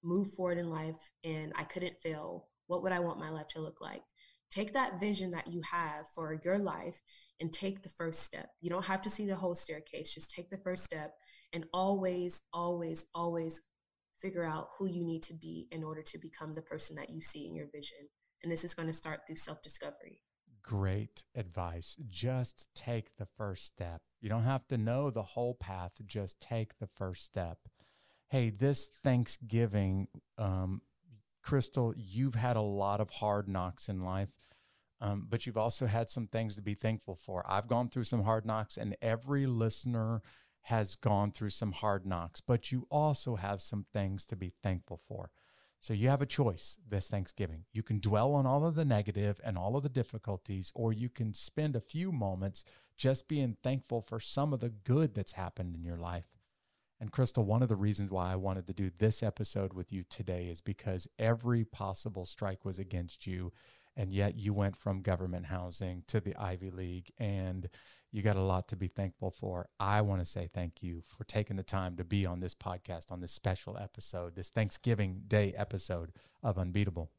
move 0.04 0.32
forward 0.34 0.58
in 0.58 0.70
life 0.70 1.12
and 1.24 1.54
I 1.56 1.64
couldn't 1.64 2.00
fail, 2.00 2.48
what 2.68 2.84
would 2.84 2.91
I 2.91 3.00
want 3.00 3.20
my 3.20 3.30
life 3.30 3.48
to 3.50 3.62
look 3.62 3.82
like? 3.82 4.04
take 4.50 4.74
that 4.74 5.00
vision 5.00 5.32
that 5.32 5.48
you 5.48 5.62
have 5.62 6.08
for 6.14 6.39
your 6.43 6.58
life 6.58 7.02
and 7.39 7.52
take 7.52 7.84
the 7.84 7.89
first 7.89 8.22
step. 8.22 8.50
You 8.62 8.70
don't 8.70 8.86
have 8.86 9.02
to 9.04 9.10
see 9.10 9.28
the 9.28 9.36
whole 9.36 9.56
staircase, 9.56 10.14
just 10.14 10.32
take 10.32 10.50
the 10.50 10.58
first 10.58 10.84
step 10.84 11.14
and 11.54 11.66
always, 11.74 12.43
always, 12.54 13.06
always 13.14 13.62
figure 14.20 14.45
out 14.45 14.70
who 14.78 14.88
you 14.88 15.04
need 15.04 15.24
to 15.24 15.34
be 15.34 15.68
in 15.72 15.84
order 15.84 16.02
to 16.02 16.18
become 16.18 16.54
the 16.54 16.62
person 16.62 16.95
that 16.95 17.10
you 17.10 17.22
see 17.22 17.45
in 17.45 17.56
your 17.56 17.68
vision. 17.72 17.98
And 18.43 18.52
this 18.52 18.64
is 18.64 18.74
going 18.74 18.88
to 18.88 18.93
start 18.93 19.22
through 19.26 19.36
self 19.36 19.62
discovery. 19.62 20.20
Great 20.62 21.24
advice. 21.36 21.95
Just 22.10 22.68
take 22.76 23.16
the 23.18 23.28
first 23.38 23.66
step. 23.66 24.02
You 24.20 24.30
don't 24.30 24.43
have 24.43 24.68
to 24.68 24.78
know 24.78 25.10
the 25.10 25.24
whole 25.24 25.54
path, 25.54 25.93
just 26.06 26.39
take 26.39 26.78
the 26.80 26.88
first 26.88 27.24
step. 27.24 27.60
Hey, 28.30 28.49
this 28.49 28.88
Thanksgiving, 28.88 30.09
um, 30.38 30.82
Crystal, 31.41 31.93
you've 31.95 32.36
had 32.36 32.57
a 32.57 32.61
lot 32.61 32.99
of 32.99 33.09
hard 33.09 33.47
knocks 33.47 33.88
in 33.88 34.03
life. 34.03 34.38
um, 34.99 35.28
but 35.30 35.45
you've 35.45 35.57
also 35.57 35.86
had 35.86 36.09
some 36.09 36.28
things 36.28 36.55
to 36.55 36.61
be 36.61 36.73
thankful 36.73 37.15
for. 37.15 37.45
I've 37.47 37.67
gone 37.67 37.89
through 37.89 38.05
some 38.05 38.23
hard 38.23 38.45
knocks, 38.45 38.78
and 38.78 38.95
every 39.01 39.45
listener 39.45 40.21
has 40.61 40.95
gone 40.95 41.32
through 41.32 41.51
some 41.51 41.71
hard 41.71 42.05
knocks, 42.05 42.41
but 42.41 42.71
you 42.71 42.88
also 42.89 43.36
have 43.36 43.61
some 43.61 43.86
things 43.93 44.25
to 44.25 44.36
be 44.36 44.51
thankful 44.63 44.99
for. 45.07 45.30
So 45.80 45.93
you 45.93 46.09
have 46.09 46.23
a 46.23 46.25
choice 46.25 46.80
this 46.88 47.07
Thanksgiving. 47.07 47.65
You 47.71 47.84
can 47.84 47.99
dwell 47.99 48.34
on 48.34 48.47
all 48.47 48.65
of 48.65 48.73
the 48.73 48.84
negative 48.84 49.39
and 49.43 49.57
all 49.57 49.78
of 49.78 49.84
the 49.84 49.89
difficulties, 49.89 50.71
or 50.73 50.91
you 50.91 51.09
can 51.09 51.36
spend 51.36 51.75
a 51.75 51.80
few 51.80 52.11
moments 52.11 52.65
just 52.97 53.28
being 53.28 53.55
thankful 53.61 54.01
for 54.01 54.19
some 54.19 54.51
of 54.51 54.59
the 54.59 54.69
good 54.69 55.13
that's 55.13 55.34
happened 55.34 55.75
in 55.75 55.84
your 55.84 55.97
life. 55.97 56.37
And 57.00 57.12
Crystal, 57.12 57.45
one 57.45 57.62
of 57.62 57.70
the 57.70 57.76
reasons 57.76 58.10
why 58.10 58.32
I 58.32 58.36
wanted 58.36 58.66
to 58.68 58.74
do 58.74 58.89
this 58.98 59.22
episode 59.22 59.74
with 59.74 59.91
you 59.91 60.04
today 60.10 60.48
is 60.48 60.62
because 60.62 61.08
every 61.20 61.64
possible 61.64 62.26
strike 62.26 62.66
was 62.66 62.80
against 62.80 63.28
you. 63.28 63.52
And 63.95 64.12
yet 64.12 64.38
you 64.38 64.54
went 64.54 64.76
from 64.76 65.02
government 65.02 65.48
housing 65.48 66.04
to 66.08 66.20
the 66.20 66.36
Ivy 66.36 66.70
League 66.72 67.12
and 67.18 67.70
you 68.12 68.22
got 68.22 68.36
a 68.36 68.41
lot 68.41 68.68
to 68.70 68.76
be 68.76 68.88
thankful 68.88 69.32
for. 69.32 69.68
I 69.80 70.02
want 70.02 70.22
to 70.22 70.26
say 70.26 70.50
thank 70.52 70.82
you 70.82 71.02
for 71.06 71.24
taking 71.24 71.56
the 71.56 71.64
time 71.64 71.98
to 71.98 72.04
be 72.04 72.26
on 72.26 72.39
this 72.39 72.56
podcast, 72.56 73.12
on 73.12 73.20
this 73.22 73.32
special 73.32 73.78
episode, 73.78 74.36
this 74.36 74.50
Thanksgiving 74.50 75.24
Day 75.28 75.54
episode 75.58 76.14
of 76.41 76.58
Unbeatable. 76.58 77.12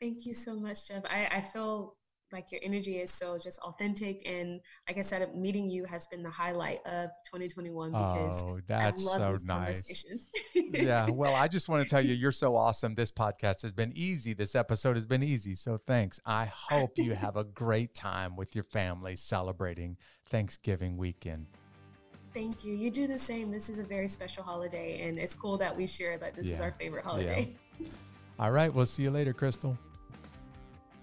Thank 0.00 0.26
you 0.26 0.34
so 0.34 0.54
much, 0.54 0.88
Jeff. 0.88 1.04
I, 1.04 1.28
I 1.30 1.40
feel 1.40 1.96
like 2.32 2.50
your 2.50 2.60
energy 2.64 2.98
is 2.98 3.10
so 3.10 3.38
just 3.38 3.60
authentic 3.60 4.22
and 4.26 4.60
like 4.88 4.98
i 4.98 5.02
said 5.02 5.34
meeting 5.34 5.68
you 5.68 5.84
has 5.84 6.06
been 6.06 6.22
the 6.22 6.30
highlight 6.30 6.78
of 6.86 7.10
2021 7.26 7.90
because 7.90 8.44
oh 8.44 8.60
that's 8.66 9.04
so 9.04 9.36
nice 9.44 10.04
yeah 10.54 11.08
well 11.12 11.34
i 11.34 11.46
just 11.46 11.68
want 11.68 11.82
to 11.82 11.88
tell 11.88 12.04
you 12.04 12.14
you're 12.14 12.32
so 12.32 12.56
awesome 12.56 12.94
this 12.94 13.12
podcast 13.12 13.62
has 13.62 13.72
been 13.72 13.92
easy 13.94 14.32
this 14.32 14.54
episode 14.54 14.96
has 14.96 15.06
been 15.06 15.22
easy 15.22 15.54
so 15.54 15.78
thanks 15.86 16.20
i 16.26 16.46
hope 16.46 16.90
you 16.96 17.14
have 17.14 17.36
a 17.36 17.44
great 17.44 17.94
time 17.94 18.36
with 18.36 18.54
your 18.54 18.64
family 18.64 19.14
celebrating 19.16 19.96
thanksgiving 20.26 20.96
weekend 20.96 21.46
Thank 22.34 22.64
you. 22.64 22.72
You 22.72 22.90
do 22.90 23.06
the 23.06 23.18
same. 23.18 23.50
This 23.50 23.68
is 23.68 23.78
a 23.78 23.82
very 23.82 24.08
special 24.08 24.42
holiday, 24.42 25.06
and 25.06 25.18
it's 25.18 25.34
cool 25.34 25.58
that 25.58 25.76
we 25.76 25.86
share 25.86 26.16
that 26.16 26.34
this 26.34 26.46
yeah. 26.46 26.54
is 26.54 26.60
our 26.62 26.72
favorite 26.72 27.04
holiday. 27.04 27.54
Yeah. 27.78 27.88
All 28.38 28.50
right. 28.50 28.72
We'll 28.72 28.86
see 28.86 29.02
you 29.02 29.10
later, 29.10 29.34
Crystal. 29.34 29.76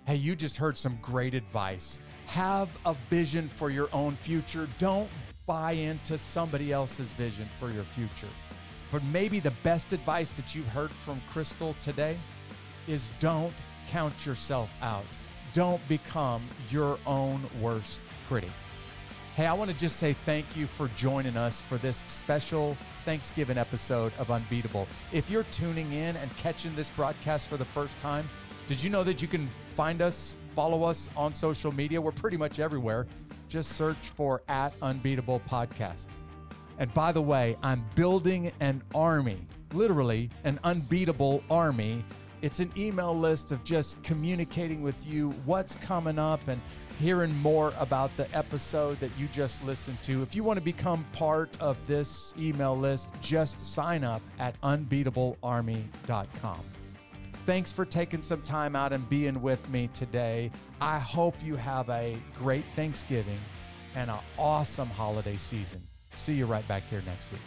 Hey, 0.10 0.16
you 0.16 0.36
just 0.36 0.57
heard 0.57 0.76
some 0.76 0.97
great 1.03 1.36
advice. 1.36 1.99
Have 2.26 2.68
a 2.88 2.95
vision 3.12 3.47
for 3.47 3.70
your 3.70 3.89
own 3.93 4.16
future. 4.16 4.68
Don't 4.80 5.07
buy 5.45 5.74
into 5.74 6.18
somebody 6.18 6.72
else's 6.72 7.14
vision 7.14 7.47
for 7.60 7.70
your 7.70 7.84
future. 7.84 8.34
But 8.91 9.03
maybe 9.14 9.39
the 9.39 9.53
best 9.62 9.93
advice 9.93 10.34
that 10.34 10.55
you've 10.55 10.66
heard 10.70 10.89
from 10.89 11.22
Crystal 11.30 11.76
today 11.80 12.18
is 12.88 13.12
don't 13.20 13.53
count 13.88 14.26
yourself 14.26 14.72
out. 14.82 15.05
Don't 15.53 15.88
become 15.88 16.41
your 16.72 16.97
own 17.05 17.47
worst 17.62 17.99
critic. 18.28 18.49
Hey, 19.36 19.45
I 19.45 19.53
want 19.53 19.70
to 19.70 19.78
just 19.78 19.97
say 19.97 20.14
thank 20.26 20.57
you 20.57 20.66
for 20.66 20.88
joining 20.95 21.38
us 21.38 21.62
for 21.62 21.78
this 21.78 22.03
special 22.07 22.76
Thanksgiving 23.05 23.60
episode 23.60 24.12
of 24.18 24.32
Unbeatable. 24.32 24.88
If 25.14 25.30
you're 25.30 25.43
tuning 25.51 25.93
in 25.93 26.16
and 26.16 26.36
catching 26.36 26.76
this 26.76 26.89
broadcast 26.89 27.47
for 27.47 27.57
the 27.57 27.66
first 27.66 27.95
time, 27.99 28.28
did 28.66 28.84
you 28.84 28.89
know 28.91 29.03
that 29.03 29.20
you 29.20 29.28
can 29.28 29.49
find 29.80 30.02
us, 30.02 30.36
follow 30.58 30.84
us 30.84 31.10
on 31.16 31.34
social 31.34 31.72
media? 31.72 32.02
We're 32.02 32.12
pretty 32.12 32.36
much 32.36 32.60
everywhere. 32.60 33.08
Just 33.48 33.78
search 33.78 34.10
for 34.14 34.42
at 34.50 34.74
Unbeatable 34.82 35.42
Podcast. 35.50 36.08
And 36.80 36.94
by 36.94 37.14
the 37.14 37.22
way, 37.22 37.56
I'm 37.64 37.86
building 37.96 38.52
an 38.60 38.84
army, 38.94 39.40
literally 39.72 40.32
an 40.44 40.60
unbeatable 40.66 41.46
army. 41.50 42.04
It's 42.42 42.60
an 42.60 42.74
email 42.76 43.18
list 43.18 43.54
of 43.54 43.64
just 43.64 44.04
communicating 44.04 44.82
with 44.82 45.08
you 45.08 45.30
what's 45.46 45.76
coming 45.76 46.20
up 46.20 46.46
and 46.50 46.60
hearing 47.00 47.34
more 47.38 47.72
about 47.80 48.14
the 48.18 48.28
episode 48.36 49.00
that 49.00 49.12
you 49.18 49.30
just 49.32 49.64
listened 49.64 50.04
to. 50.04 50.22
If 50.24 50.36
you 50.36 50.44
want 50.44 50.60
to 50.60 50.66
become 50.66 51.06
part 51.14 51.58
of 51.62 51.78
this 51.88 52.34
email 52.38 52.78
list, 52.78 53.12
just 53.22 53.66
sign 53.66 54.04
up 54.04 54.22
at 54.40 54.60
unbeatablearmy.com. 54.60 56.79
Thanks 57.50 57.72
for 57.72 57.84
taking 57.84 58.22
some 58.22 58.43
time 58.43 58.76
out 58.76 58.93
and 58.93 59.10
being 59.10 59.41
with 59.41 59.68
me 59.72 59.89
today. 59.91 60.52
I 60.80 61.00
hope 61.00 61.34
you 61.43 61.56
have 61.56 61.89
a 61.89 62.16
great 62.38 62.64
Thanksgiving 62.76 63.39
and 63.95 64.12
an 64.12 64.20
awesome 64.38 64.88
holiday 64.88 65.36
season. 65.36 65.82
See 66.14 66.34
you 66.34 66.45
right 66.45 66.68
back 66.68 66.84
here 66.88 67.02
next 67.08 67.32
week. 67.32 67.41